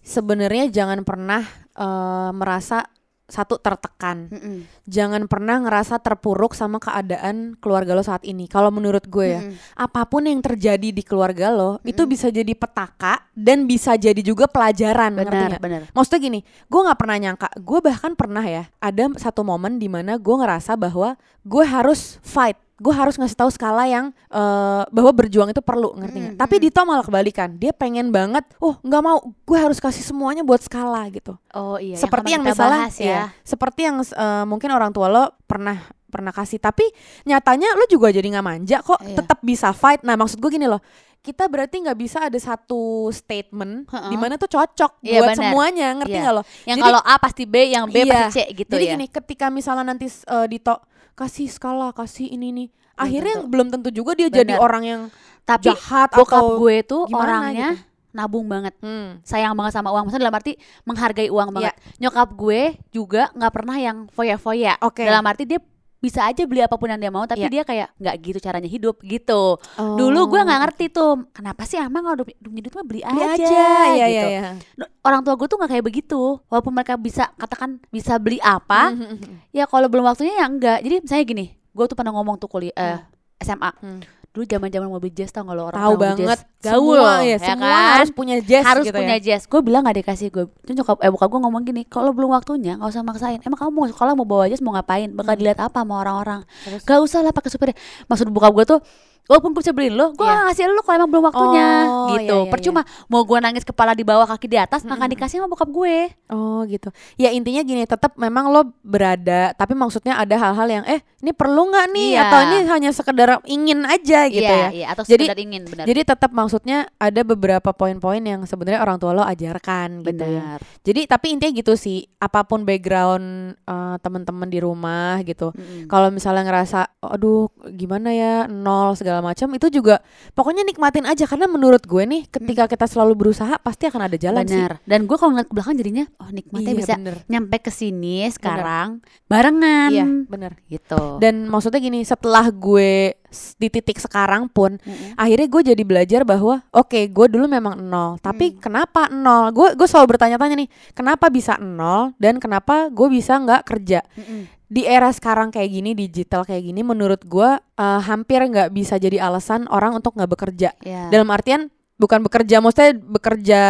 sebenarnya 0.00 0.72
jangan 0.72 1.04
pernah 1.04 1.44
eh, 1.76 2.30
merasa 2.32 2.88
satu 3.32 3.56
tertekan. 3.56 4.28
Mm-mm. 4.28 4.68
Jangan 4.84 5.24
pernah 5.24 5.56
ngerasa 5.64 5.96
terpuruk 6.04 6.52
sama 6.52 6.76
keadaan 6.76 7.56
keluarga 7.56 7.96
lo 7.96 8.04
saat 8.04 8.28
ini. 8.28 8.44
Kalau 8.44 8.68
menurut 8.68 9.08
gue 9.08 9.26
ya, 9.32 9.40
Mm-mm. 9.40 9.56
apa 9.72 10.04
pun 10.04 10.28
yang 10.28 10.44
terjadi 10.44 10.92
di 10.92 11.00
keluarga 11.00 11.48
lo 11.48 11.80
itu 11.88 12.04
bisa 12.04 12.28
jadi 12.28 12.52
petaka 12.52 13.24
dan 13.32 13.64
bisa 13.64 13.96
jadi 13.96 14.20
juga 14.20 14.44
pelajaran. 14.44 15.16
benar 15.16 15.56
benar 15.56 15.80
Maksudnya 15.96 16.20
gini, 16.20 16.40
gue 16.44 16.80
nggak 16.84 16.98
pernah 17.00 17.16
nyangka. 17.16 17.48
Gue 17.56 17.80
bahkan 17.80 18.12
pernah 18.12 18.44
ya, 18.44 18.68
ada 18.76 19.08
satu 19.16 19.40
momen 19.40 19.80
di 19.80 19.88
mana 19.88 20.20
gue 20.20 20.36
ngerasa 20.36 20.76
bahwa 20.76 21.16
gue 21.42 21.64
harus 21.64 22.20
fight. 22.20 22.60
Gue 22.80 22.94
harus 22.94 23.14
ngasih 23.14 23.36
tahu 23.36 23.50
skala 23.52 23.84
yang 23.86 24.10
eh, 24.26 24.82
bahwa 24.88 25.12
berjuang 25.12 25.50
itu 25.50 25.60
perlu, 25.60 25.94
ngerti 25.98 26.18
nggak? 26.18 26.34
Mm, 26.34 26.40
Tapi 26.40 26.54
Dito 26.58 26.80
malah 26.82 27.04
kebalikan. 27.04 27.54
Dia 27.54 27.70
pengen 27.70 28.10
banget, 28.10 28.42
oh 28.58 28.74
nggak 28.80 29.02
mau, 29.02 29.18
gue 29.22 29.58
harus 29.58 29.78
kasih 29.78 30.02
semuanya 30.02 30.42
buat 30.42 30.62
skala 30.62 31.04
gitu. 31.10 31.36
oh 31.52 31.76
iya 31.76 31.94
seperti 32.00 32.32
yang, 32.32 32.42
kita 32.42 32.56
misalnya, 32.56 32.80
bahas 32.88 32.94
ya 32.96 33.04
iya, 33.04 33.22
seperti 33.44 33.80
yang 33.86 33.96
eh, 34.00 34.44
mungkin 34.48 34.70
orang 34.72 34.90
tua 34.90 35.06
lo 35.12 35.24
pernah 35.44 35.78
pernah 36.08 36.28
kasih. 36.28 36.58
Tapi 36.58 36.84
nyatanya 37.24 37.72
lo 37.72 37.88
juga 37.88 38.12
jadi 38.12 38.24
nggak 38.28 38.44
manja 38.44 38.78
kok, 38.80 39.00
Iya. 39.00 39.16
tetap 39.22 39.38
bisa 39.40 39.72
fight. 39.72 40.04
Nah 40.04 40.12
maksud 40.14 40.36
gue 40.36 40.50
gini 40.50 40.68
loh. 40.68 40.82
Kita 41.22 41.46
berarti 41.46 41.78
nggak 41.78 41.94
bisa 41.94 42.18
ada 42.26 42.34
satu 42.34 43.06
statement 43.14 43.86
Heeh. 43.88 44.10
di 44.10 44.16
mana 44.18 44.34
tuh 44.34 44.50
cocok 44.50 44.98
Iya, 45.00 45.22
buat 45.22 45.28
benar. 45.30 45.38
semuanya, 45.38 45.88
ngerti 46.02 46.12
Iya. 46.18 46.22
nggak 46.26 46.34
lo? 46.34 46.42
yang 46.66 46.78
Jadi- 46.82 46.86
kalau 46.90 47.00
A 47.00 47.14
pasti 47.16 47.42
B 47.46 47.54
yang 47.70 47.84
B 47.86 47.96
Iya. 48.02 48.26
pasti 48.26 48.28
C 48.34 48.38
gitu 48.58 48.74
Jadi 48.74 48.84
ya 48.84 48.92
gini, 48.98 49.06
ketika 49.06 49.46
misalnya 49.46 49.86
nanti 49.86 50.10
uh, 50.26 50.50
Dito 50.50 50.82
kasih 51.12 51.46
skala, 51.46 51.90
kasih 51.90 52.26
ini 52.26 52.48
nih, 52.50 52.68
akhirnya 52.94 53.34
tentu. 53.38 53.48
belum 53.48 53.68
tentu 53.68 53.88
juga 53.90 54.12
dia 54.12 54.28
jadi 54.28 54.56
Benar. 54.56 54.60
orang 54.60 54.82
yang 54.82 55.02
tapi 55.42 55.68
jahat 55.68 56.08
bokap 56.10 56.38
atau 56.38 56.56
gue 56.56 56.76
tuh 56.82 57.02
orangnya 57.10 57.74
gitu. 57.74 57.90
nabung 58.12 58.46
banget 58.46 58.76
Hmm. 58.78 59.18
sayang 59.22 59.52
banget 59.52 59.72
sama 59.72 59.90
uang 59.90 60.06
maksudnya 60.06 60.22
dalam 60.22 60.36
arti 60.36 60.54
menghargai 60.84 61.26
uang 61.26 61.48
Iya. 61.48 61.54
banget 61.54 61.74
nyokap 61.98 62.28
gue 62.30 62.60
juga 62.90 63.22
nggak 63.32 63.52
pernah 63.52 63.76
yang 63.76 63.98
foya-foya 64.08 64.76
Oke. 64.78 65.02
dalam 65.02 65.24
arti 65.24 65.44
dia 65.44 65.58
bisa 66.02 66.26
aja 66.26 66.42
beli 66.42 66.58
apa 66.58 66.74
pun 66.74 66.84
yang 66.84 66.98
dia 66.98 67.08
mau 67.08 67.22
tapi 67.22 67.46
Iya. 67.46 67.48
dia 67.48 67.62
kayak 67.62 67.88
nggak 67.94 68.14
gitu 68.20 68.38
caranya 68.38 68.66
hidup 68.66 68.98
gitu 69.00 69.54
Oh. 69.78 69.94
dulu 69.94 70.26
gue 70.28 70.40
nggak 70.42 70.60
ngerti 70.60 70.84
tuh 70.90 71.30
kenapa 71.30 71.62
sih 71.62 71.78
emang 71.78 72.02
kalau 72.02 72.16
duit 72.20 72.34
duit 72.36 72.68
mah 72.68 72.82
beli 72.82 73.00
Beli 73.00 73.22
aja, 73.22 73.46
aja, 73.46 73.62
ya, 73.94 74.06
gitu 74.08 74.28
ya, 74.28 74.40
ya. 74.40 74.50
No, 74.74 74.84
orang 75.00 75.22
tua 75.22 75.34
gue 75.34 75.46
tuh 75.46 75.56
nggak 75.56 75.70
kayak 75.70 75.84
begitu 75.84 76.20
walaupun 76.44 76.72
mereka 76.72 76.94
bisa 76.96 77.30
katakan 77.32 77.78
bisa 77.88 78.18
beli 78.18 78.36
apa 78.38 78.90
Hmm. 78.90 79.46
ya 79.48 79.64
kalau 79.64 79.86
belum 79.86 80.02
waktunya 80.04 80.34
ya 80.34 80.44
enggak 80.44 80.78
jadi 80.80 80.94
misalnya 80.98 81.24
gini 81.24 81.44
gue 81.70 81.84
tuh 81.84 81.94
pernah 81.94 82.10
ngomong 82.10 82.34
tuh 82.36 82.46
kuliah 82.46 82.74
eh, 82.74 82.98
SMA 83.40 83.70
Hmm. 83.76 84.02
Dulu 84.32 84.44
zaman 84.44 84.68
zaman 84.68 84.88
mobil 84.88 85.12
jazz 85.12 85.28
tau 85.28 85.44
nggak 85.44 85.52
lo 85.52 85.68
orang 85.68 85.76
Tahu 85.78 85.94
banget, 85.94 86.18
jazz? 86.24 86.40
gaul 86.62 86.96
semua 86.96 87.12
ya, 87.20 87.28
ya 87.28 87.36
semua 87.38 87.68
kan? 87.68 87.92
harus 87.92 88.10
punya 88.10 88.36
jazz 88.40 88.64
harus 88.64 88.84
gitu 88.84 88.96
punya 88.96 89.16
ya. 89.16 89.22
jazz 89.22 89.42
gue 89.44 89.60
bilang 89.60 89.82
gak 89.82 89.96
dikasih 89.98 90.28
gue 90.28 90.44
itu 90.58 90.72
nyokap 90.72 90.96
eh 90.98 91.10
buka 91.10 91.26
gue 91.28 91.40
ngomong 91.42 91.62
gini 91.62 91.82
kalau 91.84 92.10
belum 92.10 92.32
waktunya 92.32 92.72
nggak 92.74 92.88
usah 92.88 93.02
maksain 93.02 93.38
emang 93.38 93.58
kamu 93.58 93.70
mau 93.70 93.84
sekolah 93.86 94.12
mau 94.14 94.24
bawa 94.24 94.48
jazz 94.48 94.58
mau 94.58 94.72
ngapain 94.72 95.12
bakal 95.12 95.36
dilihat 95.36 95.60
apa 95.60 95.78
sama 95.78 96.00
orang-orang 96.00 96.40
Hmm. 96.42 96.64
Terus? 96.64 96.80
gak 96.82 96.98
usah 96.98 97.20
lah 97.20 97.30
pakai 97.30 97.50
supirnya 97.50 97.76
maksud 98.06 98.26
buka 98.28 98.48
gue 98.50 98.64
tuh 98.66 98.80
walaupun 99.24 99.50
gue 99.50 99.60
bisa 99.60 99.70
beliin 99.70 99.94
lo 99.94 100.10
gue 100.10 100.22
Iya. 100.22 100.34
gak 100.34 100.44
ngasih 100.48 100.64
lo 100.68 100.82
kalau 100.82 100.96
emang 100.98 101.10
belum 101.10 101.24
waktunya 101.24 101.68
Oh, 101.82 102.08
gitu 102.10 102.36
iya, 102.36 102.44
iya, 102.44 102.50
percuma 102.50 102.80
mau 103.06 103.22
gue 103.22 103.38
nangis 103.38 103.62
kepala 103.62 103.92
di 103.92 104.02
bawah 104.02 104.26
kaki 104.26 104.46
di 104.46 104.56
atas 104.56 104.82
akan 104.82 105.08
dikasih 105.08 105.38
sama 105.38 105.46
bokap 105.46 105.68
gue 105.68 106.10
Oh 106.28 106.64
gitu. 106.64 106.88
Ya 107.14 107.28
intinya 107.28 107.60
gini, 107.60 107.84
tetap 107.84 108.16
memang 108.16 108.48
lo 108.48 108.64
berada, 108.82 109.52
tapi 109.52 109.74
maksudnya 109.74 110.16
ada 110.16 110.32
hal-hal 110.32 110.64
yang 110.70 110.84
eh 110.86 111.02
ini 111.18 111.30
perlu 111.30 111.68
nggak 111.68 111.86
nih 111.90 112.08
Iya. 112.08 112.22
atau 112.24 112.38
ini 112.40 112.56
hanya 112.66 112.90
sekedar 112.90 113.28
ingin 113.44 113.84
aja 113.84 114.26
gitu 114.26 114.40
iya, 114.42 114.64
ya. 114.64 114.68
iya, 114.72 114.86
atau 114.88 115.02
Jadi- 115.04 115.28
ingin 115.38 115.66
benar 115.66 115.84
Jadi 115.84 116.00
tetap 116.02 116.30
maksudnya 116.30 116.88
ada 116.96 117.20
beberapa 117.22 117.70
poin-poin 117.70 118.18
yang 118.18 118.40
sebenarnya 118.42 118.80
orang 118.80 118.96
tua 118.96 119.12
lo 119.12 119.20
ajarkan 119.22 120.00
gitu 120.00 120.24
ya. 120.24 120.40
benar 120.40 120.58
Jadi 120.80 121.00
tapi 121.04 121.26
intinya 121.30 121.52
gitu 121.52 121.74
sih, 121.74 122.08
apa 122.16 122.42
pun 122.42 122.64
background 122.64 123.26
eh, 123.58 123.96
teman-teman 123.98 124.48
di 124.48 124.58
rumah 124.58 125.20
gitu. 125.20 125.52
Mm-mm. 125.52 125.84
Kalau 125.86 126.08
misalnya 126.08 126.42
ngerasa 126.42 126.80
aduh 127.02 127.52
gimana 127.68 128.08
ya 128.10 128.32
nol 128.46 128.94
segala 128.94 129.11
macam 129.20 129.50
itu 129.50 129.68
juga 129.68 130.00
pokoknya 130.32 130.62
nikmatin 130.62 131.04
aja 131.04 131.26
karena 131.26 131.44
menurut 131.44 131.82
gue 131.82 132.02
nih 132.02 132.22
ketika 132.26 132.64
kita 132.64 132.86
selalu 132.86 133.12
berusaha 133.18 133.58
pasti 133.58 133.84
akan 133.84 134.06
ada 134.06 134.16
jalan 134.16 134.42
sih. 134.42 134.54
benar 134.54 134.78
dan 134.82 135.04
gue 135.04 135.16
kalau 135.16 135.34
ngeliat 135.34 135.44
ke 135.44 135.54
belakang 135.54 135.74
jadinya 135.74 136.04
oh 136.16 136.30
nikmatnya 136.30 136.72
Iya, 136.72 136.78
bisa 136.78 136.94
bener. 136.94 137.14
nyampe 137.26 137.56
ke 137.58 137.68
sini 137.68 138.24
sekarang 138.30 139.02
barengan 139.26 139.90
Iya, 139.90 140.04
bener. 140.24 140.52
gitu 140.66 141.18
Dan 141.18 141.44
maksudnya 141.44 141.78
gini, 141.78 142.00
setelah 142.02 142.46
gue 142.48 143.16
di 143.56 143.68
titik 143.68 143.96
sekarang 143.96 144.44
pun, 144.46 144.76
Mm-mm. 144.76 145.16
akhirnya 145.16 145.48
gue 145.48 145.62
jadi 145.66 145.82
belajar 145.82 146.20
bahwa 146.22 146.60
oke, 146.70 147.08
gue 147.08 147.26
dulu 147.26 147.48
memang 147.48 147.80
nol, 147.80 148.20
tapi 148.20 148.54
kenapa 148.54 149.08
nol? 149.08 149.48
Gue 149.50 149.72
gue 149.72 149.88
selalu 149.88 150.12
bertanya-tanya 150.12 150.52
nih, 150.54 150.68
kenapa 150.92 151.26
bisa 151.26 151.56
nol 151.56 152.12
dan 152.16 152.36
kenapa 152.36 152.86
gue 152.88 153.08
bisa 153.08 153.34
nggak 153.34 153.62
kerja? 153.64 154.04
Mm-mm. 154.14 154.60
Di 154.72 154.88
era 154.88 155.12
sekarang 155.12 155.52
kayak 155.52 155.68
gini, 155.68 155.92
digital 155.92 156.48
kayak 156.48 156.64
gini, 156.64 156.80
menurut 156.80 157.20
gue 157.28 157.60
eh, 157.60 158.00
hampir 158.08 158.40
nggak 158.40 158.72
bisa 158.72 158.96
jadi 158.96 159.20
alasan 159.20 159.68
orang 159.68 160.00
untuk 160.00 160.16
nggak 160.16 160.30
bekerja. 160.32 160.72
Ya. 160.80 161.12
Dalam 161.12 161.28
artian 161.28 161.68
bukan 162.00 162.24
bekerja, 162.24 162.64
maksudnya 162.64 162.96
bekerja 162.96 163.62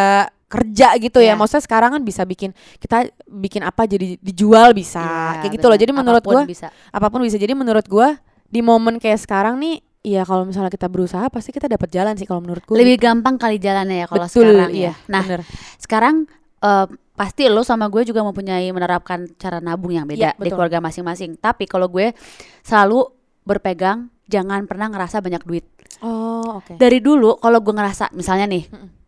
kerja 0.53 0.89
gitu 1.01 1.19
ya. 1.19 1.33
Iya. 1.33 1.41
Maksudnya 1.41 1.65
sekarang 1.65 1.91
kan 1.97 2.03
bisa 2.05 2.23
bikin 2.29 2.53
kita 2.79 3.09
bikin 3.25 3.65
apa 3.65 3.89
jadi 3.89 4.21
dijual 4.21 4.77
bisa, 4.77 5.03
Iya, 5.03 5.41
kayak 5.43 5.53
gitu 5.59 5.67
loh. 5.67 5.79
Jadi 5.81 5.93
menurut 5.97 6.23
gue 6.23 6.43
apa 6.71 7.07
pun 7.11 7.25
bisa 7.25 7.41
jadi 7.41 7.57
menurut 7.57 7.89
gua 7.89 8.21
di 8.53 8.61
momen 8.61 9.01
kayak 9.01 9.25
sekarang 9.25 9.57
nih 9.57 9.81
ya 10.05 10.27
kalau 10.29 10.45
misalnya 10.45 10.69
kita 10.69 10.91
berusaha 10.91 11.31
pasti 11.33 11.55
kita 11.55 11.71
dapat 11.71 11.89
jalan 11.89 12.13
sih 12.19 12.27
kalau 12.27 12.43
menurut 12.43 12.67
gue 12.67 12.75
lebih 12.75 12.99
gampang 12.99 13.39
kali 13.39 13.57
jalannya 13.63 14.05
ya 14.05 14.07
kalau 14.11 14.27
sekarang 14.27 14.75
iya, 14.75 14.93
ya. 14.93 14.95
Nah, 15.09 15.23
bener. 15.25 15.41
sekarang 15.79 16.27
eh, 16.63 16.87
pasti 17.13 17.45
lo 17.45 17.61
sama 17.61 17.87
gue 17.87 18.03
juga 18.03 18.23
mempunyai 18.23 18.71
menerapkan 18.71 19.29
cara 19.37 19.59
nabung 19.59 19.91
yang 19.91 20.07
Iya, 20.07 20.11
beda 20.11 20.29
di 20.33 20.39
betul. 20.41 20.57
keluarga 20.57 20.79
masing-masing. 20.81 21.37
Tapi 21.37 21.67
kalau 21.67 21.87
gue 21.87 22.15
selalu 22.61 23.05
berpegang 23.43 24.09
jangan 24.25 24.65
pernah 24.65 24.89
ngerasa 24.89 25.19
banyak 25.19 25.43
duit. 25.43 25.67
oh 26.01 26.59
oke 26.59 26.75
Dari 26.75 26.99
dulu 26.99 27.37
kalau 27.37 27.59
gue 27.59 27.71
ngerasa 27.71 28.11
misalnya 28.13 28.49
nih, 28.49 28.65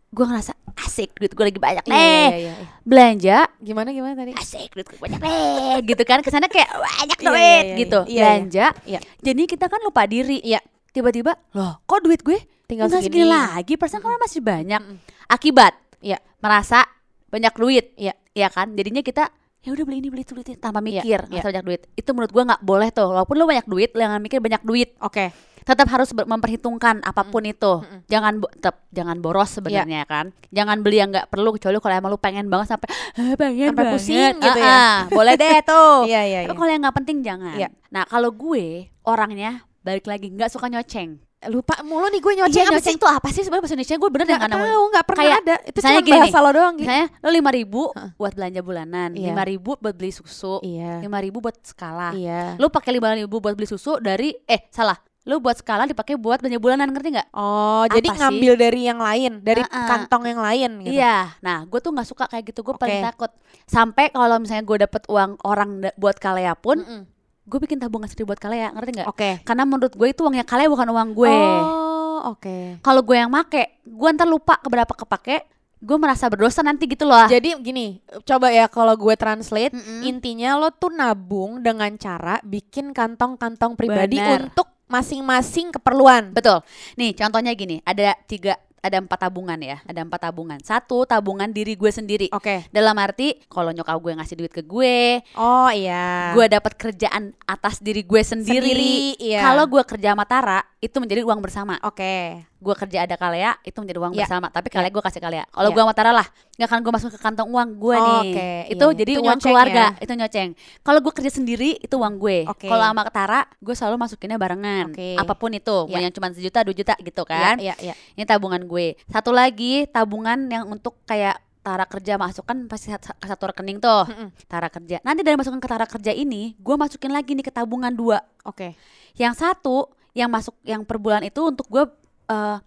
gue 0.07 0.25
ngerasa 0.25 0.53
asik 0.77 1.15
duit 1.15 1.31
gue 1.31 1.45
lagi 1.45 1.57
banyak 1.57 1.83
Iya, 1.83 1.91
nih. 1.91 2.03
iya, 2.05 2.37
iya, 2.37 2.53
iya. 2.53 2.65
Belanja 2.81 3.37
gimana 3.57 3.89
gimana 3.89 4.13
tadi 4.13 4.31
asik 4.31 4.71
duit 4.71 4.85
gue 4.85 4.95
banyak 4.97 5.19
nih 5.19 5.75
gitu 5.85 6.03
kan 6.03 6.19
ke 6.19 6.29
sana 6.29 6.45
kayak 6.45 6.67
banyak 6.69 7.17
Iya, 7.17 7.25
duit 7.25 7.39
iya, 7.41 7.63
iya, 7.65 7.75
gitu 7.75 7.99
iya, 7.99 8.05
iya. 8.05 8.19
belanja 8.21 8.65
Iya. 8.85 8.99
jadi 9.19 9.41
kita 9.45 9.65
kan 9.65 9.79
lupa 9.81 10.03
diri 10.03 10.39
Iya. 10.39 10.59
tiba-tiba 10.89 11.35
loh 11.51 11.79
kok 11.81 11.99
duit 11.99 12.19
gue 12.21 12.39
tinggal 12.65 12.87
segini 12.87 13.03
segini 13.03 13.25
lagi 13.25 13.73
persen 13.75 13.99
kan 13.99 14.15
masih 14.17 14.39
banyak 14.39 14.81
akibat 15.25 15.73
Iya. 15.99 16.19
merasa 16.37 16.83
banyak 17.27 17.53
duit. 17.53 17.85
Iya. 17.95 18.13
ya 18.31 18.47
kan? 18.47 18.71
Jadinya 18.71 18.99
kita 18.99 19.31
ya 19.59 19.71
udah 19.71 19.81
beli 19.81 19.97
ini 19.97 20.09
beli 20.09 20.21
itu 20.21 20.31
beli 20.31 20.43
itu 20.43 20.53
tanpa 20.55 20.77
Iya, 20.77 21.01
mikir. 21.01 21.19
iya. 21.23 21.29
merasa 21.31 21.47
banyak 21.49 21.65
duit. 21.65 21.81
Itu 21.93 22.09
menurut 22.11 22.29
gua 22.29 22.43
nggak 22.45 22.61
boleh 22.61 22.89
tuh. 22.89 23.09
Walaupun 23.09 23.35
lu 23.35 23.45
banyak 23.45 23.65
duit 23.65 23.89
lu 23.91 23.99
jangan 23.99 24.19
mikir 24.19 24.37
banyak 24.37 24.61
duit. 24.61 24.89
Oke. 24.99 25.31
Tetap 25.61 25.89
harus 25.89 26.13
memperhitungkan 26.13 27.01
apa 27.01 27.25
pun 27.25 27.41
itu. 27.41 27.73
Mm-mm. 27.75 28.05
jangan 28.05 28.37
bo- 28.37 28.51
tetap 28.51 28.85
jangan 28.89 29.17
boros 29.17 29.49
sebenarnya 29.51 30.05
kan? 30.05 30.29
Jangan 30.49 30.77
beli 30.79 30.99
yang 30.99 31.09
nggak 31.09 31.25
perlu 31.27 31.49
kecuali 31.51 31.79
kalau 31.79 31.95
emang 31.95 32.11
lu 32.11 32.19
pengen 32.19 32.45
banget 32.45 32.69
sampai 32.69 32.85
"Ah, 33.15 33.33
pengen 33.33 33.73
Sampai 33.73 33.81
banget." 33.81 33.93
pusing 33.97 34.33
gitu 34.37 34.51
Ah, 34.53 34.61
ya. 34.61 34.77
ah, 34.77 34.97
boleh 35.09 35.33
deh 35.33 35.57
tuh. 35.61 36.05
Iya 36.05 36.21
iya 36.23 36.39
tapi 36.43 36.51
iya. 36.51 36.59
kalau 36.59 36.69
yang 36.69 36.81
nggak 36.83 36.97
penting 36.99 37.17
jangan. 37.19 37.55
Iya. 37.55 37.69
nah 37.89 38.03
kalau 38.03 38.29
gue 38.29 38.65
orangnya 39.01 39.51
balik 39.81 40.05
lagi 40.05 40.29
nggak 40.29 40.49
suka 40.49 40.65
nyoceng 40.67 41.17
lupa 41.47 41.75
mulu 41.81 42.07
nih 42.07 42.19
gue 42.19 42.33
nyoceng 42.35 42.53
Iya, 42.55 42.65
apa 42.65 42.75
nyoceng 42.75 42.85
sih 42.87 42.95
tuh 42.97 43.09
apa 43.09 43.27
sih 43.29 43.41
sebenarnya 43.41 43.63
bahasa 43.63 43.75
Indonesia 43.75 43.95
gue 43.95 44.09
bener 44.09 44.25
nggak 44.27 44.51
tahu 44.51 44.81
nggak 44.89 45.05
pernah 45.05 45.23
Kayak, 45.23 45.39
ada 45.39 45.55
itu 45.63 45.77
cuma 45.79 45.99
gini 45.99 46.19
bahasa 46.19 46.37
lo 46.39 46.49
doang 46.49 46.73
gitu 46.73 46.85
misalnya 46.85 47.07
lo 47.17 47.29
lima 47.29 47.51
ribu 47.51 47.81
Heeh. 47.91 48.09
buat 48.15 48.33
belanja 48.33 48.61
bulanan 48.61 49.09
Iya. 49.11 49.27
lima 49.29 49.43
ribu 49.43 49.71
buat 49.75 49.93
beli 49.93 50.11
susu 50.11 50.55
iya 50.61 50.99
lima 50.99 51.17
ribu 51.17 51.37
buat 51.39 51.55
skala 51.61 52.09
iya 52.11 52.55
lo 52.55 52.67
pakai 52.67 52.91
lima 52.91 53.11
ribu 53.11 53.37
buat 53.37 53.53
beli 53.53 53.65
susu 53.65 53.97
dari 53.97 54.33
eh 54.45 54.65
salah 54.69 54.95
lo 55.25 55.41
buat 55.41 55.57
skala 55.57 55.83
dipakai 55.83 56.13
buat 56.15 56.37
belanja 56.37 56.57
bulanan 56.57 56.85
ngerti 56.87 57.09
nggak 57.11 57.29
oh 57.33 57.89
jadi 57.89 58.03
Apa 58.03 58.13
sih? 58.13 58.19
ngambil 58.21 58.53
dari 58.55 58.81
yang 58.83 58.99
lain 58.99 59.31
dari 59.41 59.61
Ah, 59.63 59.73
ah. 59.73 59.87
kantong 59.87 60.23
yang 60.27 60.37
lain 60.37 60.69
gitu 60.81 60.93
Iya, 60.95 61.33
nah 61.39 61.65
gue 61.65 61.79
tuh 61.79 61.89
nggak 61.89 62.05
suka 62.05 62.25
kayak 62.25 62.45
gitu. 62.45 62.61
Gue 62.61 62.77
paling 62.77 63.01
Oke. 63.01 63.07
takut 63.07 63.31
sampai 63.65 64.13
kalau 64.13 64.37
misalnya 64.37 64.61
gue 64.61 64.77
dapet 64.79 65.01
uang 65.05 65.41
orang 65.41 65.69
buat 65.95 66.13
kalea 66.15 66.53
pun, 66.53 66.77
Mm-mm. 66.77 67.01
Gue 67.45 67.59
bikin 67.61 67.77
tabungan 67.77 68.09
sendiri 68.09 68.25
buat 68.33 68.41
kalea, 68.41 68.73
ngerti 68.73 68.91
nggak? 69.01 69.07
oke 69.07 69.29
Karena 69.45 69.63
menurut 69.69 69.93
gue 69.93 70.07
itu 70.09 70.21
uangnya 70.25 70.45
kalea 70.45 70.65
bukan 70.65 70.89
uang 70.89 71.09
gue. 71.13 71.29
oh 71.29 72.33
oke 72.33 72.81
Kalau 72.81 73.01
gue 73.05 73.15
yang 73.21 73.29
make, 73.29 73.79
gue 73.85 74.09
ntar 74.17 74.25
lupa 74.25 74.57
keberapa 74.57 74.97
kepake, 74.97 75.45
gue 75.77 75.97
merasa 76.01 76.25
berdosa 76.25 76.65
nanti 76.65 76.89
gitu 76.89 77.05
loh. 77.05 77.29
Jadi 77.29 77.53
gini, 77.61 78.01
coba 78.25 78.49
ya 78.49 78.65
kalau 78.65 78.97
gue 78.97 79.13
translate, 79.13 79.77
Mm-mm. 79.77 80.01
intinya 80.09 80.57
lo 80.57 80.73
tuh 80.73 80.89
nabung 80.89 81.61
dengan 81.61 81.93
cara 82.01 82.41
bikin 82.41 82.89
kantong-kantong 82.89 83.77
pribadi 83.77 84.17
Bener. 84.17 84.49
untuk 84.49 84.65
masing-masing 84.89 85.69
keperluan. 85.73 86.33
Betul. 86.33 86.65
Nih 86.97 87.13
contohnya 87.13 87.53
gini, 87.53 87.81
ada 87.85 88.17
tiga, 88.25 88.57
ada 88.85 89.01
empat 89.01 89.17
tabungan 89.25 89.57
ya, 89.57 89.81
ada 89.81 90.05
empat 90.05 90.29
tabungan. 90.29 90.61
Satu 90.61 91.09
tabungan 91.09 91.49
diri 91.49 91.73
gue 91.73 91.89
sendiri. 91.89 92.27
Oke. 92.29 92.69
Dalam 92.69 92.93
arti 93.01 93.33
kalau 93.49 93.73
nyokap 93.73 93.97
gue 93.97 94.13
ngasih 94.13 94.35
duit 94.37 94.53
ke 94.53 94.61
gue, 94.61 95.25
Oh 95.33 95.69
iya. 95.73 96.37
gue 96.37 96.45
dapat 96.45 96.77
kerjaan 96.77 97.33
atas 97.49 97.81
diri 97.81 98.05
gue 98.05 98.21
sendiri. 98.21 98.61
Sendiri, 98.61 98.97
iya. 99.17 99.41
Kalau 99.41 99.65
gue 99.65 99.81
kerja 99.81 100.13
sama 100.13 100.25
Tara, 100.29 100.61
itu 100.77 100.93
menjadi 101.01 101.25
uang 101.25 101.41
bersama. 101.41 101.81
Oke. 101.81 102.45
Gue 102.65 102.73
kerja 102.73 103.05
ada 103.05 103.13
kalea, 103.13 103.53
itu 103.61 103.77
menjadi 103.77 103.99
uang 104.01 104.11
Iya. 104.11 104.25
bersama. 104.25 104.49
Tapi 104.49 104.67
kalea 104.67 104.89
gue 104.89 105.03
kasih 105.03 105.21
kalea. 105.21 105.45
Kalau 105.45 105.69
Iya. 105.69 105.75
gue 105.77 105.81
sama 105.85 105.93
Tara 105.93 106.09
lah, 106.09 106.25
nggak 106.57 106.65
akan 106.65 106.79
gue 106.81 106.91
masuk 106.91 107.09
ke 107.13 107.19
kantong 107.19 107.47
uang 107.47 107.69
gue 107.77 107.93
Oh, 107.93 108.01
nih 108.01 108.19
oke, 108.25 108.49
itu 108.71 108.85
iya. 108.87 108.97
jadi 108.97 109.11
Itu 109.13 109.21
uang 109.21 109.39
keluarga 109.39 109.83
ya? 109.85 110.01
itu 110.01 110.13
nyoceng 110.15 110.49
kalau 110.81 110.99
gue 110.99 111.11
kerja 111.11 111.27
sendiri 111.29 111.69
itu 111.77 111.91
uang 111.93 112.15
gue 112.15 112.37
Oke. 112.47 112.65
kalau 112.65 112.79
sama 112.81 113.03
Tara 113.07 113.39
gue 113.59 113.75
selalu 113.75 113.95
masukinnya 113.99 114.35
barengan 114.35 114.89
Oke. 114.89 115.13
apa 115.13 115.33
pun 115.35 115.51
itu 115.51 115.77
mau 115.83 115.91
Iya. 115.91 116.07
yang 116.07 116.13
cuma 116.15 116.31
sejuta 116.31 116.63
dua 116.63 116.71
juta 116.73 116.95
gitu 116.95 117.21
kan 117.23 117.59
Iya, 117.59 117.75
iya, 117.75 117.91
iya. 117.91 117.95
ini 118.15 118.23
tabungan 118.23 118.63
gue 118.63 118.95
satu 119.05 119.29
lagi 119.29 119.83
tabungan 119.85 120.47
yang 120.47 120.63
untuk 120.65 120.95
kayak 121.03 121.37
Tara 121.59 121.83
kerja 121.83 122.15
masuk 122.15 122.45
kan 122.45 122.57
pasti 122.65 122.89
ke 122.89 123.03
satu 123.21 123.43
rekening 123.45 123.77
tuh 123.77 124.05
Mm-mm. 124.05 124.29
Tara 124.45 124.69
kerja 124.69 125.01
nanti 125.01 125.19
dari 125.19 125.35
masukin 125.35 125.59
ke 125.59 125.67
Tara 125.67 125.83
kerja 125.83 126.09
ini 126.09 126.55
gue 126.55 126.75
masukin 126.75 127.11
lagi 127.11 127.35
nih 127.35 127.41
ke 127.41 127.51
tabungan 127.51 127.91
dua 127.91 128.23
Oke. 128.41 128.79
yang 129.13 129.35
satu 129.35 129.91
yang 130.13 130.31
masuk 130.31 130.55
yang 130.61 130.81
per 130.81 130.95
bulan 130.95 131.19
itu 131.21 131.43
untuk 131.43 131.67
gue 131.67 131.83
eh, 132.25 132.57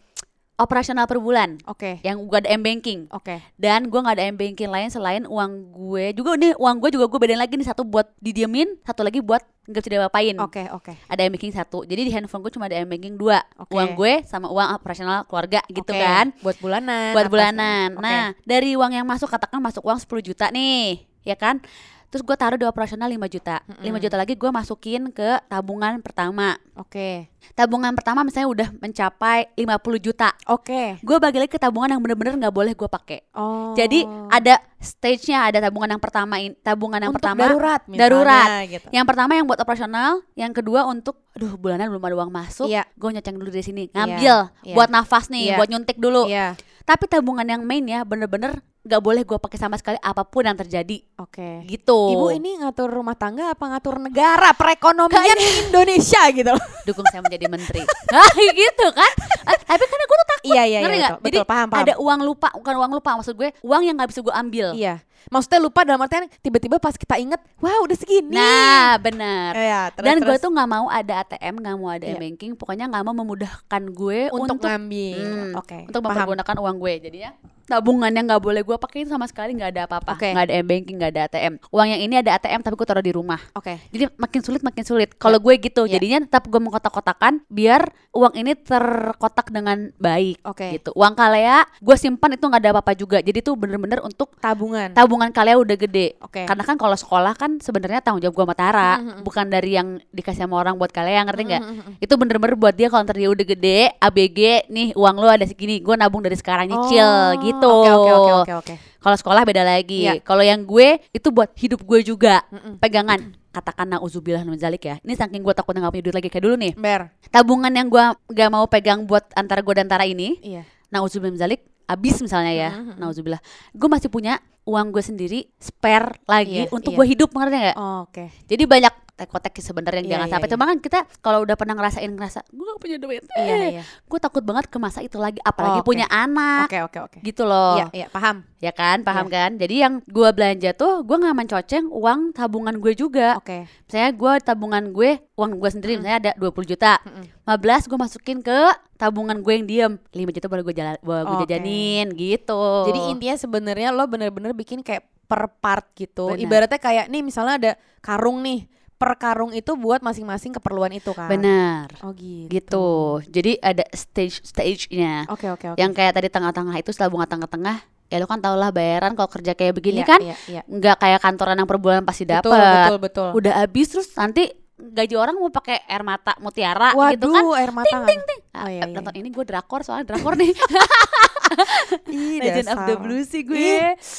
operasional 0.59 1.07
per 1.07 1.23
bulan 1.23 1.55
Oke. 1.71 2.03
yang 2.03 2.18
gue 2.18 2.35
ada 2.35 2.51
m 2.51 2.59
banking 2.59 3.07
Oke. 3.14 3.38
dan 3.55 3.87
gue 3.87 3.94
nggak 3.94 4.16
ada 4.18 4.27
m 4.27 4.35
banking 4.35 4.66
lain 4.66 4.90
selain 4.90 5.23
uang 5.23 5.71
gue 5.71 6.11
juga 6.12 6.35
nih 6.35 6.59
uang 6.59 6.77
gue 6.83 6.90
juga 6.92 7.07
gue 7.07 7.18
bedain 7.18 7.38
lagi 7.38 7.55
nih 7.55 7.62
satu 7.62 7.87
buat 7.87 8.11
didiemin 8.18 8.75
satu 8.83 9.07
lagi 9.07 9.23
buat 9.23 9.38
nggak 9.71 9.79
bisa 9.79 9.90
diapain 9.94 10.35
Oke, 10.42 10.66
oke. 10.75 10.99
ada 11.07 11.21
m 11.23 11.31
banking 11.31 11.55
satu 11.55 11.87
jadi 11.87 12.03
di 12.03 12.11
handphone 12.11 12.42
gue 12.42 12.51
cuma 12.51 12.66
ada 12.66 12.75
m 12.75 12.90
banking 12.90 13.14
dua 13.14 13.38
Oke. 13.55 13.71
uang 13.71 13.94
gue 13.94 14.27
sama 14.27 14.51
uang 14.51 14.75
operasional 14.75 15.23
keluarga 15.31 15.62
gitu 15.71 15.94
Oke. 15.94 16.03
kan 16.03 16.35
Buat 16.42 16.59
bulanan. 16.59 17.12
buat 17.14 17.29
bulanan. 17.31 17.88
Nah, 17.94 18.35
dari 18.42 18.75
uang 18.75 18.90
yang 18.90 19.07
masuk 19.07 19.31
katakan 19.31 19.62
masuk 19.62 19.87
uang 19.87 20.03
10 20.03 20.27
juta 20.27 20.51
nih, 20.51 21.07
ya 21.23 21.38
kan? 21.38 21.62
Terus 22.09 22.25
gue 22.25 22.37
taruh 22.40 22.57
di 22.57 22.64
operasional 22.64 23.05
5 23.05 23.21
juta. 23.29 23.61
5 23.68 23.85
juta 24.01 24.16
lagi 24.16 24.33
gue 24.33 24.49
masukin 24.49 25.12
ke 25.12 25.44
tabungan 25.44 26.01
pertama. 26.01 26.57
Oke. 26.73 27.29
Tabungan 27.53 27.92
pertama 27.92 28.25
misalnya 28.25 28.49
udah 28.49 28.68
mencapai 28.81 29.53
50 29.53 30.01
juta. 30.01 30.33
Oke. 30.49 30.97
Gue 31.05 31.21
bagi 31.21 31.37
lagi 31.37 31.53
ke 31.53 31.61
tabungan 31.61 31.92
yang 31.92 32.01
bener-bener 32.01 32.40
nggak 32.40 32.55
boleh 32.57 32.73
gue 32.73 32.88
pakai. 32.88 33.29
Oh. 33.37 33.77
Jadi 33.77 34.09
ada 34.33 34.57
stage-nya, 34.81 35.53
ada 35.53 35.61
tabungan 35.61 35.90
yang 35.92 36.01
pertama, 36.01 36.40
tabungan 36.64 36.97
yang 36.97 37.12
Untuk 37.12 37.21
pertama 37.21 37.44
darurat 37.44 37.81
misalnya, 37.85 38.01
darurat. 38.09 38.49
gitu. 38.73 38.87
Yang 38.88 39.07
pertama 39.11 39.33
yang 39.37 39.44
buat 39.44 39.61
operasional, 39.61 40.12
yang 40.33 40.53
kedua 40.57 40.88
untuk 40.88 41.21
aduh 41.37 41.61
bulanan 41.61 41.92
belum 41.92 42.03
ada 42.03 42.16
uang 42.25 42.33
masuk, 42.33 42.66
Iya. 42.73 42.88
gue 42.94 43.09
nyoceng 43.14 43.37
dulu 43.37 43.51
dari 43.53 43.64
sini, 43.66 43.85
Iya, 43.87 43.94
ngambil 43.94 44.37
iya. 44.64 44.75
buat 44.75 44.88
nafas 44.88 45.29
nih, 45.29 45.53
Iya. 45.53 45.57
buat 45.61 45.68
nyuntik 45.68 45.99
dulu. 46.01 46.23
Iya. 46.31 46.55
Tapi 46.88 47.05
tabungan 47.05 47.44
yang 47.44 47.62
main 47.68 47.85
ya 47.85 48.01
bener-bener 48.01 48.64
nggak 48.87 49.03
boleh 49.05 49.23
gue 49.27 49.37
pakai 49.37 49.59
sama 49.61 49.77
sekali 49.77 50.01
apa 50.01 50.25
pun 50.25 50.49
yang 50.49 50.57
terjadi 50.57 51.05
Oke. 51.18 51.66
gitu. 51.66 52.14
Ibu 52.14 52.31
ini 52.31 52.62
ngatur 52.62 52.87
rumah 52.94 53.18
tangga 53.18 53.50
apa 53.50 53.64
ngatur 53.66 53.98
negara 53.98 54.54
perekonomian 54.54 55.35
Indonesia 55.66 56.22
gitu 56.31 56.46
loh. 56.54 56.62
dukung 56.87 57.02
saya 57.11 57.26
menjadi 57.26 57.50
menteri. 57.50 57.83
ah 58.14 58.31
gitu 58.38 58.87
kan? 58.94 59.12
Ah, 59.42 59.59
tapi 59.59 59.83
karena 59.83 60.04
gue 60.07 60.16
tuh 60.16 60.28
takut. 60.31 60.46
Iya 60.54 60.62
iya 60.62 60.78
iya 60.78 60.87
betul, 60.87 61.18
betul 61.18 61.42
Jadi 61.42 61.50
paham 61.50 61.66
paham. 61.74 61.83
ada 61.83 61.94
uang 61.98 62.20
lupa, 62.22 62.48
bukan 62.54 62.74
uang 62.78 62.92
lupa 63.02 63.11
maksud 63.18 63.35
gue, 63.35 63.50
uang 63.66 63.83
yang 63.83 63.98
nggak 63.98 64.11
bisa 64.14 64.20
gue 64.22 64.31
ambil. 64.31 64.68
Iya. 64.78 65.02
Maksudnya 65.28 65.59
lupa 65.59 65.83
dalam 65.83 65.98
artian 66.00 66.31
tiba-tiba 66.40 66.78
pas 66.78 66.94
kita 66.94 67.18
inget, 67.18 67.42
wah 67.59 67.83
udah 67.83 67.96
segini. 67.98 68.33
Nah, 68.33 68.96
benar. 69.02 69.52
Iya, 69.59 69.83
terus, 69.92 70.07
Dan 70.07 70.16
gue 70.22 70.37
tuh 70.38 70.48
nggak 70.54 70.68
mau 70.70 70.87
ada 70.87 71.26
ATM, 71.26 71.54
nggak 71.59 71.74
mau 71.76 71.90
ada 71.90 72.07
Iya. 72.07 72.16
banking, 72.16 72.54
pokoknya 72.54 72.87
nggak 72.87 73.02
mau 73.04 73.14
memudahkan 73.26 73.83
gue 73.90 74.31
untuk, 74.31 74.57
untuk 74.57 74.70
ngambil. 74.70 75.18
Hmm, 75.18 75.52
Oke. 75.59 75.78
untuk 75.90 76.00
paham. 76.00 76.14
mempergunakan 76.14 76.57
uang 76.62 76.76
gue. 76.78 76.92
Jadinya 77.02 77.31
tabungan 77.68 78.09
yang 78.09 78.24
nggak 78.24 78.40
boleh 78.40 78.62
gue 78.64 78.76
pakai 78.81 79.04
itu 79.04 79.12
sama 79.12 79.28
sekali 79.28 79.52
nggak 79.52 79.70
ada 79.76 79.83
apa-apa, 79.85 80.16
nggak 80.16 80.46
ada 80.48 80.54
m 80.57 80.64
banking, 80.64 80.96
nggak 81.09 81.16
ada 81.16 81.23
ATM. 81.27 81.55
Uang 81.68 81.88
yang 81.88 82.01
ini 82.01 82.14
ada 82.18 82.37
ATM 82.37 82.61
tapi 82.61 82.77
gue 82.77 82.85
taruh 82.85 83.01
di 83.01 83.11
rumah. 83.11 83.40
Oke. 83.57 83.81
Jadi 83.88 84.05
makin 84.14 84.40
sulit 84.40 84.61
makin 84.61 84.85
sulit. 84.85 85.16
Kalau 85.16 85.40
gue 85.40 85.55
gitu, 85.57 85.85
Ya. 85.85 85.97
jadinya 85.97 86.23
tetap 86.23 86.44
gue 86.44 86.61
mengkotak-kotakan 86.61 87.40
biar 87.49 87.88
uang 88.12 88.35
ini 88.35 88.53
terkotak 88.55 89.49
dengan 89.49 89.88
baik. 89.97 90.44
Oke. 90.44 90.77
Gitu. 90.77 90.90
Uang 90.92 91.14
kalea 91.14 91.64
gue 91.79 91.97
simpan 91.97 92.35
itu 92.35 92.44
nggak 92.44 92.61
ada 92.61 92.71
apa-apa 92.73 92.92
juga. 92.92 93.18
Jadi 93.18 93.40
tuh 93.40 93.55
bener-bener 93.55 93.99
untuk 94.01 94.37
Tabungan. 94.37 94.92
tabungan 94.92 95.31
kalea 95.31 95.57
udah 95.57 95.77
gede. 95.77 96.18
Oke. 96.21 96.44
Karena 96.44 96.62
kan 96.62 96.77
kalau 96.77 96.94
sekolah 96.94 97.33
kan 97.33 97.57
sebenarnya 97.59 98.05
tanggung 98.05 98.21
jawab 98.21 98.35
gue 98.35 98.44
sama 98.44 98.57
Tara, 98.57 98.92
Mhm. 98.99 99.21
bukan 99.23 99.47
dari 99.47 99.71
yang 99.73 99.88
dikasih 100.11 100.44
sama 100.44 100.59
orang 100.59 100.77
buat 100.77 100.90
kalea, 100.90 101.23
ngerti 101.23 101.42
nggak? 101.44 101.62
Mhm, 101.62 101.75
mhm. 101.75 101.92
Itu 101.99 102.14
bener-bener 102.14 102.55
buat 102.55 102.75
dia 102.75 102.88
kalau 102.88 103.03
ntar 103.03 103.16
dia 103.16 103.31
udah 103.31 103.47
gede, 103.47 103.79
ABG 103.97 104.38
nih 104.68 104.88
uang 104.92 105.16
lu 105.16 105.27
ada 105.27 105.44
segini, 105.44 105.79
gue 105.79 105.94
nabung 105.94 106.21
dari 106.21 106.35
sekarang 106.35 106.66
nyicil 106.66 107.07
Oh, 107.09 107.29
gitu. 107.40 107.71
Oke 107.71 107.90
oke 107.90 108.12
oke 108.12 108.33
oke 108.35 108.53
oke. 108.61 108.75
Kalau 108.99 109.17
sekolah 109.17 109.43
beda 109.47 109.63
lagi. 109.63 110.05
Iya. 110.05 110.19
Kalau 110.21 110.43
yang 110.43 110.67
gue 110.67 110.99
itu 111.11 111.29
buat 111.31 111.55
hidup 111.55 111.81
gue 111.83 112.01
juga. 112.03 112.43
Mm-mm. 112.51 112.83
Pegangan. 112.83 113.35
Katakan 113.49 113.87
nauzubillah 113.89 114.43
min 114.43 114.59
zalik 114.59 114.85
ya. 114.85 114.97
Ini 115.01 115.15
saking 115.15 115.41
gue 115.41 115.55
takutnya 115.55 115.87
gak 115.87 115.95
punya 115.95 116.05
duit 116.05 116.17
lagi 116.19 116.29
kayak 116.29 116.45
dulu 116.45 116.57
nih. 116.59 116.73
Ber. 116.75 117.11
Tabungan 117.31 117.71
yang 117.71 117.89
gue 117.89 118.05
gak 118.35 118.51
mau 118.51 118.67
pegang 118.67 119.07
buat 119.07 119.25
antara 119.35 119.63
gue 119.63 119.75
dan 119.75 119.87
Tara 119.87 120.05
ini, 120.05 120.39
Iya. 120.43 120.63
nauzubillah 120.91 121.39
zalik, 121.39 121.63
abis 121.87 122.21
misalnya 122.21 122.53
ya. 122.53 122.71
Mhm. 122.75 122.99
Nauzubillah. 123.01 123.41
Gue 123.73 123.89
masih 123.89 124.11
punya 124.11 124.39
uang 124.69 124.93
gue 124.93 125.01
sendiri 125.01 125.49
spare 125.57 126.21
lagi 126.29 126.69
Iya, 126.69 126.71
untuk 126.71 126.93
iya. 126.93 126.99
gue 127.01 127.07
hidup 127.09 127.31
ngerti 127.33 127.57
gak? 127.73 127.77
Oh, 127.81 128.05
Oke. 128.05 128.29
Jadi 128.45 128.63
banyak 128.69 128.95
sih 129.18 129.64
sebenarnya 129.64 129.98
yang 129.98 130.07
Iya, 130.07 130.14
jangan 130.14 130.26
iya, 130.26 130.33
sampai. 130.33 130.46
iya. 130.46 130.54
Cuma 130.54 130.64
kan 130.64 130.78
kita 130.78 130.98
kalau 131.18 131.38
udah 131.42 131.57
pernah 131.57 131.74
ngerasain 131.74 132.07
ngerasa 132.09 132.38
gue 132.46 132.64
gak 132.64 132.78
punya 132.78 132.96
duit. 132.96 133.22
Iya 133.33 133.54
Eh, 133.57 133.70
iya. 133.72 133.83
Gue 134.04 134.18
takut 134.18 134.40
banget 134.40 134.66
ke 134.66 134.78
masa 134.78 135.02
itu 135.02 135.16
lagi. 135.16 135.42
Apalagi 135.42 135.74
Oh, 135.74 135.83
oke. 135.83 135.88
punya 135.88 136.07
anak. 136.07 136.70
Oke 136.70 136.78
oke 136.81 136.98
oke. 137.02 137.18
Gitu 137.20 137.42
loh 137.42 137.83
Iya 137.83 137.87
iya 137.92 138.07
paham. 138.07 138.46
ya 138.59 138.70
kan 138.70 139.07
paham 139.07 139.31
kan 139.31 139.54
jadi 139.54 139.87
yang 139.87 139.94
gua 140.04 140.35
belanja 140.35 140.74
tuh 140.74 141.07
gua 141.07 141.14
nggak 141.16 141.37
mencoceng 141.37 141.87
uang 141.88 142.35
tabungan 142.35 142.74
gue 142.76 142.90
juga 142.92 143.38
Oke. 143.38 143.70
misalnya 143.87 144.11
gua 144.12 144.33
tabungan 144.37 144.90
gue 144.90 145.22
uang 145.33 145.50
gue 145.57 145.70
sendiri 145.70 145.94
misalnya 145.94 146.18
ada 146.18 146.33
20 146.35 146.66
juta 146.66 146.98
Mm-mm. 146.98 147.22
15 147.46 147.54
gue 147.87 147.94
masukin 147.96 148.38
ke 148.42 148.59
tabungan 148.94 149.38
gue 149.38 149.52
yang 149.52 149.62
diem 149.64 149.92
5 150.11 150.35
juta 150.35 150.50
baru 150.50 150.66
gue 150.66 150.74
jalan 150.74 150.98
gua 151.00 151.18
Oke. 151.24 151.46
jajanin 151.46 152.11
gitu 152.12 152.90
Jadi 152.90 153.00
intinya 153.09 153.37
sebenarnya 153.38 153.88
lo 153.90 154.02
bener-bener 154.04 154.50
bikin 154.52 154.83
kayak 154.83 155.07
per 155.22 155.46
part 155.54 155.87
gitu. 155.94 156.35
Benar. 156.35 156.42
Ibaratnya 156.42 156.81
kayak 156.81 157.07
nih 157.07 157.22
misalnya 157.22 157.54
ada 157.54 157.72
karung 158.00 158.42
nih. 158.42 158.66
Per 158.99 159.15
karung 159.15 159.55
itu 159.55 159.73
buat 159.75 159.99
masing-masing 160.01 160.51
keperluan 160.53 160.91
itu 160.91 161.11
kan. 161.13 161.31
benar 161.31 161.87
Oh 162.03 162.11
gitu. 162.13 162.51
gitu 162.51 162.87
jadi 163.25 163.55
ada 163.57 163.87
stage 163.93 164.43
stage-nya 164.43 165.23
Oke 165.29 165.47
oke 165.47 165.73
oke. 165.73 165.79
yang 165.79 165.91
kayak 165.93 166.13
tadi 166.13 166.27
tengah-tengah 166.27 166.75
itu 166.77 166.91
tabungan 166.91 167.25
tengah-tengah 167.25 167.79
ya 168.09 168.17
lo 168.17 168.27
kan 168.27 168.41
tau 168.41 168.55
lah 168.55 168.69
bayaran 168.69 169.13
kalau 169.13 169.29
kerja 169.29 169.53
kayak 169.53 169.71
begini 169.73 170.01
Iya, 170.01 170.09
kan 170.09 170.21
Iya, 170.21 170.37
iya. 170.49 170.63
nggak 170.65 170.97
kayak 170.97 171.21
kantoran 171.21 171.55
yang 171.55 171.69
per 171.69 171.77
bulan 171.77 172.03
pasti 172.03 172.25
Betul 172.25 172.51
dapat 172.51 172.89
betul 172.89 172.99
betul. 172.99 173.29
udah 173.37 173.53
habis 173.55 173.87
terus 173.87 174.09
nanti 174.15 174.51
gaji 174.79 175.14
orang 175.14 175.35
mau 175.35 175.51
pakai 175.51 175.83
air 175.83 176.01
mata 176.01 176.38
mutiara 176.38 176.95
Waduh, 176.95 177.12
gitu 177.12 177.27
kan 177.29 177.45
air 177.59 177.73
mata. 177.73 177.97
Ting, 178.05 178.23
ting, 178.23 178.41
Ah, 178.51 178.64
Oh, 178.64 178.69
iya, 178.69 178.81
eh, 178.81 178.87
iya. 178.87 178.95
nonton 178.95 179.14
ini 179.14 179.29
gue 179.29 179.45
drakor 179.45 179.83
soalnya 179.83 180.07
drakor 180.09 180.35
nih 180.35 180.51
Ih, 182.09 182.38
Legend 182.38 182.69
of 182.69 182.79
the 182.81 182.95
dasar. 182.95 183.01
Blue 183.01 183.23
sih 183.23 183.41
Ih, 183.41 183.45
gue 183.45 183.79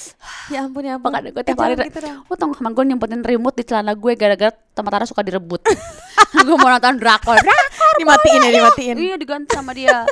Ya 0.54 0.60
ampun 0.62 0.82
ya 0.82 0.95
ampun. 0.95 1.10
Makanya 1.10 1.32
gue 1.32 1.43
tiap 1.43 1.58
hari 1.58 1.74
gitu. 1.78 2.00
Gue 2.02 2.36
tau 2.36 2.50
sama 2.50 2.69
gue 2.69 2.84
nyempetin 2.86 3.22
remote 3.22 3.56
di 3.56 3.63
celana 3.63 3.93
gue 3.93 4.12
Gara-gara 4.13 4.52
teman 4.52 4.89
Tara 4.89 5.06
suka 5.06 5.22
direbut 5.22 5.62
Gue 6.45 6.56
mau 6.56 6.67
nonton 6.67 6.95
drakor 6.98 7.38
Drakor 7.45 7.93
Dimatiin 7.98 8.41
ya, 8.41 8.52
dimatiin. 8.54 8.95
Iya 8.98 9.15
diganti 9.15 9.52
sama 9.52 9.72
dia 9.72 10.04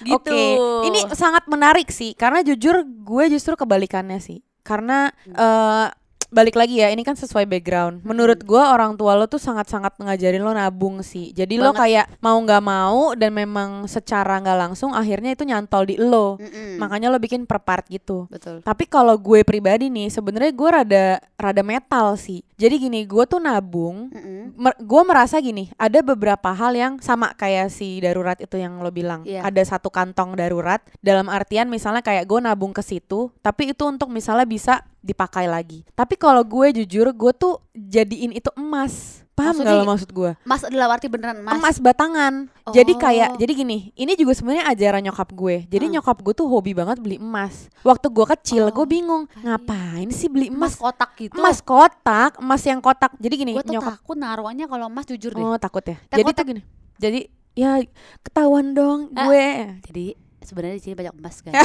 Gitu 0.00 0.16
Oke, 0.16 0.42
ini 0.86 0.98
sangat 1.12 1.44
menarik 1.46 1.88
sih 1.88 2.12
karena 2.14 2.40
jujur 2.40 2.80
gue 2.84 3.24
justru 3.28 3.54
kebalikannya 3.54 4.18
sih. 4.18 4.40
Karena 4.60 5.08
Hmm. 5.24 5.36
eh 5.36 5.88
balik 6.34 6.58
lagi 6.58 6.82
ya, 6.82 6.90
ini 6.90 7.06
kan 7.06 7.14
sesuai 7.14 7.46
background. 7.46 8.02
Menurut 8.02 8.42
gue 8.42 8.58
orang 8.58 8.98
tua 8.98 9.14
lo 9.14 9.24
tuh 9.24 9.38
sangat-sangat 9.38 9.94
ngajarin 10.02 10.42
lo 10.42 10.50
nabung 10.50 10.98
sih. 11.00 11.30
Jadi 11.30 11.54
lo 11.56 11.70
Banget. 11.70 11.80
kayak 11.80 12.06
mau 12.18 12.34
nggak 12.36 12.62
mau 12.62 13.14
dan 13.14 13.30
memang 13.30 13.86
secara 13.86 14.42
nggak 14.42 14.58
langsung 14.58 14.90
akhirnya 14.90 15.32
itu 15.32 15.46
nyantol 15.46 15.86
di 15.86 15.96
lo. 15.96 16.36
Mm-mm. 16.36 16.82
Makanya 16.82 17.08
lo 17.08 17.22
bikin 17.22 17.46
per 17.46 17.62
part 17.62 17.86
gitu. 17.86 18.26
Betul 18.26 18.60
Tapi 18.60 18.84
kalau 18.84 19.14
gue 19.14 19.46
pribadi 19.46 19.86
nih, 19.86 20.10
sebenarnya 20.10 20.50
gue 20.50 20.68
rada 20.68 21.04
rada 21.38 21.62
metal 21.62 22.18
sih. 22.18 22.42
Jadi 22.54 22.86
gini, 22.86 23.02
gue 23.04 23.24
tuh 23.26 23.38
nabung 23.38 24.10
Mm-mm. 24.10 24.54
gue 24.80 25.02
merasa 25.04 25.36
gini 25.38 25.70
ada 25.76 26.00
beberapa 26.00 26.50
hal 26.50 26.72
yang 26.72 26.92
sama 26.98 27.34
kayak 27.34 27.68
si 27.68 28.00
darurat 28.00 28.38
itu 28.38 28.56
yang 28.56 28.80
lo 28.80 28.88
bilang 28.88 29.22
Iya. 29.22 29.42
ada 29.44 29.62
satu 29.62 29.90
kantong 29.90 30.34
darurat 30.34 30.80
dalam 30.98 31.26
artian 31.28 31.68
misalnya 31.68 32.00
kayak 32.00 32.24
gue 32.24 32.38
nabung 32.40 32.72
ke 32.72 32.80
situ 32.80 33.28
tapi 33.42 33.74
itu 33.74 33.82
untuk 33.84 34.08
misalnya 34.08 34.46
bisa 34.48 34.86
dipakai 35.04 35.44
lagi 35.44 35.84
tapi 35.92 36.16
kalau 36.16 36.40
gue 36.40 36.80
jujur 36.80 37.06
gue 37.06 37.32
tuh 37.32 37.60
jadiin 37.70 38.32
itu 38.32 38.48
emas 38.54 39.20
paham 39.30 39.50
Maksudnya 39.52 39.66
gak 39.68 39.80
lo 39.80 39.84
maksud 39.84 40.10
gue 40.10 40.30
Mas 40.40 40.62
dalam 40.62 40.86
arti 40.88 41.06
beneran 41.06 41.36
mas 41.38 41.54
emas 41.54 41.76
batangan 41.76 42.46
jadi 42.70 42.92
kayak 42.94 43.28
Oh. 43.28 43.36
jadi 43.36 43.52
gini 43.52 43.78
ini 43.92 44.14
juga 44.14 44.30
sebenarnya 44.32 44.70
ajaran 44.70 45.02
nyokap 45.02 45.28
gue 45.28 45.56
jadi 45.66 45.84
Hmm. 45.84 45.94
nyokap 45.94 46.16
gue 46.22 46.34
tuh 46.34 46.46
hobi 46.46 46.70
banget 46.70 46.96
beli 46.96 47.18
emas 47.18 47.66
waktu 47.82 48.06
gue 48.08 48.26
kecil 48.30 48.64
Oh, 48.64 48.72
gue 48.72 48.86
bingung 48.88 49.26
ngapain? 49.36 50.06
sih 50.08 50.26
beli 50.26 50.48
Emas 50.48 50.72
emas 50.72 50.74
kotak 50.78 51.10
gitu 51.16 51.34
emas 51.34 51.58
kotak 51.60 52.38
emas 52.38 52.62
yang 52.62 52.78
kotak 52.78 53.10
jadi 53.16 53.34
gini 53.36 53.52
Gue 53.52 53.62
tuh 53.62 53.74
nyokap 53.74 53.98
takut 53.98 54.14
naruhannya 54.14 54.64
kalau 54.64 54.86
emas 54.86 55.04
jujur 55.04 55.30
deh 55.30 55.42
Oh 55.42 55.58
takut 55.58 55.82
ya. 55.82 55.98
Takut, 56.00 56.14
jadi 56.16 56.30
tuh 56.30 56.44
gini. 56.46 56.60
Jadi 56.94 57.20
ya 57.54 57.82
ketahuan 58.20 58.70
dong 58.70 59.10
Ah. 59.12 59.26
gue. 59.26 59.46
Jadi 59.84 60.06
sebenarnya 60.44 60.76
di 60.76 60.82
sini 60.82 60.94
banyak 60.94 61.14
emas 61.14 61.36
guys. 61.40 61.56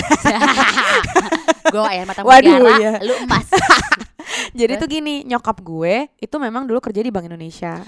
gue 1.70 1.84
air 1.86 2.04
mata 2.04 2.22
Waduh, 2.22 2.50
mutiara, 2.56 2.72
iya. 2.78 2.92
lu 3.00 3.14
emas. 3.22 3.48
Jadi 4.52 4.74
tuh 4.76 4.88
gini, 4.88 5.22
nyokap 5.24 5.60
gue 5.60 6.10
itu 6.16 6.36
memang 6.36 6.66
dulu 6.66 6.80
kerja 6.80 7.00
di 7.00 7.10
Bank 7.10 7.28
Indonesia. 7.28 7.84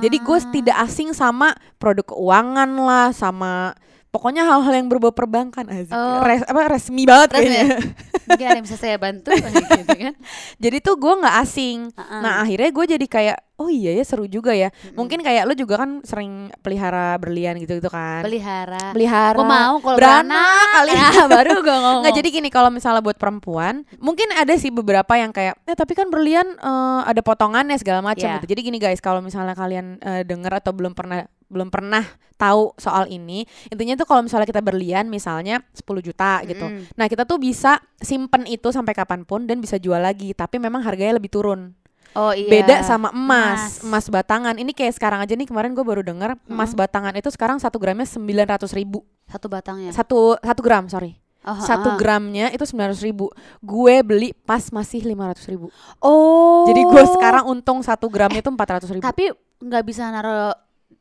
Jadi 0.00 0.16
gue 0.18 0.38
Ah. 0.38 0.50
tidak 0.50 0.76
asing 0.82 1.10
sama 1.12 1.52
produk 1.76 2.02
keuangan 2.08 2.70
lah, 2.74 3.08
sama 3.10 3.74
pokoknya 4.08 4.42
hal-hal 4.42 4.74
yang 4.74 4.88
berbau 4.88 5.12
perbankan. 5.12 5.70
Oh. 5.88 6.20
Res- 6.20 6.42
apa 6.42 6.66
resmi 6.68 7.06
banget 7.06 7.28
Resmi. 7.30 7.46
kayaknya. 7.46 7.66
mungkin 8.30 8.46
ada 8.46 8.56
yang 8.56 8.66
bisa 8.66 8.78
saya 8.78 8.94
bantu 8.94 9.34
gitu 9.34 9.90
kan 9.90 10.14
jadi 10.54 10.76
tuh 10.78 10.94
gue 10.94 11.14
nggak 11.18 11.36
asing 11.42 11.90
Uh-uh. 11.90 12.22
nah 12.22 12.38
akhirnya 12.38 12.70
gue 12.70 12.84
jadi 12.94 13.06
kayak 13.10 13.38
oh 13.60 13.68
iya 13.68 13.92
ya 13.92 14.04
seru 14.08 14.24
juga 14.24 14.56
ya 14.56 14.72
mungkin 14.96 15.20
kayak 15.20 15.44
lo 15.44 15.52
juga 15.52 15.84
kan 15.84 16.00
sering 16.00 16.48
pelihara 16.64 17.12
berlian 17.20 17.60
gitu 17.60 17.76
gitu 17.76 17.92
kan 17.92 18.24
pelihara 18.24 18.96
pelihara 18.96 19.36
gue 19.36 19.44
mau 19.44 19.76
kalau 19.84 19.96
beranak 20.00 20.66
kali 20.80 20.92
ya 20.96 21.08
baru 21.28 21.60
gue 21.60 21.76
ngomong 21.76 22.02
Nggak 22.02 22.16
jadi 22.16 22.28
gini 22.32 22.48
kalau 22.48 22.72
misalnya 22.72 23.04
buat 23.04 23.20
perempuan 23.20 23.84
mungkin 24.00 24.32
ada 24.32 24.56
sih 24.56 24.72
beberapa 24.72 25.12
yang 25.20 25.30
kayak 25.30 25.60
eh 25.68 25.76
tapi 25.76 25.92
kan 25.92 26.08
berlian 26.08 26.56
eh, 26.56 27.00
ada 27.04 27.20
potongannya 27.20 27.76
segala 27.76 28.00
macam 28.00 28.24
Iya. 28.30 28.36
gitu. 28.40 28.46
Jadi 28.56 28.60
gini 28.62 28.78
guys 28.78 29.00
kalau 29.02 29.20
misalnya 29.20 29.52
kalian 29.52 29.98
eh, 30.00 30.22
dengar 30.24 30.56
atau 30.56 30.70
belum 30.72 30.96
pernah 30.96 31.26
belum 31.50 31.66
pernah 31.66 32.06
tahu 32.38 32.72
soal 32.78 33.10
ini 33.10 33.42
intinya 33.68 33.98
tuh 33.98 34.06
kalau 34.08 34.22
misalnya 34.24 34.48
kita 34.48 34.62
berlian 34.62 35.10
misalnya 35.10 35.60
10 35.76 35.84
juta 36.00 36.40
gitu. 36.46 36.64
Mm. 36.64 36.94
Nah 36.94 37.06
kita 37.10 37.26
tuh 37.26 37.36
bisa 37.36 37.76
simpen 38.00 38.46
itu 38.46 38.70
sampai 38.70 38.94
kapan 38.94 39.26
pun 39.28 39.44
dan 39.44 39.60
bisa 39.60 39.76
jual 39.76 39.98
lagi 39.98 40.32
tapi 40.32 40.56
memang 40.56 40.80
harganya 40.80 41.18
lebih 41.18 41.28
turun. 41.28 41.74
Oh 42.16 42.32
iya. 42.34 42.50
Beda 42.50 42.82
sama 42.82 43.10
emas, 43.10 43.82
Emas. 43.82 43.86
emas 43.86 44.06
batangan. 44.10 44.54
Ini 44.58 44.72
kayak 44.74 44.94
sekarang 44.96 45.20
aja 45.22 45.34
nih 45.34 45.48
kemarin 45.48 45.74
gue 45.74 45.84
baru 45.84 46.02
dengar 46.02 46.38
emas 46.48 46.72
batangan 46.74 47.14
itu 47.14 47.28
sekarang 47.30 47.58
satu 47.58 47.76
gramnya 47.76 48.06
900 48.06 48.70
ribu. 48.74 49.02
satu 49.30 49.46
batangnya 49.46 49.94
Satu 49.94 50.34
satu 50.42 50.60
gram 50.60 50.90
sorry. 50.90 51.14
Oh, 51.40 51.56
satu 51.56 51.96
gramnya 51.96 52.52
itu 52.52 52.68
sembilan 52.68 52.92
ribu. 53.00 53.32
Gue 53.64 54.04
beli 54.04 54.36
pas 54.36 54.60
masih 54.68 55.06
lima 55.08 55.32
ratus 55.32 55.48
ribu. 55.48 55.72
Oh. 56.02 56.68
Jadi 56.68 56.84
gue 56.84 57.02
sekarang 57.16 57.48
untung 57.48 57.80
satu 57.80 58.12
gramnya 58.12 58.44
itu 58.44 58.52
empat 58.52 58.68
ratus 58.76 58.90
ribu. 58.92 59.00
Tapi 59.00 59.32
nggak 59.60 59.84
bisa 59.88 60.04
naruh 60.12 60.52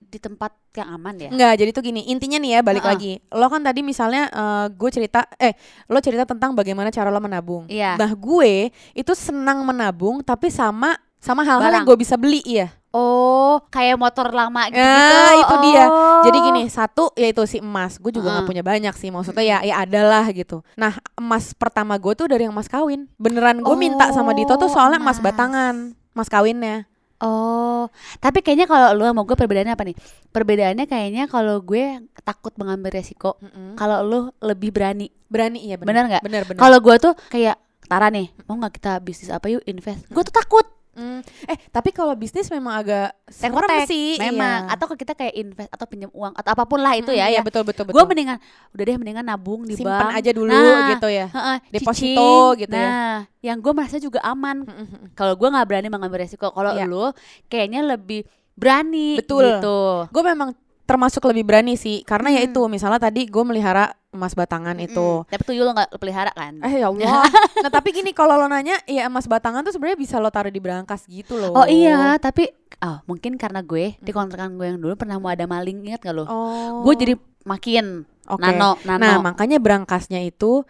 di 0.10 0.17
tempat 0.17 0.52
yang 0.74 0.89
aman 0.91 1.15
ya 1.15 1.30
Enggak, 1.30 1.54
jadi 1.56 1.69
tuh 1.69 1.84
gini 1.86 2.02
intinya 2.06 2.36
nih 2.36 2.52
ya 2.58 2.60
balik 2.60 2.82
Heeh. 2.82 2.93
lagi 2.98 3.12
lo 3.30 3.45
kan 3.45 3.62
tadi 3.62 3.80
misalnya 3.80 4.26
eh, 4.28 4.65
gue 4.67 4.89
cerita 4.89 5.30
eh 5.38 5.54
lo 5.86 6.02
cerita 6.02 6.26
tentang 6.26 6.52
bagaimana 6.52 6.89
cara 6.89 7.08
lo 7.08 7.22
menabung 7.22 7.69
Iya. 7.69 7.95
nah 7.95 8.10
gue 8.10 8.74
itu 8.91 9.13
senang 9.13 9.62
menabung 9.62 10.19
tapi 10.19 10.50
sama 10.50 10.98
sama 11.22 11.45
hal-hal 11.45 11.69
yang 11.69 11.86
gue 11.86 12.00
bisa 12.00 12.17
beli 12.17 12.41
ya 12.41 12.74
oh 12.89 13.62
kayak 13.69 14.02
motor 14.02 14.34
lama 14.34 14.65
gitu 14.67 14.82
Nah, 14.82 15.34
itu 15.38 15.56
dia. 15.62 15.86
Oh. 15.86 16.26
Jadi 16.26 16.38
gini, 16.41 16.62
satu 16.67 17.13
yaitu 17.13 17.45
si 17.45 17.62
emas. 17.62 18.02
Gue 18.02 18.10
juga 18.10 18.34
nggak 18.34 18.43
Heeh. 18.43 18.50
punya 18.50 18.63
banyak 18.65 18.93
sih. 18.98 19.13
Maksudnya 19.13 19.45
ya 19.45 19.58
ya 19.62 19.76
adalah 19.86 20.26
gitu. 20.34 20.65
Nah, 20.74 20.98
emas 21.13 21.54
pertama 21.54 21.93
gue 22.02 22.17
tuh 22.17 22.26
dari 22.26 22.50
yang 22.50 22.54
emas 22.54 22.65
kawin. 22.65 23.06
Beneran 23.22 23.62
gue 23.62 23.76
minta 23.78 24.10
sama 24.10 24.34
Dito 24.34 24.58
tuh 24.58 24.74
soalnya 24.74 24.98
emas 24.98 25.22
emas. 25.22 25.26
batangan, 25.30 25.76
emas 26.17 26.28
kawinnya. 26.28 26.88
Oh, 27.20 27.92
tapi 28.24 28.40
kayaknya 28.40 28.64
kalau 28.64 28.96
lu 28.96 29.04
sama 29.04 29.28
gue 29.28 29.36
perbedaannya 29.36 29.76
apa 29.76 29.84
nih? 29.84 29.96
Perbedaannya 30.32 30.86
kayaknya 30.88 31.24
kalau 31.28 31.60
gue 31.60 32.00
takut 32.24 32.56
mengambil 32.56 32.96
resiko, 32.96 33.36
kalau 33.76 34.00
lu 34.08 34.20
lebih 34.40 34.72
berani. 34.72 35.12
Berani 35.28 35.60
iya 35.62 35.76
Bener 35.76 36.04
bener. 36.04 36.04
nggak? 36.08 36.24
Bener 36.24 36.42
bener. 36.48 36.60
Kalau 36.64 36.78
gue 36.80 36.96
tuh 36.96 37.14
kayak 37.28 37.60
Tara 37.90 38.08
nih, 38.08 38.30
mau 38.46 38.56
nggak 38.56 38.74
kita 38.80 38.92
bisnis 39.02 39.34
apa 39.34 39.50
yuk 39.50 39.66
invest? 39.66 40.08
Gue 40.08 40.24
tuh 40.24 40.32
takut. 40.32 40.64
Hmm, 41.00 41.20
eh 41.46 41.58
tapi 41.70 41.90
kalau 41.90 42.12
bisnis 42.12 42.48
memang 42.48 42.76
agak 42.76 43.16
serem 43.26 43.56
sih. 43.86 44.20
memang. 44.20 44.68
iya. 44.68 44.74
Atau 44.76 44.92
kita 44.92 45.14
kayak 45.14 45.32
invest 45.34 45.70
atau 45.70 45.86
pinjam 45.86 46.12
uang 46.12 46.34
atau 46.34 46.52
apa 46.52 46.64
pun 46.64 46.78
lah 46.78 46.92
itu 46.94 47.08
Mm, 47.08 47.16
ya. 47.16 47.26
iya, 47.26 47.40
ya. 47.40 47.42
betul 47.42 47.64
betul 47.64 47.88
betul. 47.88 47.96
Gue 47.96 48.04
mendingan, 48.06 48.38
udah 48.70 48.84
deh 48.84 48.98
mendingan 48.98 49.24
nabung 49.24 49.64
di 49.64 49.74
simpan 49.74 49.96
bank. 50.06 50.20
aja 50.20 50.32
dulu 50.32 50.52
Nah, 50.52 50.92
gitu 50.92 51.08
ya. 51.08 51.28
Heeh, 51.28 51.58
Deposito 51.72 52.20
cicing. 52.20 52.60
gitu 52.62 52.76
ya. 52.76 52.84
Nah, 52.86 53.16
yang 53.40 53.58
gue 53.58 53.72
merasa 53.72 53.96
juga 53.98 54.20
aman. 54.22 54.58
Mm-mm. 54.62 55.14
Kalau 55.14 55.34
gue 55.34 55.48
nggak 55.48 55.66
berani 55.66 55.88
mengambil 55.88 56.20
resiko, 56.20 56.50
kalau 56.50 56.72
Iya. 56.72 56.84
lu 56.84 57.16
kayaknya 57.46 57.88
lebih 57.88 58.28
berani. 58.54 59.16
Betul. 59.18 59.48
Gitu. 59.56 59.80
Gue 60.10 60.24
memang 60.26 60.52
termasuk 60.89 61.21
lebih 61.23 61.45
berani 61.45 61.78
sih 61.78 62.02
karena 62.02 62.34
ya 62.34 62.41
Hmm. 62.41 62.49
itu 62.49 62.62
misalnya 62.65 62.97
tadi 62.97 63.30
gue 63.30 63.43
melihara 63.45 63.93
emas 64.10 64.34
batangan 64.34 64.73
itu. 64.82 65.21
Mm, 65.21 65.30
Tapi 65.30 65.41
tuh 65.45 65.54
lo 65.60 65.69
nggak 65.69 65.89
pelihara 66.02 66.34
kan? 66.34 66.58
Eh 66.65 66.82
ya 66.82 66.89
Allah. 66.89 67.30
nah 67.62 67.69
tapi 67.69 67.93
gini 67.93 68.10
kalau 68.10 68.34
lo 68.36 68.49
nanya 68.49 68.73
ya 68.84 69.06
emas 69.06 69.30
batangan 69.30 69.62
tuh 69.62 69.69
sebenarnya 69.69 70.02
bisa 70.02 70.17
lo 70.17 70.34
taruh 70.34 70.49
di 70.49 70.58
berangkas 70.58 71.06
gitu 71.06 71.38
loh. 71.38 71.54
Oh 71.54 71.69
iya, 71.69 72.17
tapi 72.17 72.49
oh, 72.82 73.06
mungkin 73.06 73.38
karena 73.38 73.62
gue 73.62 73.93
di 73.95 74.10
kontrakan 74.10 74.58
gue 74.58 74.65
yang 74.65 74.82
dulu 74.82 74.97
pernah 74.97 75.21
mau 75.21 75.30
ada 75.30 75.45
maling 75.45 75.86
ingat 75.86 76.02
gak 76.02 76.15
lo? 76.15 76.25
Oh. 76.25 76.82
Gue 76.82 76.97
jadi 76.97 77.13
makin 77.45 78.10
Oke. 78.25 78.41
nano 78.41 78.82
nano. 78.82 78.97
Nah 78.97 79.15
makanya 79.21 79.62
berangkasnya 79.62 80.25
itu 80.25 80.65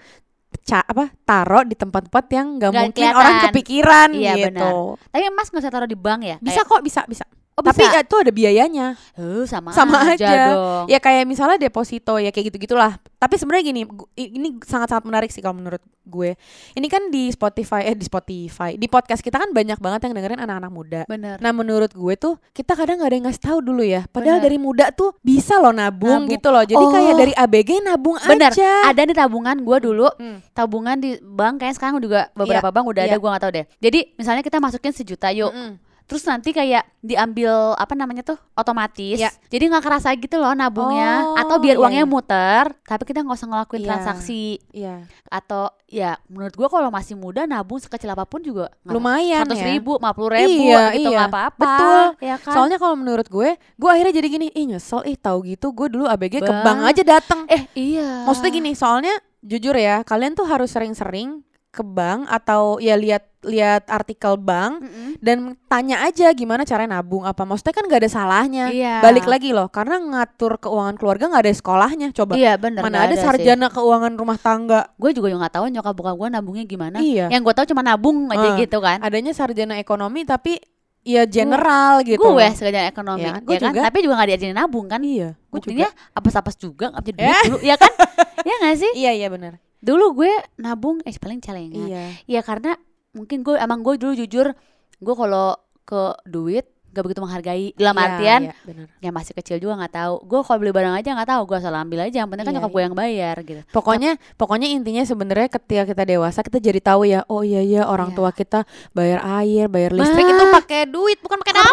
ca 0.60 0.84
apa 0.84 1.14
taruh 1.24 1.64
di 1.64 1.74
tempat-tempat 1.74 2.26
yang 2.30 2.60
nggak 2.60 2.70
Nggak 2.70 2.84
mungkin 2.84 3.00
kelihatan. 3.00 3.20
orang 3.22 3.36
kepikiran 3.48 4.10
Iya, 4.12 4.34
gitu. 4.36 4.72
Tapi 5.00 5.24
emas 5.24 5.48
nggak 5.48 5.64
usah 5.64 5.72
taruh 5.72 5.88
di 5.88 5.96
bank 5.96 6.22
ya? 6.26 6.36
Bisa 6.44 6.68
kok 6.68 6.84
bisa 6.84 7.08
bisa. 7.08 7.24
Oh, 7.60 7.66
Tapi 7.66 7.84
bisa. 7.84 8.00
itu 8.00 8.16
ada 8.16 8.32
biayanya. 8.32 8.88
Eh, 9.14 9.44
sama, 9.44 9.70
sama 9.70 10.00
aja, 10.08 10.24
aja. 10.24 10.46
dong. 10.50 10.86
Ya 10.88 10.98
kayak 10.98 11.24
misalnya 11.24 11.60
deposito 11.60 12.16
ya 12.16 12.32
kayak 12.32 12.50
gitu 12.50 12.58
gitulah. 12.64 12.96
Tapi 13.16 13.36
sebenarnya 13.36 13.64
gini, 13.68 13.82
ini 14.16 14.56
sangat-sangat 14.62 15.04
menarik 15.04 15.28
sih 15.28 15.40
kalau 15.40 15.54
menurut 15.54 15.84
gue. 16.04 16.40
Ini 16.72 16.88
kan 16.88 17.10
di 17.10 17.30
Spotify 17.30 17.86
eh 17.86 17.94
di 17.94 18.02
Spotify, 18.02 18.74
di 18.74 18.88
podcast 18.88 19.20
kita 19.20 19.38
kan 19.38 19.52
banyak 19.52 19.78
banget 19.78 20.08
yang 20.08 20.14
dengerin 20.14 20.40
anak-anak 20.40 20.72
muda. 20.72 21.02
Bener. 21.06 21.36
Nah 21.38 21.52
menurut 21.52 21.92
gue 21.92 22.14
tuh 22.16 22.40
kita 22.50 22.74
kadang 22.74 22.98
nggak 22.98 23.10
ada 23.10 23.16
yang 23.16 23.26
ngasih 23.28 23.44
tahu 23.44 23.60
dulu 23.62 23.84
ya. 23.84 24.08
Padahal 24.08 24.40
Bener. 24.40 24.48
dari 24.48 24.58
muda 24.58 24.86
tuh 24.90 25.14
bisa 25.20 25.60
loh 25.60 25.70
nabung, 25.70 26.26
Nabung. 26.26 26.32
gitu 26.32 26.48
loh. 26.50 26.64
Jadi 26.64 26.80
Oh. 26.80 26.90
kayak 26.90 27.14
dari 27.14 27.34
ABG 27.36 27.70
nabung 27.84 28.18
Bener. 28.18 28.50
aja. 28.50 28.88
Ada 28.88 29.02
nih 29.04 29.14
tabungan 29.14 29.58
gue 29.60 29.78
dulu 29.80 30.08
Hmm. 30.16 30.40
tabungan 30.50 30.96
di 30.96 31.20
bank 31.20 31.60
kayak 31.60 31.76
sekarang 31.76 32.00
juga 32.00 32.32
beberapa 32.34 32.72
bank 32.72 32.86
udah 32.88 33.04
iya. 33.04 33.12
ada 33.12 33.18
gue 33.20 33.30
nggak 33.30 33.44
tahu 33.44 33.52
deh. 33.54 33.66
Jadi 33.78 34.00
misalnya 34.16 34.42
kita 34.42 34.58
masukin 34.58 34.92
sejuta 34.92 35.30
yuk, 35.30 35.52
Mm-mm. 35.52 35.78
Terus 36.10 36.26
nanti 36.26 36.50
kayak 36.50 36.90
diambil 37.00 37.78
apa 37.78 37.94
namanya 37.94 38.26
tuh 38.26 38.42
otomatis. 38.52 39.16
Iya. 39.16 39.30
Jadi 39.46 39.70
nggak 39.70 39.84
kerasa 39.86 40.10
gitu 40.18 40.36
loh 40.36 40.52
nabungnya. 40.52 41.22
Oh, 41.24 41.38
Atau 41.38 41.62
biar 41.62 41.78
iya, 41.78 41.82
uangnya 41.86 42.04
iya. 42.04 42.10
muter, 42.10 42.64
tapi 42.82 43.06
kita 43.06 43.22
nggak 43.22 43.38
usah 43.38 43.48
ngelakuin 43.48 43.80
Iya. 43.80 43.90
transaksi. 43.94 44.44
Iya. 44.74 44.96
Atau 45.30 45.70
ya 45.86 46.18
menurut 46.26 46.54
gue 46.54 46.66
kalau 46.66 46.90
masih 46.90 47.14
muda 47.14 47.46
nabung 47.46 47.78
sekecil 47.78 48.10
apa 48.10 48.26
pun 48.26 48.42
juga 48.42 48.74
Lumayan 48.84 49.46
seratus 49.46 49.62
ya. 49.62 49.68
ribu, 49.70 49.92
lima 49.96 50.12
puluh 50.12 50.32
ribu 50.34 50.66
Iya, 50.66 50.84
gitu 50.98 51.10
iya. 51.14 51.30
apa-apa. 51.30 51.62
Betul. 51.62 52.02
Ya 52.26 52.36
kan? 52.36 52.54
Soalnya 52.58 52.78
kalau 52.78 52.96
menurut 52.98 53.28
gue, 53.28 53.50
gue 53.56 53.90
akhirnya 53.90 54.14
jadi 54.16 54.28
gini, 54.28 54.48
ih 54.50 54.66
nyesel, 54.66 55.06
ih 55.06 55.14
tahu 55.14 55.46
gitu, 55.46 55.70
gue 55.70 55.88
dulu 55.88 56.10
ABG 56.10 56.42
ke 56.42 56.50
Bang. 56.50 56.66
bank 56.66 56.80
aja 56.90 57.04
dateng. 57.06 57.46
eh 57.48 57.70
iya. 57.78 58.26
Maksudnya 58.26 58.50
gini, 58.50 58.72
soalnya 58.74 59.14
jujur 59.40 59.72
ya, 59.72 60.02
kalian 60.04 60.34
tuh 60.34 60.44
harus 60.44 60.68
sering-sering 60.68 61.46
ke 61.70 61.86
bank 61.86 62.26
atau 62.26 62.78
ya 62.78 62.98
lihat 62.98 63.30
lihat 63.40 63.88
artikel 63.88 64.36
bank 64.36 64.84
Mm-mm. 64.84 65.16
dan 65.22 65.54
tanya 65.66 66.02
aja 66.02 66.28
gimana 66.34 66.66
caranya 66.66 66.98
nabung 66.98 67.24
apa. 67.24 67.46
Maksudnya 67.46 67.72
kan 67.72 67.86
gak 67.86 68.02
ada 68.02 68.10
salahnya. 68.10 68.66
Iya. 68.68 69.00
Balik 69.00 69.24
lagi 69.24 69.54
loh, 69.54 69.70
karena 69.70 69.96
ngatur 69.96 70.58
keuangan 70.58 70.98
keluarga 70.98 71.30
nggak 71.30 71.46
ada 71.46 71.54
sekolahnya. 71.54 72.08
Coba 72.12 72.36
Iya 72.36 72.58
bener 72.58 72.82
mana 72.82 72.90
nggak 72.92 73.06
ada 73.06 73.16
sih. 73.16 73.24
sarjana 73.24 73.68
keuangan 73.70 74.14
rumah 74.14 74.36
tangga. 74.36 74.92
Gue 74.98 75.14
juga 75.14 75.30
nggak 75.30 75.54
tahu 75.56 75.66
nyokap 75.70 75.94
bokap 75.94 76.16
gue 76.18 76.28
nabungnya 76.30 76.66
gimana. 76.66 76.98
Iya. 77.00 77.30
Yang 77.30 77.42
gue 77.46 77.54
tahu 77.56 77.66
cuma 77.70 77.82
nabung 77.82 78.28
aja 78.28 78.50
Ah. 78.50 78.58
gitu 78.58 78.78
kan. 78.80 78.98
Adanya 79.00 79.32
sarjana 79.32 79.78
ekonomi 79.78 80.26
tapi 80.26 80.58
ya 81.00 81.24
general 81.24 82.04
gitu. 82.04 82.20
Gue 82.20 82.44
segajar 82.52 82.92
ekonomi, 82.92 83.24
Ya, 83.24 83.38
ya, 83.38 83.40
gua 83.40 83.56
kan? 83.56 83.64
juga. 83.72 83.80
Tapi 83.88 83.98
juga 84.04 84.14
nggak 84.18 84.30
diajarin 84.34 84.58
nabung 84.58 84.86
kan? 84.90 85.00
Iya, 85.00 85.30
gue 85.32 85.60
juga. 85.64 85.64
Buktinya 85.64 85.88
apes-apes 86.12 86.56
juga 86.58 86.86
nggak 86.92 87.04
jadi 87.06 87.18
Ya. 87.18 87.24
duit 87.24 87.40
dulu, 87.48 87.58
ya 87.64 87.76
kan? 87.80 87.92
ya 88.50 88.54
nggak 88.58 88.76
sih? 88.76 88.92
Iya 88.98 89.12
iya 89.16 89.30
benar. 89.30 89.54
Dulu 89.80 90.06
gue 90.14 90.32
nabung, 90.58 91.00
eh 91.02 91.14
paling 91.14 91.40
celengan. 91.40 91.88
Iya. 91.88 92.04
Ya 92.28 92.42
karena 92.42 92.76
mungkin 93.10 93.42
gue 93.42 93.56
emang 93.56 93.80
gue 93.80 93.96
dulu 93.96 94.14
jujur, 94.14 94.52
gue 94.96 95.16
kalau 95.16 95.56
ke 95.84 96.02
duit 96.24 96.68
gak 96.90 97.06
begitu 97.06 97.22
menghargai. 97.22 97.70
Dalam 97.74 97.94
Iya, 97.94 98.04
artian, 98.04 98.42
iya, 98.44 98.54
benar. 98.66 98.88
ya 98.98 99.10
masih 99.10 99.32
kecil 99.32 99.56
juga 99.58 99.78
nggak 99.78 99.94
tahu. 99.94 100.16
Gue 100.26 100.40
kalau 100.42 100.58
beli 100.58 100.74
barang 100.74 100.96
aja 100.96 101.14
nggak 101.14 101.30
tahu, 101.30 101.42
gue 101.46 101.58
asal 101.58 101.70
ambil 101.72 102.00
aja. 102.02 102.18
Yang 102.18 102.28
penting 102.28 102.44
kan 102.44 102.50
Iya, 102.50 102.58
nyokap 102.60 102.72
gue 102.72 102.82
yang 102.82 102.96
bayar 102.98 103.36
gitu. 103.40 103.62
Pokoknya 103.70 104.12
pokoknya 104.36 104.68
intinya 104.68 105.04
sebenarnya 105.06 105.48
ketika 105.50 105.84
kita 105.86 106.04
dewasa 106.04 106.42
kita 106.42 106.58
jadi 106.58 106.82
tahu 106.82 107.06
ya 107.06 107.22
oh 107.26 107.46
iya 107.46 107.62
iya 107.62 107.82
orang 107.86 108.10
Iya. 108.10 108.18
tua 108.18 108.30
kita 108.34 108.60
bayar 108.92 109.22
air, 109.38 109.70
bayar 109.70 109.94
listrik 109.94 110.18
Bah. 110.20 110.34
itu 110.34 110.46
pakai 110.52 110.82
duit 110.86 111.18
bukan 111.22 111.38
pakai 111.38 111.54
daun. 111.56 111.70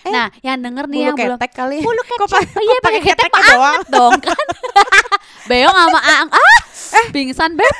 Eh, 0.00 0.10
Nah, 0.10 0.28
yang 0.40 0.58
denger 0.58 0.84
nih 0.86 0.94
Bulu 0.94 1.06
yang 1.06 1.16
belum 1.16 1.36
ketek 1.36 1.52
kali. 1.54 1.78
Bulu 1.80 2.02
ketek. 2.02 2.26
pa- 2.26 2.40
Oh 2.44 2.62
iya 2.62 2.74
kok 2.74 2.84
pakai 2.84 3.00
ketek 3.02 3.30
mah 3.30 3.42
doang? 3.46 3.82
dong 3.88 4.12
kan. 4.20 4.44
Beong 5.48 5.74
sama 5.74 6.00
Aang. 6.00 6.28
Ah, 6.30 7.06
pingsan 7.10 7.52
beb. 7.52 7.66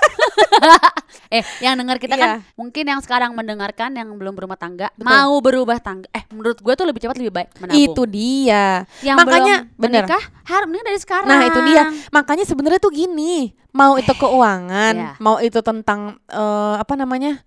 eh, 1.31 1.43
yang 1.61 1.75
denger 1.77 1.97
kita 1.99 2.14
kan 2.14 2.29
Iya. 2.31 2.38
mungkin 2.55 2.85
yang 2.85 3.01
sekarang 3.01 3.31
mendengarkan 3.33 3.93
yang 3.93 4.09
belum 4.11 4.33
berumah 4.33 4.55
tangga 4.55 4.90
Betul. 4.93 5.07
mau 5.07 5.35
berubah 5.38 5.79
tangga. 5.79 6.09
Eh, 6.11 6.25
menurut 6.31 6.59
gue 6.59 6.75
tuh 6.75 6.85
lebih 6.85 7.01
cepat 7.01 7.17
lebih 7.17 7.33
baik 7.33 7.49
menabung. 7.59 7.79
Itu 7.79 8.03
dia. 8.05 8.85
yang 9.01 9.17
makanya, 9.17 9.64
belum 9.67 9.81
bener. 9.81 10.05
menikah 10.05 10.23
harus 10.45 10.67
mending 10.67 10.85
dari 10.85 10.99
sekarang. 10.99 11.27
Nah, 11.27 11.40
itu 11.43 11.61
dia. 11.64 11.83
Makanya 12.11 12.45
sebenarnya 12.45 12.79
tuh 12.79 12.93
gini, 12.93 13.35
mau 13.71 13.95
itu 13.95 14.12
keuangan, 14.12 14.95
Iya. 14.95 15.11
mau 15.19 15.37
itu 15.38 15.61
tentang 15.61 16.01
eh, 16.27 16.75
apa 16.77 16.95
namanya? 16.95 17.40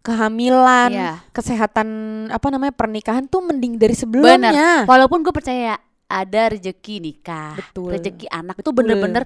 Kehamilan, 0.00 0.90
Iya. 0.90 1.12
kesehatan 1.30 1.88
apa 2.28 2.46
namanya? 2.48 2.72
pernikahan 2.72 3.24
tuh 3.24 3.40
mending 3.42 3.76
dari 3.76 3.92
Bener. 3.92 4.00
sebelumnya. 4.00 4.84
Walaupun 4.84 5.20
gue 5.20 5.30
percaya 5.30 5.76
ada 6.04 6.42
rezeki 6.48 6.96
nikah, 6.98 7.54
Betul. 7.54 7.94
rezeki 7.94 8.26
anak 8.28 8.58
itu 8.58 8.66
Betul. 8.66 8.76
bener-bener 8.82 9.22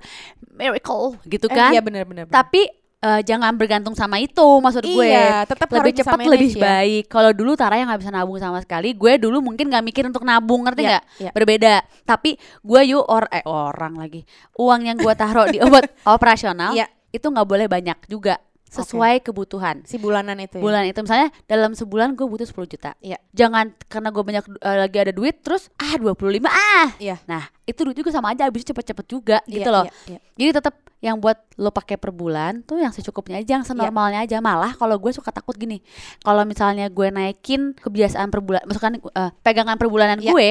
miracle 0.52 1.16
gitu 1.24 1.46
Eh, 1.46 1.54
kan. 1.54 1.72
iya 1.72 1.80
benar-benar. 1.80 2.28
Tapi 2.28 2.68
eh, 3.00 3.20
jangan 3.22 3.52
bergantung 3.52 3.92
sama 3.92 4.16
itu 4.16 4.40
maksud 4.40 4.80
gue. 4.80 5.04
Iya, 5.04 5.44
tetap 5.44 5.68
lebih 5.70 5.92
cepat 5.94 6.18
lebih 6.24 6.56
ya. 6.56 6.62
baik. 6.62 7.04
Kalau 7.06 7.30
dulu 7.30 7.52
Tara 7.52 7.76
yang 7.76 7.88
nggak 7.88 8.00
bisa 8.00 8.08
nabung 8.08 8.36
sama 8.36 8.58
sekali, 8.58 8.92
gue 8.92 9.12
dulu 9.16 9.40
mungkin 9.40 9.68
nggak 9.68 9.84
mikir 9.84 10.04
untuk 10.04 10.24
nabung, 10.24 10.64
ngerti 10.64 10.82
Iya, 10.82 10.88
nggak? 10.90 11.04
iya. 11.20 11.30
Berbeda. 11.32 11.74
Tapi 12.02 12.36
gue 12.60 12.80
yuk 12.86 13.04
or 13.04 13.28
eh 13.28 13.44
orang 13.44 13.94
lagi, 13.94 14.24
uang 14.56 14.80
yang 14.84 14.96
gue 14.96 15.14
taruh 15.14 15.46
di 15.46 15.60
obat 15.60 15.84
operasional 16.08 16.72
Iya. 16.72 16.88
itu 17.10 17.24
nggak 17.24 17.44
boleh 17.44 17.66
banyak 17.66 18.08
juga. 18.08 18.40
Sesuai 18.74 19.14
kebutuhan. 19.20 19.76
si 19.84 19.94
bulanan 19.96 20.34
itu 20.36 20.58
ya 20.58 20.62
Bulan 20.62 20.82
itu 20.84 20.98
misalnya 20.98 21.28
dalam 21.44 21.72
sebulan 21.72 22.14
gue 22.14 22.24
butuh 22.24 22.42
10 22.42 22.66
juta. 22.68 22.90
Iya. 22.98 23.18
Jangan 23.30 23.70
karena 23.86 24.08
gue 24.10 24.22
banyak 24.22 24.44
eh, 24.58 24.78
lagi 24.80 24.96
ada 24.98 25.12
duit 25.12 25.38
terus 25.38 25.70
ah 25.76 25.94
25 25.94 26.42
ah. 26.44 26.88
Iya. 26.98 27.22
Nah, 27.24 27.44
itu 27.62 27.80
duit 27.80 27.94
juga 27.94 28.10
sama 28.10 28.32
aja 28.32 28.44
habisnya 28.44 28.70
cepet-cepet 28.70 29.06
juga 29.06 29.38
gitu 29.44 29.62
Iya, 29.62 29.74
loh. 29.74 29.84
iya, 29.86 29.94
iya. 30.16 30.18
Jadi 30.34 30.50
tetap 30.52 30.74
yang 30.98 31.20
buat 31.20 31.36
lo 31.56 31.68
pakai 31.68 32.00
per 32.00 32.10
bulan 32.10 32.64
tuh 32.64 32.80
yang 32.80 32.88
secukupnya 32.88 33.36
aja, 33.36 33.60
yang 33.60 33.64
senormalnya 33.64 34.24
aja. 34.24 34.40
Malah 34.40 34.72
kalau 34.72 34.96
gue 34.96 35.12
suka 35.12 35.28
takut 35.28 35.52
gini, 35.54 35.84
kalau 36.20 36.42
misalnya 36.42 36.88
gue 36.88 37.08
naikin 37.08 37.76
kebiasaan 37.76 38.32
per 38.32 38.40
bulan, 38.40 38.64
misalkan 38.64 38.96
eh, 38.98 39.30
pegangan 39.40 39.76
per 39.76 39.88
bulanan 39.88 40.18
Iya. 40.18 40.32
gue, 40.32 40.48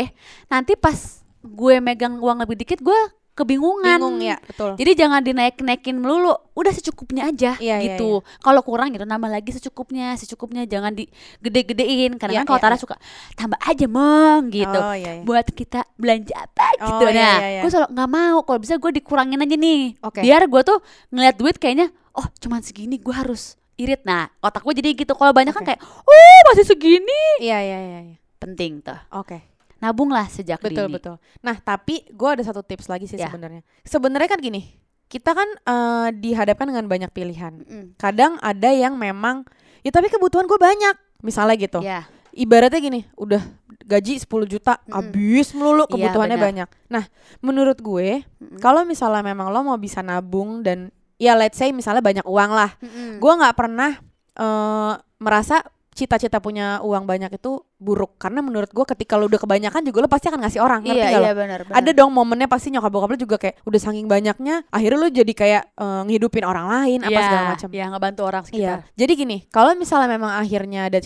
nanti 0.47 0.77
pas 0.77 0.95
gue 1.41 1.75
megang 1.79 2.21
uang 2.21 2.39
lebih 2.39 2.55
dikit, 2.55 2.79
gue 2.79 2.99
kebingungan. 3.33 3.97
bingung 3.97 4.17
ya 4.21 4.37
betul 4.45 4.77
Jadi 4.77 4.91
jangan 4.93 5.21
dinaik-naikin 5.21 5.97
melulu, 5.97 6.33
udah 6.53 6.69
secukupnya 6.69 7.27
aja 7.27 7.57
Iya, 7.57 7.81
iya, 7.81 7.97
gitu. 7.97 8.21
Kalau 8.39 8.61
kurang 8.61 8.93
gitu 8.93 9.03
nambah 9.03 9.25
lagi 9.25 9.49
secukupnya, 9.49 10.13
secukupnya 10.13 10.63
jangan 10.63 10.93
digede-gedein. 10.93 12.17
Karena 12.17 12.33
Iya, 12.33 12.39
kan 12.41 12.47
kalau 12.47 12.59
iya, 12.61 12.65
Tara 12.69 12.77
suka 12.77 12.95
tambah 13.33 13.57
aja 13.57 13.85
mong 13.85 14.43
gitu. 14.49 14.79
oh 14.79 14.93
iya, 14.93 15.19
iya. 15.19 15.23
Buat 15.25 15.49
kita 15.49 15.81
belanja 15.95 16.33
apa 16.35 16.65
Oh, 16.79 16.87
gitu. 16.89 17.05
iya, 17.09 17.17
nah, 17.17 17.37
iya, 17.39 17.49
iya. 17.49 17.61
gue 17.61 17.69
selalu 17.69 17.89
nggak 17.91 18.09
mau. 18.09 18.37
Kalau 18.43 18.59
bisa 18.59 18.73
gue 18.77 18.91
dikurangin 18.93 19.39
aja 19.39 19.55
nih. 19.55 19.81
Oke. 20.01 20.19
Biar 20.21 20.41
gue 20.45 20.61
tuh 20.61 20.77
ngeliat 21.09 21.35
duit 21.37 21.55
kayaknya, 21.57 21.89
oh 22.13 22.25
cuman 22.37 22.61
segini 22.61 22.97
gue 22.97 23.13
harus 23.13 23.55
irit. 23.75 24.01
Nah, 24.03 24.29
otak 24.39 24.61
gue 24.61 24.73
jadi 24.75 24.93
gitu. 24.95 25.13
Kalau 25.13 25.33
banyak 25.33 25.53
kan 25.53 25.61
Oke. 25.61 25.69
kayak, 25.73 25.81
oh 25.81 26.39
masih 26.51 26.65
segini. 26.65 27.21
iya 27.41 27.57
iya 27.59 27.79
iya 27.79 27.99
iya. 28.07 28.17
Penting 28.37 28.83
tuh. 28.83 28.99
oke 29.09 29.52
Nabunglah 29.83 30.25
sejak 30.25 30.57
betul 30.57 30.87
dini. 30.87 30.95
betul 30.95 31.15
nah 31.39 31.55
tapi 31.55 32.07
gue 32.07 32.29
ada 32.29 32.41
satu 32.41 32.61
tips 32.61 32.87
lagi 32.87 33.03
sih 33.03 33.15
Ya. 33.15 33.27
sebenarnya 33.27 33.61
sebenarnya 33.83 34.29
kan 34.29 34.39
gini 34.39 34.71
kita 35.05 35.31
kan 35.31 35.45
eh, 35.45 36.09
dihadapkan 36.15 36.65
dengan 36.65 36.87
banyak 36.87 37.11
pilihan 37.11 37.53
Mm-mm. 37.59 37.85
kadang 37.95 38.39
ada 38.39 38.69
yang 38.69 38.95
memang 38.95 39.43
ya 39.79 39.91
tapi 39.91 40.07
kebutuhan 40.07 40.43
gue 40.43 40.57
banyak 40.57 40.95
misalnya 41.19 41.55
gitu 41.55 41.79
Ya, 41.79 42.07
ibaratnya 42.31 42.79
gini 42.79 43.03
udah 43.13 43.43
gaji 43.83 44.17
10 44.17 44.25
juta 44.47 44.79
Mm-mm. 44.79 44.95
habis 45.11 45.51
melulu 45.51 45.83
Iya, 45.83 45.91
kebutuhannya 45.91 46.37
benar. 46.37 46.47
banyak 46.47 46.69
nah 46.87 47.03
menurut 47.39 47.77
gue 47.77 48.23
Mm-mm. 48.23 48.57
kalau 48.57 48.81
misalnya 48.83 49.21
memang 49.21 49.51
lo 49.51 49.61
mau 49.61 49.75
bisa 49.75 49.99
nabung 49.99 50.59
dan 50.59 50.87
ya 51.15 51.35
let's 51.35 51.55
say 51.55 51.69
misalnya 51.69 51.99
banyak 51.99 52.23
uang 52.23 52.51
lah 52.51 52.71
Mm-mm. 52.77 53.19
gue 53.19 53.33
nggak 53.33 53.53
pernah 53.53 53.91
eh, 54.33 54.93
merasa 55.19 55.61
cita-cita 55.93 56.37
punya 56.37 56.81
uang 56.81 57.05
banyak 57.05 57.31
itu 57.31 57.61
buruk 57.77 58.15
karena 58.17 58.39
menurut 58.39 58.67
gue 58.67 58.85
ketika 58.87 59.13
lo 59.15 59.27
udah 59.27 59.37
kebanyakan 59.37 59.83
juga 59.83 60.01
lo 60.01 60.07
pasti 60.07 60.27
akan 60.27 60.39
ngasih 60.41 60.59
orang 60.59 60.81
ngerti 60.81 61.03
Iya, 61.03 61.19
lo? 61.19 61.25
iya 61.25 61.33
benar. 61.33 61.59
ada 61.67 61.91
dong 61.91 62.09
momennya 62.09 62.47
pasti 62.47 62.69
nyokap 62.69 62.89
bokap 62.89 63.09
lo 63.11 63.17
juga 63.17 63.35
kayak 63.37 63.61
udah 63.61 63.79
saking 63.79 64.07
banyaknya 64.07 64.63
akhirnya 64.67 64.97
lo 64.97 65.07
jadi 65.07 65.33
kayak 65.33 65.63
eh, 65.73 66.01
ngehidupin 66.07 66.43
orang 66.43 66.65
lain 66.65 66.99
apa 67.01 67.11
Iya, 67.11 67.21
segala 67.21 67.43
macam 67.51 67.69
Iya, 67.69 67.85
ngebantu 67.89 68.21
orang 68.23 68.43
Iya. 68.43 68.49
sekitar. 68.49 68.77
Jadi 68.93 69.11
gini, 69.13 69.37
kalau 69.47 69.71
misalnya 69.73 70.09
memang 70.09 70.31
akhirnya 70.33 70.81
ada 70.87 70.99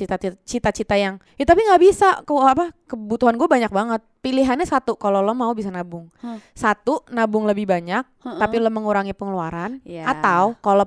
cita-cita 0.43 0.95
yang 0.95 1.17
ya 1.35 1.43
tapi 1.43 1.61
nggak 1.61 1.81
bisa 1.81 2.07
ke 2.21 2.31
apa 2.31 2.71
kebutuhan 2.85 3.35
gue 3.35 3.45
banyak 3.45 3.69
banget. 3.69 4.01
Pilihannya 4.17 4.63
satu, 4.63 4.95
kalau 4.95 5.19
lo 5.19 5.31
mau 5.31 5.51
bisa 5.51 5.67
nabung. 5.67 6.11
Hmm. 6.19 6.39
Satu, 6.51 7.03
nabung 7.09 7.47
lebih 7.47 7.63
banyak, 7.63 8.03
Heeh. 8.03 8.37
tapi 8.37 8.59
lo 8.59 8.67
mengurangi 8.67 9.11
pengeluaran. 9.11 9.79
Iya. 9.83 10.03
Atau 10.05 10.59
kalau 10.59 10.83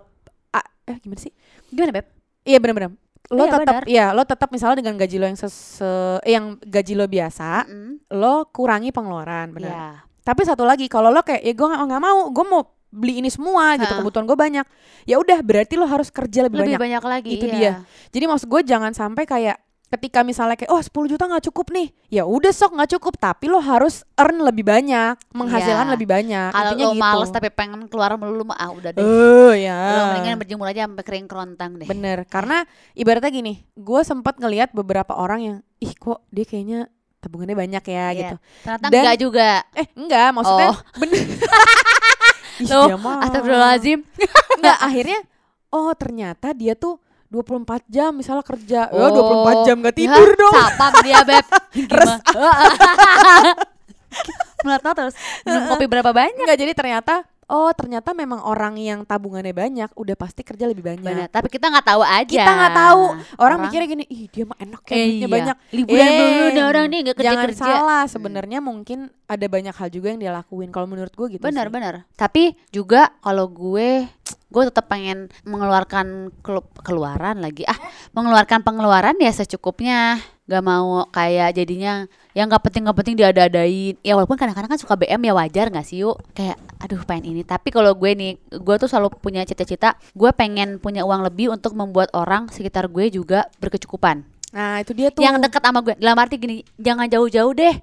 ah, 0.50 0.64
eh 0.84 0.96
gimana 0.98 1.20
sih? 1.20 1.32
gimana 1.68 1.92
beb? 1.92 2.06
Iya 2.42 2.58
benar-benar. 2.58 2.92
Lo 3.28 3.44
Iya, 3.44 3.52
tetap 3.54 3.74
ya 3.86 4.06
lo 4.10 4.22
tetap 4.24 4.48
misalnya 4.50 4.80
dengan 4.80 4.96
gaji 4.96 5.16
lo 5.16 5.26
yang 5.26 5.38
ses, 5.38 5.52
se- 5.52 5.86
eh, 6.24 6.34
yang 6.34 6.58
gaji 6.58 6.98
lo 6.98 7.06
biasa, 7.06 7.68
Mm-mm. 7.68 7.92
lo 8.10 8.48
kurangi 8.48 8.90
pengeluaran, 8.90 9.54
benar. 9.54 9.70
Iya. 9.70 9.88
Tapi 10.20 10.42
satu 10.42 10.66
lagi, 10.66 10.90
kalau 10.90 11.08
lo 11.08 11.22
kayak 11.22 11.38
ya 11.40 11.52
gue 11.52 11.66
nggak 11.68 11.82
nggak 11.86 12.02
mau, 12.02 12.18
gue 12.28 12.44
mau 12.44 12.62
beli 12.90 13.22
ini 13.22 13.30
semua 13.30 13.78
gitu, 13.78 13.86
Ha. 13.86 14.02
kebutuhan 14.02 14.26
gue 14.26 14.34
banyak. 14.34 14.66
Ya 15.06 15.16
udah, 15.16 15.38
berarti 15.40 15.78
lo 15.78 15.86
harus 15.86 16.10
kerja 16.10 16.42
lebih, 16.42 16.58
Lebih 16.58 16.74
banyak. 16.74 16.98
banyak, 16.98 17.02
lagi. 17.06 17.30
Itu 17.38 17.46
iya. 17.46 17.54
dia. 17.54 17.72
Jadi 18.10 18.24
maksud 18.26 18.48
gue 18.50 18.60
jangan 18.66 18.90
sampai 18.90 19.24
kayak 19.24 19.62
ketika 19.90 20.22
misalnya 20.22 20.54
kayak 20.54 20.70
oh 20.70 20.78
10 20.78 20.86
juta 21.08 21.26
nggak 21.26 21.50
cukup 21.50 21.66
nih 21.68 21.90
ya 22.08 22.22
udah 22.22 22.48
sok 22.48 22.72
nggak 22.72 22.90
cukup 22.92 23.14
tapi 23.16 23.44
lo 23.44 23.58
harus 23.58 24.06
earn 24.14 24.38
lebih 24.38 24.62
banyak 24.62 25.18
menghasilkan 25.30 25.82
Iya. 25.84 25.92
lebih 25.92 26.06
banyak 26.06 26.48
Kalau 26.48 26.70
lo 26.70 26.78
gitu 26.88 26.94
males 26.96 27.28
tapi 27.28 27.48
pengen 27.48 27.84
keluar 27.86 28.14
melulu 28.14 28.46
mah 28.46 28.56
ah 28.56 28.70
udah 28.70 28.90
deh. 28.90 29.02
eh 29.02 29.54
ya 29.60 29.78
Lo 29.90 30.02
mendingan 30.14 30.38
berjemur 30.38 30.64
aja 30.64 30.86
sampai 30.86 31.02
kering 31.02 31.26
kerontang 31.26 31.74
deh. 31.74 31.84
bener 31.84 32.22
karena 32.24 32.62
ibaratnya 32.94 33.28
gini 33.28 33.66
gue 33.72 34.00
sempat 34.00 34.38
ngelihat 34.38 34.70
beberapa 34.70 35.10
orang 35.12 35.40
yang 35.40 35.56
ih 35.76 35.90
kok 35.92 36.22
dia 36.28 36.44
kayaknya 36.44 36.86
tabungannya 37.18 37.58
banyak 37.58 37.84
ya 37.84 38.06
Iya. 38.06 38.12
gitu 38.14 38.36
Ternyata 38.62 38.86
Dan- 38.86 38.94
enggak 38.96 39.16
juga. 39.18 39.48
eh 39.74 39.86
enggak 39.92 40.28
maksudnya 40.30 40.68
Oh. 40.68 40.78
bener 41.02 41.18
Loh. 42.62 42.88
Astagfirullahaladzim. 43.18 43.98
enggak 44.58 44.78
akhirnya 44.78 45.18
oh 45.68 45.90
ternyata 45.92 46.52
dia 46.52 46.74
tuh 46.74 47.00
24 47.30 47.62
jam 47.86 48.10
misalnya 48.12 48.42
kerja 48.42 48.80
ya 48.86 49.06
Oh. 49.06 49.46
24 49.46 49.66
jam 49.66 49.76
gak 49.78 49.88
Ya, 49.88 49.96
tidur 49.96 50.28
dong 50.34 50.50
Sapam 50.52 50.92
dia 51.00 51.20
beb. 51.22 51.46
Res. 51.96 52.12
Melihat 54.60 54.92
terus 54.92 55.14
minum 55.42 55.62
kopi 55.66 55.86
berapa 55.86 56.10
banyak? 56.10 56.36
Enggak 56.36 56.58
jadi 56.58 56.72
ternyata 56.74 57.14
oh 57.46 57.70
ternyata 57.72 58.12
memang 58.12 58.38
orang 58.40 58.74
yang 58.76 59.02
tabungannya 59.02 59.50
banyak 59.50 59.90
udah 59.92 60.14
pasti 60.14 60.42
kerja 60.42 60.66
lebih 60.66 60.84
banyak. 60.84 61.02
Benar, 61.02 61.26
tapi 61.28 61.48
kita 61.48 61.66
nggak 61.66 61.82
tahu 61.84 62.02
aja. 62.04 62.26
Kita 62.28 62.46
nggak 62.48 62.74
tahu. 62.76 63.02
Orang, 63.02 63.18
Orang- 63.40 63.60
mikirnya 63.64 63.88
gini, 63.88 64.04
ih 64.06 64.26
dia 64.26 64.44
mah 64.44 64.54
enak 64.56 64.80
ya 64.80 64.92
Eh, 64.92 64.98
duitnya 65.00 65.18
iya. 65.20 65.26
banyak. 65.28 65.56
Liburan 65.72 65.98
Eh, 66.04 66.50
dulu 66.52 66.60
orang 66.64 66.84
nih 66.86 66.98
nggak 67.00 67.16
kerja 67.16 67.26
Jangan 67.28 67.44
kerja. 67.48 67.62
salah, 67.64 68.02
sebenarnya 68.06 68.58
mungkin 68.60 68.98
ada 69.24 69.46
banyak 69.46 69.74
hal 69.74 69.88
juga 69.88 70.06
yang 70.10 70.20
dia 70.20 70.32
lakuin. 70.32 70.70
Kalau 70.70 70.86
menurut 70.86 71.10
gue 71.10 71.26
gitu. 71.28 71.42
Benar 71.42 71.66
sih. 71.66 71.72
benar. 71.72 71.94
Tapi 72.14 72.42
juga 72.68 73.10
kalau 73.18 73.46
gue 73.46 74.06
gue 74.50 74.64
tetap 74.66 74.90
pengen 74.90 75.30
mengeluarkan 75.46 76.34
kelu- 76.42 76.66
keluaran 76.82 77.38
lagi. 77.38 77.64
Ah 77.64 77.78
mengeluarkan 78.16 78.62
pengeluaran 78.66 79.16
ya 79.18 79.30
secukupnya. 79.30 80.18
Gak 80.50 80.66
mau 80.66 81.06
kayak 81.14 81.54
jadinya 81.54 82.10
yang 82.34 82.50
nggak 82.50 82.66
penting 82.66 82.82
nggak 82.82 82.98
penting 82.98 83.14
diada-adain. 83.14 83.94
Ya 84.02 84.18
walaupun 84.18 84.34
kadang-kadang 84.34 84.74
kan 84.74 84.80
suka 84.82 84.98
BM 84.98 85.22
ya 85.22 85.32
wajar 85.32 85.70
nggak 85.70 85.86
sih 85.86 86.02
yuk? 86.02 86.18
Kayak 86.34 86.58
aduh 86.82 86.98
pengen 87.06 87.30
ini. 87.30 87.42
Tapi 87.46 87.70
kalau 87.70 87.94
gue 87.94 88.10
nih 88.10 88.34
gue 88.58 88.74
tuh 88.82 88.90
selalu 88.90 89.14
punya 89.14 89.46
cita-cita 89.46 89.94
gue 90.10 90.30
pengen 90.34 90.82
punya 90.82 91.06
uang 91.06 91.22
lebih 91.22 91.54
untuk 91.54 91.78
membuat 91.78 92.10
orang 92.18 92.50
sekitar 92.50 92.90
gue 92.90 93.14
juga 93.14 93.46
berkecukupan. 93.62 94.26
Nah 94.50 94.82
itu 94.82 94.90
dia 94.90 95.14
tuh. 95.14 95.22
yang 95.22 95.38
dekat 95.38 95.62
sama 95.62 95.86
gue. 95.86 95.94
Dalam 96.02 96.18
arti 96.18 96.34
gini 96.34 96.66
jangan 96.82 97.06
jauh-jauh 97.06 97.54
deh 97.54 97.74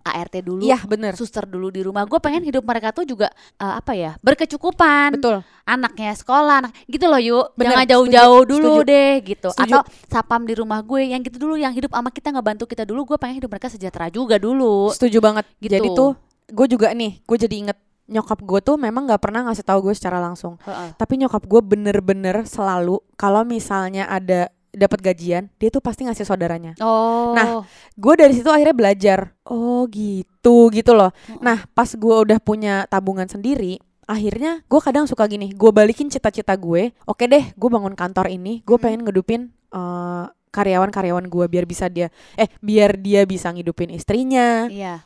ART 0.00 0.34
dulu 0.38 0.62
Iya 0.62 0.78
bener. 0.82 1.18
suster 1.18 1.42
dulu 1.42 1.68
di 1.68 1.82
rumah 1.82 2.06
gue 2.06 2.16
pengen 2.16 2.40
hidup 2.40 2.62
mereka 2.62 2.90
tuh 2.90 3.02
juga 3.02 3.26
eh, 3.56 3.74
apa 3.74 3.92
ya 3.92 4.14
berkecukupan 4.20 5.18
Betul. 5.18 5.42
anaknya 5.62 6.14
sekolah 6.14 6.54
anak 6.62 6.72
gitu 6.86 7.04
loh 7.04 7.18
yuk 7.18 7.46
Bener, 7.52 7.74
jangan 7.74 7.86
jauh-jauh 7.90 8.42
dulu 8.46 8.72
setuju. 8.80 8.88
deh 8.88 9.12
gitu 9.26 9.48
Setuju. 9.50 9.66
atau 9.66 9.80
sapam 10.06 10.42
di 10.42 10.54
rumah 10.54 10.78
gue 10.80 11.00
yang 11.04 11.20
gitu 11.20 11.36
dulu 11.36 11.58
yang 11.58 11.74
hidup 11.74 11.90
sama 11.90 12.08
kita 12.08 12.30
nggak 12.30 12.46
bantu 12.46 12.64
kita 12.64 12.86
dulu 12.86 13.02
gue 13.04 13.18
pengen 13.18 13.42
hidup 13.42 13.50
mereka 13.50 13.66
sejahtera 13.66 14.06
juga 14.06 14.38
dulu 14.38 14.88
Setuju 14.88 15.18
banget. 15.18 15.44
Gitu. 15.58 15.74
Jadi 15.74 15.88
tuh 15.90 16.14
gue 16.46 16.66
juga 16.68 16.92
nih, 16.92 17.18
gue 17.20 17.36
jadi 17.36 17.54
inget 17.58 17.78
nyokap 18.06 18.38
gue 18.38 18.60
tuh 18.60 18.78
memang 18.78 19.02
nggak 19.02 19.18
pernah 19.18 19.42
ngasih 19.42 19.66
tahu 19.66 19.90
gue 19.90 19.94
secara 19.94 20.22
langsung. 20.22 20.54
Tapi 20.94 21.18
nyokap 21.18 21.42
gue 21.42 21.58
bener-bener 21.60 22.46
selalu 22.46 23.02
kalau 23.14 23.42
misalnya 23.42 24.06
ada 24.06 24.46
dapat 24.76 25.00
gajian, 25.00 25.48
dia 25.56 25.72
tuh 25.72 25.80
pasti 25.80 26.04
ngasih 26.04 26.28
saudaranya. 26.28 26.76
oh. 26.78 27.32
Nah, 27.32 27.64
gue 27.96 28.14
dari 28.14 28.36
situ 28.36 28.52
akhirnya 28.52 28.76
belajar. 28.76 29.32
Oh 29.48 29.88
gitu 29.88 30.68
gitu 30.68 30.92
loh. 30.92 31.10
Nah 31.40 31.64
pas 31.72 31.88
gue 31.88 32.16
udah 32.28 32.36
punya 32.36 32.84
tabungan 32.86 33.24
sendiri 33.24 33.80
akhirnya 34.04 34.62
gue 34.62 34.78
kadang 34.78 35.02
suka 35.08 35.26
gini 35.26 35.50
gue 35.50 35.70
balikin 35.72 36.06
cita-cita 36.06 36.52
gue. 36.54 36.92
Oke 37.08 37.26
deh 37.26 37.56
gue 37.56 37.68
bangun 37.72 37.96
kantor 37.96 38.28
ini 38.28 38.60
gue 38.62 38.76
Hmm. 38.76 38.84
pengen 38.84 39.00
ngedupin 39.02 39.40
eh, 39.72 40.24
karyawan-karyawan 40.52 41.26
gue 41.26 41.44
biar 41.46 41.64
bisa 41.64 41.90
dia 41.90 42.08
eh 42.34 42.48
biar 42.60 42.96
dia 42.96 43.24
bisa 43.24 43.50
ngidupin 43.50 43.90
istrinya. 43.92 44.68
Iya. 44.68 45.02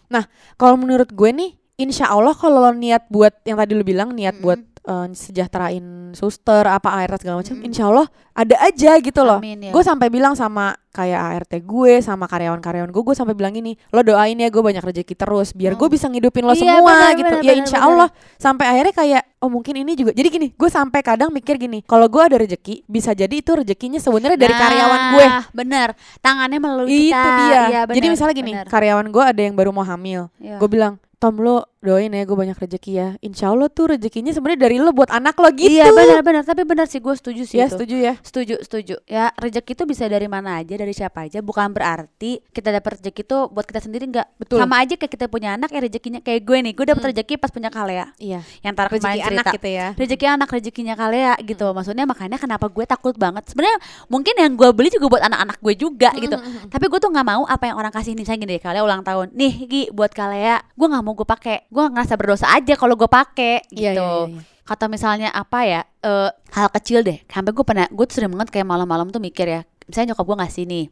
Kalau 0.54 0.76
menurut 0.76 1.11
gue 1.11 1.30
nih 1.33 1.50
insya 1.76 2.12
Allah 2.12 2.37
kalau 2.37 2.61
lo 2.61 2.72
niat 2.72 3.09
buat 3.09 3.33
yang 3.42 3.56
tadi 3.56 3.72
lu 3.72 3.83
bilang 3.83 4.12
niat 4.12 4.37
Mm-mm. 4.37 4.44
buat 4.44 4.61
eh, 4.90 5.07
sejahterain 5.14 5.87
suster 6.11 6.62
apa 6.62 6.90
ART 6.92 7.18
segala 7.18 7.38
macam 7.38 7.55
Mm-mm. 7.55 7.64
insya 7.64 7.87
Allah 7.87 8.07
ada 8.33 8.57
aja 8.59 8.98
gitu 8.98 9.20
loh 9.20 9.38
amin 9.38 9.59
ya 9.61 9.70
gue 9.70 9.83
sampai 9.83 10.09
bilang 10.09 10.35
sama 10.35 10.74
kayak 10.90 11.20
ART 11.38 11.53
gue 11.57 11.92
sama 12.00 12.26
karyawan-karyawan 12.26 12.88
gue 12.88 13.03
gue 13.05 13.14
sampai 13.14 13.33
bilang 13.33 13.53
gini 13.53 13.79
lo 13.88 14.03
doain 14.03 14.35
ya 14.35 14.48
gue 14.48 14.59
banyak 14.59 14.83
rezeki 14.83 15.14
terus 15.14 15.53
biar 15.53 15.72
gue 15.72 15.83
Hmm. 15.83 15.92
bisa 15.92 16.07
ngidupin 16.07 16.42
lo 16.42 16.50
Iya, 16.50 16.61
semua 16.61 16.83
benar, 16.85 17.11
gitu 17.12 17.31
benar, 17.31 17.42
ya 17.42 17.53
insya 17.55 17.79
benar. 17.79 17.88
Allah 17.88 18.09
sampai 18.37 18.64
akhirnya 18.66 18.92
kayak 18.92 19.22
oh 19.38 19.48
mungkin 19.48 19.74
ini 19.76 19.92
juga 19.94 20.11
jadi 20.11 20.29
gini 20.29 20.46
gue 20.50 20.68
sampai 20.68 21.00
kadang 21.00 21.31
mikir 21.31 21.55
gini 21.57 21.81
kalau 21.83 22.05
gue 22.05 22.20
ada 22.20 22.37
rezeki 22.37 22.83
bisa 22.85 23.11
jadi 23.12 23.31
itu 23.33 23.55
rezekinya 23.55 23.96
sebenarnya 23.96 24.37
dari 24.37 24.53
karyawan 24.53 25.00
gue 25.12 25.26
Nah, 25.31 25.44
bener 25.53 25.88
tangannya 26.18 26.59
melalui 26.59 26.90
itu 26.90 27.07
kita 27.09 27.31
dia 27.40 27.61
jadi 27.87 27.87
bener, 27.87 28.11
misalnya 28.11 28.35
gini 28.35 28.53
bener. 28.53 28.66
karyawan 28.66 29.07
gue 29.09 29.24
ada 29.24 29.40
yang 29.40 29.55
baru 29.55 29.70
mau 29.70 29.85
hamil 29.85 30.26
Iya. 30.37 30.59
gue 30.59 30.68
bilang 30.68 30.98
Tom 31.16 31.37
lo 31.37 31.69
doain 31.81 32.08
ya 32.08 32.22
gue 32.22 32.35
banyak 32.35 32.54
rezeki 32.54 32.92
ya 32.92 33.08
Insya 33.18 33.48
Allah 33.48 33.66
tuh 33.66 33.90
rezekinya 33.90 34.28
sebenarnya 34.28 34.60
dari 34.60 34.76
lo 34.76 34.90
buat 34.90 35.08
anak 35.08 35.33
lo 35.35 35.48
gitu 35.50 35.72
Iya 35.72 35.88
benar-benar 35.90 36.44
tapi 36.44 36.62
benar 36.62 36.85
sih 36.85 36.98
gue 36.98 37.10
setuju 37.10 37.42
sih 37.42 37.56
ya 37.56 37.66
itu. 37.66 37.74
setuju 37.74 37.96
ya 37.96 38.14
Setuju, 38.20 38.54
setuju. 38.60 38.94
Ya 39.04 39.33
rezeki 39.33 39.72
itu 39.72 39.85
bisa 39.85 40.04
dari 40.04 40.26
mana 40.26 40.56
aja, 40.56 40.70
dari 40.72 40.92
siapa 40.92 41.24
aja. 41.24 41.40
Bukan 41.40 41.72
berarti 41.72 42.44
kita 42.46 42.68
dapat 42.70 43.00
rezeki 43.00 43.22
itu 43.22 43.38
buat 43.48 43.64
kita 43.64 43.81
sendiri 43.81 44.04
nggak. 44.06 44.26
Betul. 44.37 44.58
Sama 44.58 44.76
aja 44.78 44.94
kayak 44.94 45.08
kita 45.10 45.26
punya 45.26 45.52
anak 45.52 45.68
ya 45.68 45.81
rezekinya 45.81 46.20
kayak 46.20 46.40
gue 46.42 46.58
nih. 46.60 46.72
Gue 46.72 46.87
dapat 46.87 47.00
Mm. 47.00 47.10
rezeki 47.10 47.35
pas 47.37 47.50
punya 47.50 47.70
Kalea. 47.70 48.06
Iya 48.18 48.40
Yang 48.60 48.74
tar 48.74 48.87
rezeki 48.87 49.00
kemarin 49.00 49.22
anak 49.24 49.33
cerita. 49.40 49.56
gitu 49.56 49.68
ya 49.70 49.87
Rezeki 49.94 50.26
anak, 50.28 50.48
rezekinya 50.50 50.94
Kalea 50.94 51.33
gitu. 51.40 51.66
Maksudnya 51.70 52.04
makanya 52.04 52.37
kenapa 52.37 52.66
gue 52.66 52.85
takut 52.85 53.14
banget. 53.14 53.42
Sebenarnya 53.46 53.78
mungkin 54.06 54.35
yang 54.37 54.52
gue 54.52 54.68
beli 54.70 54.88
juga 54.88 55.06
buat 55.08 55.22
anak-anak 55.22 55.56
gue 55.58 55.74
juga 55.76 56.10
gitu. 56.14 56.37
Tapi 56.68 56.85
gue 56.87 56.98
tuh 56.98 57.08
nggak 57.08 57.26
mau 57.26 57.42
apa 57.44 57.64
yang 57.64 57.76
orang 57.76 57.90
kasih 57.90 58.12
nih 58.12 58.22
saya 58.22 58.37
gini 58.37 58.52
deh 58.52 58.60
Kalea 58.60 58.85
ulang 58.85 59.00
tahun. 59.00 59.33
Nih 59.33 59.54
Gi 59.64 59.83
buat 59.90 60.12
Kalea. 60.12 60.60
Gue 60.70 60.87
nggak 60.87 61.02
mau 61.02 61.14
gue 61.14 61.24
pakai. 61.24 61.56
Gue 61.71 61.85
ngerasa 61.87 62.14
berdosa 62.18 62.46
aja 62.50 62.75
kalau 62.75 62.98
gue 62.98 63.06
pakai 63.06 63.64
gitu. 63.71 63.87
Iya, 63.87 63.90
iya, 63.94 64.02
iya, 64.02 64.42
iya. 64.42 64.42
kata 64.66 64.87
misalnya 64.87 65.29
apa 65.35 65.66
ya 65.66 65.81
eh, 66.02 66.31
hal 66.54 66.68
kecil 66.75 67.06
deh. 67.06 67.23
Sampai 67.27 67.54
gue 67.54 67.64
pernah 67.64 67.87
gue 67.88 68.06
sering 68.10 68.31
banget 68.35 68.50
kayak 68.50 68.66
malam-malam 68.66 69.08
tuh 69.08 69.23
mikir 69.23 69.46
ya 69.46 69.62
misalnya 69.90 70.14
nyokap 70.14 70.23
gue 70.23 70.37
ngasih 70.38 70.64
nih 70.71 70.85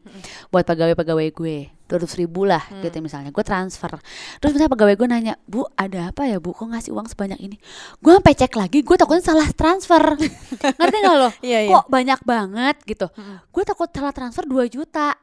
buat 0.51 0.67
pegawai-pegawai 0.67 1.29
gue 1.31 1.57
dua 1.89 2.05
ribu 2.19 2.45
lah 2.45 2.61
Mm. 2.69 2.85
gitu 2.85 2.99
misalnya. 3.01 3.31
Gue 3.31 3.47
transfer. 3.47 3.97
Terus 4.43 4.51
misalnya 4.53 4.75
pegawai 4.75 4.95
gue 4.99 5.09
nanya 5.09 5.35
bu 5.49 5.65
ada 5.79 6.11
apa 6.13 6.27
ya 6.29 6.37
bu? 6.37 6.53
Kok 6.53 6.69
ngasih 6.75 6.93
uang 6.93 7.07
sebanyak 7.09 7.39
ini? 7.41 7.57
Gue 8.03 8.13
sampai 8.19 8.35
cek 8.37 8.53
lagi 8.59 8.85
gue 8.85 8.97
takutnya 8.99 9.25
salah 9.25 9.49
transfer. 9.55 10.03
Ngerti 10.83 10.97
gak 11.01 11.17
lo? 11.17 11.31
Iya, 11.41 11.59
iya. 11.65 11.71
kok 11.73 11.87
banyak 11.89 12.21
banget 12.27 12.77
gitu. 12.85 13.07
Mm. 13.15 13.41
gue 13.49 13.63
takut 13.65 13.89
salah 13.89 14.13
transfer 14.13 14.45
2 14.45 14.69
juta. 14.69 15.17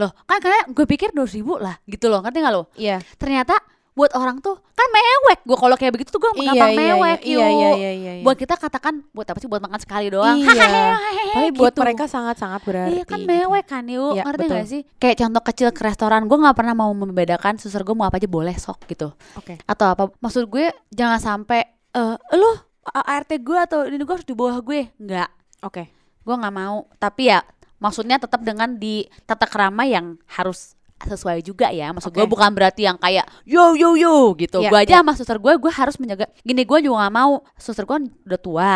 Loh 0.00 0.10
kan 0.26 0.42
karena 0.42 0.66
gue 0.72 0.84
pikir 0.88 1.14
dua 1.14 1.28
ribu 1.28 1.54
lah 1.60 1.76
gitu 1.86 2.10
loh. 2.10 2.24
Ngerti 2.24 2.38
gak 2.42 2.54
lo? 2.56 2.62
Iya. 2.74 2.98
Ternyata 3.14 3.54
buat 3.98 4.14
orang 4.14 4.38
tuh 4.38 4.54
kan 4.78 4.86
mewek. 4.94 5.42
Gue 5.42 5.58
kalau 5.58 5.74
kayak 5.74 5.92
begitu 5.98 6.14
tuh 6.14 6.22
gue 6.22 6.30
Iya, 6.38 6.54
gampang 6.54 6.70
iya, 6.70 6.78
mewek 6.78 7.18
iya, 7.26 7.34
yuk. 7.34 7.42
iya, 7.42 7.50
iya, 7.50 7.70
iya, 7.74 8.12
iya. 8.14 8.22
buat 8.22 8.38
kita 8.38 8.54
katakan 8.54 9.02
buat 9.10 9.26
apa 9.26 9.38
sih? 9.42 9.50
Buat 9.50 9.62
makan 9.66 9.80
sekali 9.82 10.06
doang. 10.14 10.38
Iya. 10.38 10.94
Tapi 11.34 11.48
buat 11.58 11.74
gitu. 11.74 11.82
mereka 11.82 12.04
sangat-sangat 12.06 12.62
berarti. 12.62 12.94
Iya 12.94 13.02
kan 13.02 13.20
mewek 13.26 13.64
kan 13.66 13.84
yuk. 13.90 14.14
Iya, 14.14 14.22
ngerti 14.22 14.46
betul. 14.46 14.56
gak 14.56 14.68
sih? 14.70 14.82
Kayak 15.02 15.16
contoh 15.26 15.42
kecil 15.50 15.68
ke 15.74 15.80
restoran 15.82 16.22
gue 16.30 16.38
nggak 16.38 16.56
pernah 16.56 16.74
mau 16.78 16.90
membedakan 16.94 17.58
suster 17.58 17.82
gue 17.82 17.96
mau 17.98 18.06
apa 18.06 18.22
aja 18.22 18.30
boleh 18.30 18.54
sok 18.54 18.86
gitu. 18.86 19.10
Oke. 19.34 19.58
Atau 19.66 19.90
apa 19.90 20.14
maksud 20.22 20.46
gue 20.46 20.70
jangan 20.94 21.18
sampai 21.18 21.66
eh 21.98 22.16
lo 22.38 22.50
ART 22.88 23.34
gue 23.34 23.58
atau 23.58 23.84
ini 23.90 23.98
gue 23.98 24.14
harus 24.14 24.28
di 24.28 24.38
bawah 24.38 24.62
gue. 24.62 24.94
Nggak. 25.02 25.28
Oke. 25.66 25.90
Gue 26.22 26.34
nggak 26.38 26.54
mau. 26.54 26.86
Tapi 27.02 27.34
ya 27.34 27.42
maksudnya 27.82 28.22
tetap 28.22 28.46
dengan 28.46 28.78
di 28.78 29.06
tata 29.26 29.50
kerama 29.50 29.82
yang 29.82 30.18
harus 30.38 30.77
sesuai 30.98 31.46
juga 31.46 31.70
ya. 31.70 31.94
Maksud 31.94 32.10
gue 32.10 32.26
Oke. 32.26 32.32
bukan 32.34 32.50
berarti 32.50 32.86
yang 32.90 32.98
kayak 32.98 33.26
yo 33.46 33.78
yo 33.78 33.94
yo 33.94 34.34
gitu. 34.34 34.58
Iya, 34.58 34.70
gue 34.70 34.78
aja 34.82 34.94
iya. 34.96 35.00
sama 35.04 35.12
suster 35.14 35.38
gue 35.38 35.52
gue 35.54 35.72
harus 35.72 35.94
menjaga. 36.02 36.26
Gini 36.42 36.62
gue 36.66 36.78
juga 36.82 37.06
nggak 37.06 37.14
mau. 37.14 37.32
Suster 37.54 37.86
gue 37.86 37.98
udah 38.26 38.40
tua. 38.40 38.72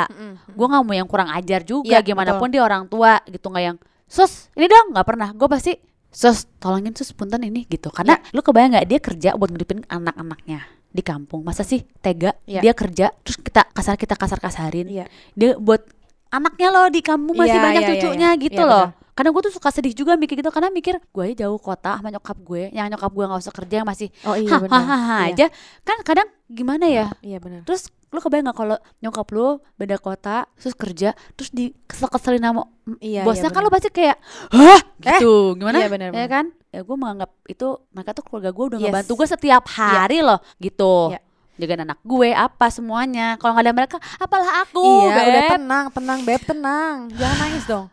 Gue 0.54 0.66
nggak 0.70 0.82
mau 0.86 0.94
yang 0.94 1.08
kurang 1.10 1.28
ajar 1.34 1.66
juga. 1.66 1.90
Iya, 1.90 1.98
gimana 2.04 2.38
pun 2.38 2.48
dia 2.52 2.62
orang 2.62 2.86
tua 2.86 3.18
gitu. 3.26 3.50
Nggak 3.50 3.64
yang 3.64 3.76
sus 4.06 4.52
ini 4.54 4.70
dong. 4.70 4.94
Nggak 4.94 5.06
pernah. 5.06 5.28
Gue 5.34 5.48
pasti 5.50 5.72
sus 6.12 6.44
tolongin 6.62 6.92
sus 6.94 7.10
punten 7.10 7.40
ini 7.42 7.64
gitu. 7.66 7.88
Karena 7.90 8.20
Iya. 8.20 8.34
lu 8.36 8.40
kebayang 8.44 8.70
nggak 8.78 8.86
dia 8.86 9.00
kerja 9.00 9.28
buat 9.34 9.50
ngidupin 9.50 9.82
anak-anaknya 9.88 10.60
di 10.92 11.02
kampung. 11.02 11.40
Masa 11.42 11.64
sih 11.64 11.82
tega? 12.04 12.36
Iya. 12.44 12.60
dia 12.60 12.72
kerja 12.76 13.06
terus 13.24 13.40
kita 13.40 13.64
kasar 13.72 13.96
kita 13.96 14.14
kasar 14.14 14.38
kasarin 14.38 14.86
Iya. 14.86 15.04
Dia 15.32 15.56
buat 15.56 15.80
anaknya 16.28 16.68
loh 16.72 16.88
di 16.88 17.00
kampung 17.04 17.36
masih 17.36 17.56
Iya, 17.56 17.64
banyak 17.64 17.82
iya, 17.82 17.88
iya, 17.88 17.94
cucunya 18.00 18.28
iya. 18.36 18.40
gitu 18.40 18.62
Iya, 18.62 18.70
loh. 18.70 18.86
benar. 18.92 19.00
Karena 19.12 19.28
gue 19.28 19.42
tuh 19.44 19.52
suka 19.52 19.68
sedih 19.68 19.92
juga 19.92 20.16
mikir 20.16 20.40
gitu 20.40 20.48
karena 20.48 20.72
mikir 20.72 20.96
gue 20.96 21.22
aja 21.28 21.44
jauh 21.44 21.60
kota 21.60 22.00
sama 22.00 22.08
nyokap 22.08 22.36
gue 22.40 22.72
yang 22.72 22.88
nyokap 22.88 23.12
gue 23.12 23.24
nggak 23.28 23.40
usah 23.44 23.54
kerja 23.54 23.74
yang 23.84 23.88
masih 23.88 24.08
Oh 24.24 24.32
iya 24.32 24.56
benar. 24.56 24.80
Iya. 24.80 25.28
aja. 25.32 25.46
Kan 25.84 25.96
kadang 26.00 26.28
gimana 26.48 26.88
ya? 26.88 27.06
Iya 27.20 27.36
benar. 27.36 27.60
Terus 27.68 27.92
lu 28.08 28.20
kebayang 28.20 28.44
nggak 28.48 28.56
kalau 28.56 28.76
nyokap 29.00 29.26
lu 29.32 29.46
beda 29.76 29.96
kota 29.96 30.44
terus 30.60 30.76
kerja 30.76 31.16
terus 31.32 31.48
di 31.48 31.72
kesel 31.88 32.08
keselin 32.08 32.44
sama 32.44 32.68
Iya 33.00 33.22
bosnya 33.24 33.48
iya, 33.48 33.54
kan 33.54 33.60
lu 33.64 33.70
pasti 33.72 33.88
kayak 33.88 34.16
hah? 34.52 34.80
Gitu 35.00 35.56
gimana? 35.56 35.76
Iya, 35.80 35.88
benar, 35.88 36.08
ya 36.10 36.12
benar. 36.12 36.28
kan? 36.28 36.44
Ya 36.72 36.80
gue 36.82 36.96
menganggap 36.96 37.30
itu 37.48 37.68
mereka 37.92 38.10
tuh 38.12 38.24
keluarga 38.24 38.50
gue 38.52 38.64
udah 38.74 38.78
Yes. 38.80 38.84
ngebantu 38.88 39.12
gue 39.16 39.28
setiap 39.28 39.64
hari 39.68 40.18
loh 40.20 40.40
gitu. 40.56 41.12
Iya. 41.12 41.20
Jagain 41.54 41.82
anak 41.82 42.00
gue 42.00 42.30
apa 42.30 42.66
semuanya 42.68 43.36
kalau 43.36 43.52
nggak 43.52 43.66
ada 43.66 43.74
mereka 43.74 43.96
apalah 44.16 44.64
aku 44.64 44.80
Iya 45.04 45.12
udah 45.12 45.24
Beb. 45.38 45.50
tenang 45.52 45.84
tenang 45.92 46.20
beb 46.22 46.42
tenang 46.42 46.96
Jangan 47.12 47.36
nangis 47.38 47.64
dong 47.64 47.86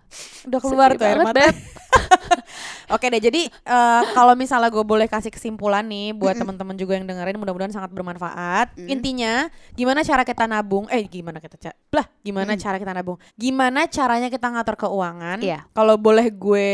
Udah 0.46 0.60
keluar 0.60 0.90
Sedih 0.90 0.98
tuh 0.98 1.06
air 1.06 1.18
mata 1.20 1.34
Beb. 1.36 1.56
Oke 2.90 3.06
deh, 3.08 3.22
jadi 3.22 3.46
eh, 3.46 4.04
kalau 4.12 4.34
misalnya 4.34 4.70
gue 4.70 4.82
boleh 4.82 5.06
kasih 5.06 5.30
kesimpulan 5.30 5.86
nih 5.86 6.10
buat 6.12 6.34
teman-teman 6.34 6.74
juga 6.74 6.98
yang 6.98 7.06
dengerin, 7.06 7.38
mudah-mudahan 7.38 7.70
sangat 7.70 7.94
bermanfaat. 7.94 8.74
Mm. 8.74 8.90
Intinya, 8.90 9.34
gimana 9.74 10.02
cara 10.02 10.26
kita 10.26 10.50
nabung? 10.50 10.90
Eh, 10.90 11.06
gimana 11.06 11.38
kita 11.38 11.54
ca- 11.60 11.78
lah? 11.92 12.10
Gimana 12.20 12.54
Mm. 12.54 12.60
cara 12.60 12.78
kita 12.78 12.92
nabung? 12.92 13.18
Gimana 13.36 13.86
caranya 13.86 14.28
kita 14.28 14.50
ngatur 14.50 14.76
keuangan? 14.80 15.38
Iya. 15.38 15.70
Kalau 15.70 16.02
boleh 16.02 16.34
gue 16.34 16.70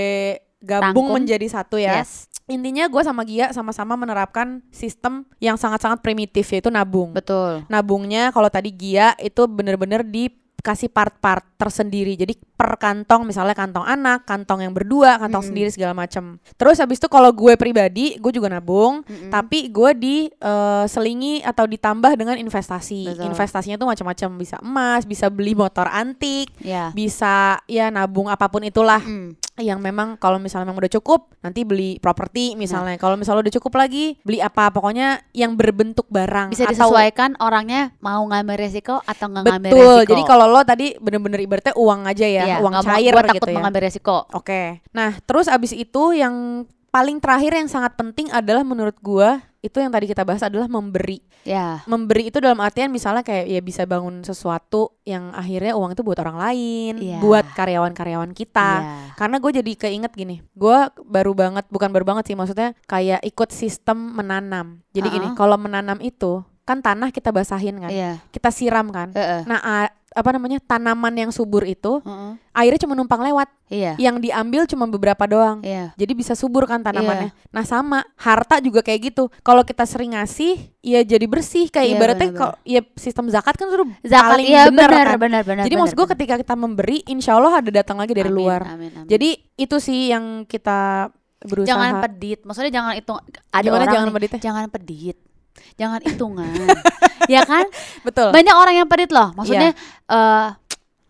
gabung 0.61 1.11
Rangkum. 1.11 1.19
menjadi 1.19 1.47
satu 1.51 1.75
ya. 1.75 1.99
yes 1.99 2.31
Intinya 2.45 2.85
gue 2.85 3.01
sama 3.01 3.25
Gia 3.25 3.49
sama-sama 3.49 3.97
menerapkan 3.97 4.61
sistem 4.69 5.25
yang 5.41 5.57
sangat-sangat 5.57 6.05
primitif 6.05 6.45
yaitu 6.53 6.69
nabung. 6.69 7.09
betul 7.09 7.65
Nabungnya 7.65 8.29
kalau 8.29 8.49
tadi 8.53 8.69
Gia 8.69 9.17
itu 9.17 9.49
bener-bener 9.49 10.05
dikasih 10.05 10.93
part-part 10.93 11.41
tersendiri. 11.57 12.13
Jadi 12.13 12.37
per 12.55 12.77
kantong 12.77 13.25
misalnya 13.25 13.57
kantong 13.57 13.83
anak, 13.83 14.29
kantong 14.29 14.61
yang 14.61 14.73
berdua, 14.73 15.17
kantong 15.17 15.41
Mm-mm. 15.41 15.49
sendiri 15.53 15.69
segala 15.73 15.93
macam. 15.97 16.37
Terus 16.55 16.77
habis 16.77 17.01
itu 17.01 17.09
kalau 17.09 17.33
gue 17.33 17.53
pribadi, 17.57 18.15
gue 18.21 18.31
juga 18.31 18.47
nabung, 18.47 19.01
Mm-mm. 19.03 19.33
tapi 19.33 19.67
gue 19.69 19.91
diselingi 19.97 21.41
atau 21.43 21.65
ditambah 21.65 22.13
dengan 22.13 22.37
investasi. 22.37 23.09
Betul. 23.11 23.25
Investasinya 23.29 23.77
tuh 23.77 23.89
macam-macam, 23.89 24.29
bisa 24.37 24.57
emas, 24.61 25.01
bisa 25.03 25.27
beli 25.33 25.57
motor 25.57 25.89
antik, 25.89 26.49
ya 26.61 26.93
bisa 26.93 27.59
ya 27.65 27.89
nabung 27.89 28.29
apa 28.29 28.45
pun 28.49 28.61
itulah 28.61 29.01
Mm. 29.01 29.33
Yang 29.55 29.79
memang 29.79 30.15
kalau 30.15 30.35
misalnya 30.35 30.67
memang 30.67 30.83
udah 30.83 30.93
cukup 30.93 31.31
nanti 31.39 31.63
beli 31.63 31.95
properti 31.97 32.53
misalnya. 32.53 32.99
Kalau 32.99 33.15
misalnya 33.15 33.47
udah 33.47 33.55
cukup 33.55 33.73
lagi 33.77 34.19
beli 34.21 34.39
apa 34.39 34.67
pokoknya 34.67 35.23
yang 35.31 35.55
berbentuk 35.55 36.05
barang 36.07 36.51
bisa 36.51 36.67
atau 36.67 36.71
disesuaikan 36.75 37.39
orangnya 37.39 37.95
mau 37.97 38.19
ngambil 38.21 38.55
resiko 38.57 38.99
atau 38.99 39.25
nggak 39.25 39.43
ngambil 39.45 39.71
betul 39.71 39.95
resiko 39.95 40.11
jadi 40.11 40.21
kalau 40.25 40.45
lo 40.45 40.61
tadi 40.61 40.87
bener-bener 40.97 41.39
ibaratnya 41.39 41.71
uang 41.73 42.01
aja 42.03 42.25
ya 42.25 42.43
Iya, 42.45 42.55
uang 42.59 42.73
cair 42.81 43.11
gua 43.11 43.23
gitu 43.23 43.31
takut 43.31 43.47
ya. 43.47 43.55
mengambil 43.55 43.81
resiko 43.83 44.17
oke 44.29 44.61
nah 44.91 45.15
terus 45.23 45.47
abis 45.47 45.71
itu 45.71 46.03
yang 46.11 46.35
paling 46.89 47.19
terakhir 47.19 47.55
yang 47.55 47.67
sangat 47.67 47.95
penting 47.95 48.27
adalah 48.31 48.63
menurut 48.63 48.95
gua 48.99 49.39
itu 49.65 49.77
yang 49.77 49.89
tadi 49.89 50.05
kita 50.05 50.21
bahas 50.21 50.41
adalah 50.41 50.69
memberi 50.69 51.19
ya 51.41 51.81
memberi 51.85 52.29
itu 52.29 52.37
dalam 52.37 52.57
artian 52.57 52.87
misalnya 52.87 53.21
kayak 53.21 53.45
ya 53.45 53.59
bisa 53.59 53.81
bangun 53.83 54.21
sesuatu 54.21 54.93
yang 55.03 55.33
akhirnya 55.33 55.73
uang 55.73 55.91
itu 55.91 56.01
buat 56.01 56.21
orang 56.21 56.37
lain 56.37 56.93
Iya. 56.95 57.17
buat 57.17 57.45
karyawan-karyawan 57.51 58.31
kita 58.31 58.71
Iya. 58.77 59.17
karena 59.17 59.35
gue 59.37 59.51
jadi 59.57 59.71
keinget 59.75 60.11
gini 60.13 60.45
gue 60.53 60.77
baru 61.01 61.33
banget 61.33 61.65
bukan 61.67 61.89
baru 61.89 62.05
banget 62.05 62.29
sih 62.29 62.37
maksudnya 62.37 62.77
kayak 62.85 63.21
ikut 63.21 63.49
sistem 63.49 64.13
menanam 64.13 64.85
jadi 64.91 65.09
gini 65.09 65.27
Uh-uh. 65.27 65.37
kalau 65.37 65.57
menanam 65.57 65.97
itu 65.99 66.45
kan 66.65 66.81
tanah 66.81 67.09
kita 67.09 67.29
basahin 67.29 67.77
kan 67.77 67.89
iya 67.89 68.17
kita 68.29 68.49
siram 68.49 68.89
kan 68.89 69.13
Heeh. 69.13 69.45
nah 69.45 69.61
a- 69.61 69.93
apa 70.11 70.29
namanya 70.31 70.57
tanaman 70.59 71.11
yang 71.13 71.27
subur 71.29 71.61
itu 71.61 71.99
Heeh. 71.99 72.31
airnya 72.55 72.79
cuma 72.79 72.95
numpang 72.95 73.19
lewat 73.21 73.51
iya 73.67 73.93
yang 73.97 74.17
diambil 74.17 74.63
cuma 74.63 74.87
beberapa 74.87 75.19
doang 75.25 75.59
iya 75.59 75.91
jadi 75.93 76.11
bisa 76.11 76.33
subur 76.33 76.63
kan 76.63 76.79
tanamannya. 76.79 77.35
Nah 77.51 77.63
sama 77.63 77.99
harta 78.15 78.57
juga 78.57 78.79
kayak 78.79 78.99
gitu. 79.05 79.27
Kalau 79.39 79.61
kita 79.61 79.83
sering 79.83 80.11
ngasih, 80.11 80.55
ya 80.79 81.01
jadi 81.01 81.23
bersih. 81.23 81.67
Kayak 81.67 81.85
Iya, 81.85 81.95
ibaratnya 81.95 82.27
kalau 82.31 82.53
ya 82.63 82.81
sistem 82.95 83.27
zakat 83.27 83.55
kan 83.55 83.67
sudah 83.67 83.87
zakat 84.03 84.31
paling 84.35 84.45
iya 84.45 84.61
bener 84.67 84.87
benar 84.87 85.05
kan. 85.05 85.17
benar 85.17 85.41
benar 85.43 85.63
Jadi 85.63 85.75
maksud 85.75 85.95
gue 85.95 86.07
ketika 86.11 86.35
kita 86.37 86.53
memberi, 86.53 86.97
insya 87.05 87.35
Allah 87.35 87.59
ada 87.59 87.71
datang 87.73 87.95
lagi 87.95 88.11
dari 88.11 88.27
Amin, 88.27 88.37
luar. 88.37 88.61
amin, 88.65 88.91
amin. 88.93 89.07
Jadi 89.07 89.29
itu 89.55 89.75
sih 89.77 90.11
yang 90.11 90.43
kita 90.43 91.09
berusaha. 91.41 91.69
jangan 91.69 91.91
pedit 92.01 92.39
maksudnya 92.41 92.71
jangan 92.71 92.91
hitung 92.93 93.19
ada 93.19 93.61
Gimana 93.61 93.75
orang 93.77 93.87
jangan 93.91 94.07
nih, 94.07 94.15
pedit 94.15 94.31
ya? 94.31 94.39
jangan 94.41 94.65
pedit 94.67 95.17
jangan 95.75 95.99
hitungan. 96.03 96.51
Ya 97.25 97.41
kan? 97.41 97.65
Betul. 98.05 98.29
banyak 98.29 98.53
orang 98.53 98.75
yang 98.77 98.85
pedit 98.85 99.09
loh. 99.09 99.33
Maksudnya 99.33 99.73
eh 100.05 100.49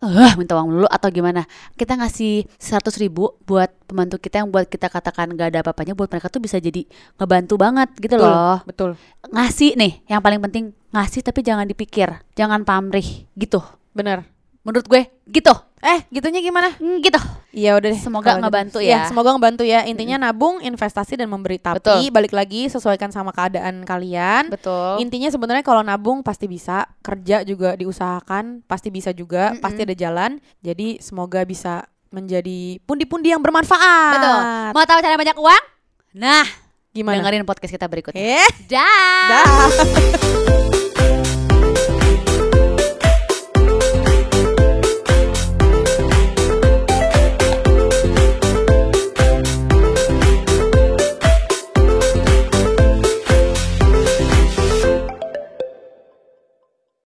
eh 0.00 0.32
minta 0.40 0.56
uang 0.56 0.72
dulu 0.72 0.88
atau 0.88 1.12
gimana? 1.12 1.44
Kita 1.76 1.92
ngasih 1.92 2.48
seratus 2.56 2.96
ribu 2.96 3.36
buat 3.44 3.68
pembantu 3.84 4.16
kita 4.16 4.40
yang 4.40 4.48
buat 4.48 4.64
kita 4.64 4.88
katakan 4.88 5.36
gak 5.36 5.52
ada 5.52 5.60
apa-apanya 5.60 5.92
buat 5.92 6.08
mereka 6.08 6.32
tuh 6.32 6.40
bisa 6.40 6.56
jadi 6.56 6.88
ngebantu 7.20 7.60
banget 7.60 7.92
gitu 8.00 8.16
Betul, 8.16 8.32
loh. 8.32 8.58
Betul. 8.64 8.90
ngasih 9.28 9.76
nih 9.76 9.92
yang 10.08 10.24
paling 10.24 10.40
penting 10.40 10.72
ngasih 10.88 11.20
tapi 11.20 11.44
jangan 11.44 11.68
dipikir 11.68 12.08
jangan 12.32 12.64
pamrih 12.64 13.28
gitu. 13.36 13.60
Benar. 13.92 14.35
Menurut 14.66 14.84
gue 14.84 15.02
gitu 15.30 15.54
Eh, 15.78 16.02
gitunya 16.10 16.42
gimana? 16.42 16.74
Hmm, 16.76 16.98
gitu 16.98 17.14
Iya 17.54 17.78
udah 17.78 17.88
deh. 17.88 18.00
Semoga 18.00 18.26
kalau 18.26 18.36
gitu. 18.36 18.44
ngebantu 18.50 18.78
ya. 18.82 19.06
semoga 19.06 19.30
ngebantu 19.30 19.62
ya. 19.62 19.86
Intinya 19.86 20.18
nabung, 20.18 20.58
investasi 20.58 21.14
dan 21.14 21.30
memberi. 21.30 21.56
Tapi 21.56 21.78
Betul. 21.78 22.10
balik 22.10 22.34
lagi 22.34 22.66
sesuaikan 22.66 23.08
sama 23.08 23.30
keadaan 23.30 23.86
kalian. 23.86 24.50
betul 24.50 24.98
Intinya 24.98 25.30
sebenarnya 25.30 25.62
kalau 25.62 25.80
nabung 25.80 26.26
pasti 26.26 26.50
bisa, 26.50 26.90
kerja 27.00 27.46
juga 27.46 27.78
diusahakan 27.78 28.66
pasti 28.66 28.90
bisa 28.90 29.14
juga, 29.14 29.54
Mm-mm. 29.54 29.62
pasti 29.62 29.86
ada 29.86 29.94
jalan. 29.94 30.42
Jadi 30.58 30.98
semoga 30.98 31.46
bisa 31.46 31.86
menjadi 32.08 32.82
pundi-pundi 32.82 33.30
yang 33.30 33.42
bermanfaat. 33.42 34.12
betul 34.14 34.38
mau 34.72 34.86
tahu 34.86 34.98
cara 35.00 35.14
banyak 35.14 35.36
uang 35.36 35.62
nah 36.16 36.46
Gimana? 36.90 37.20
dengerin 37.20 37.44
podcast 37.44 37.74
kita 37.74 37.86
berikutnya 37.86 38.40
Eh, 38.40 38.48
dah 38.66 39.28
dah. 39.28 39.44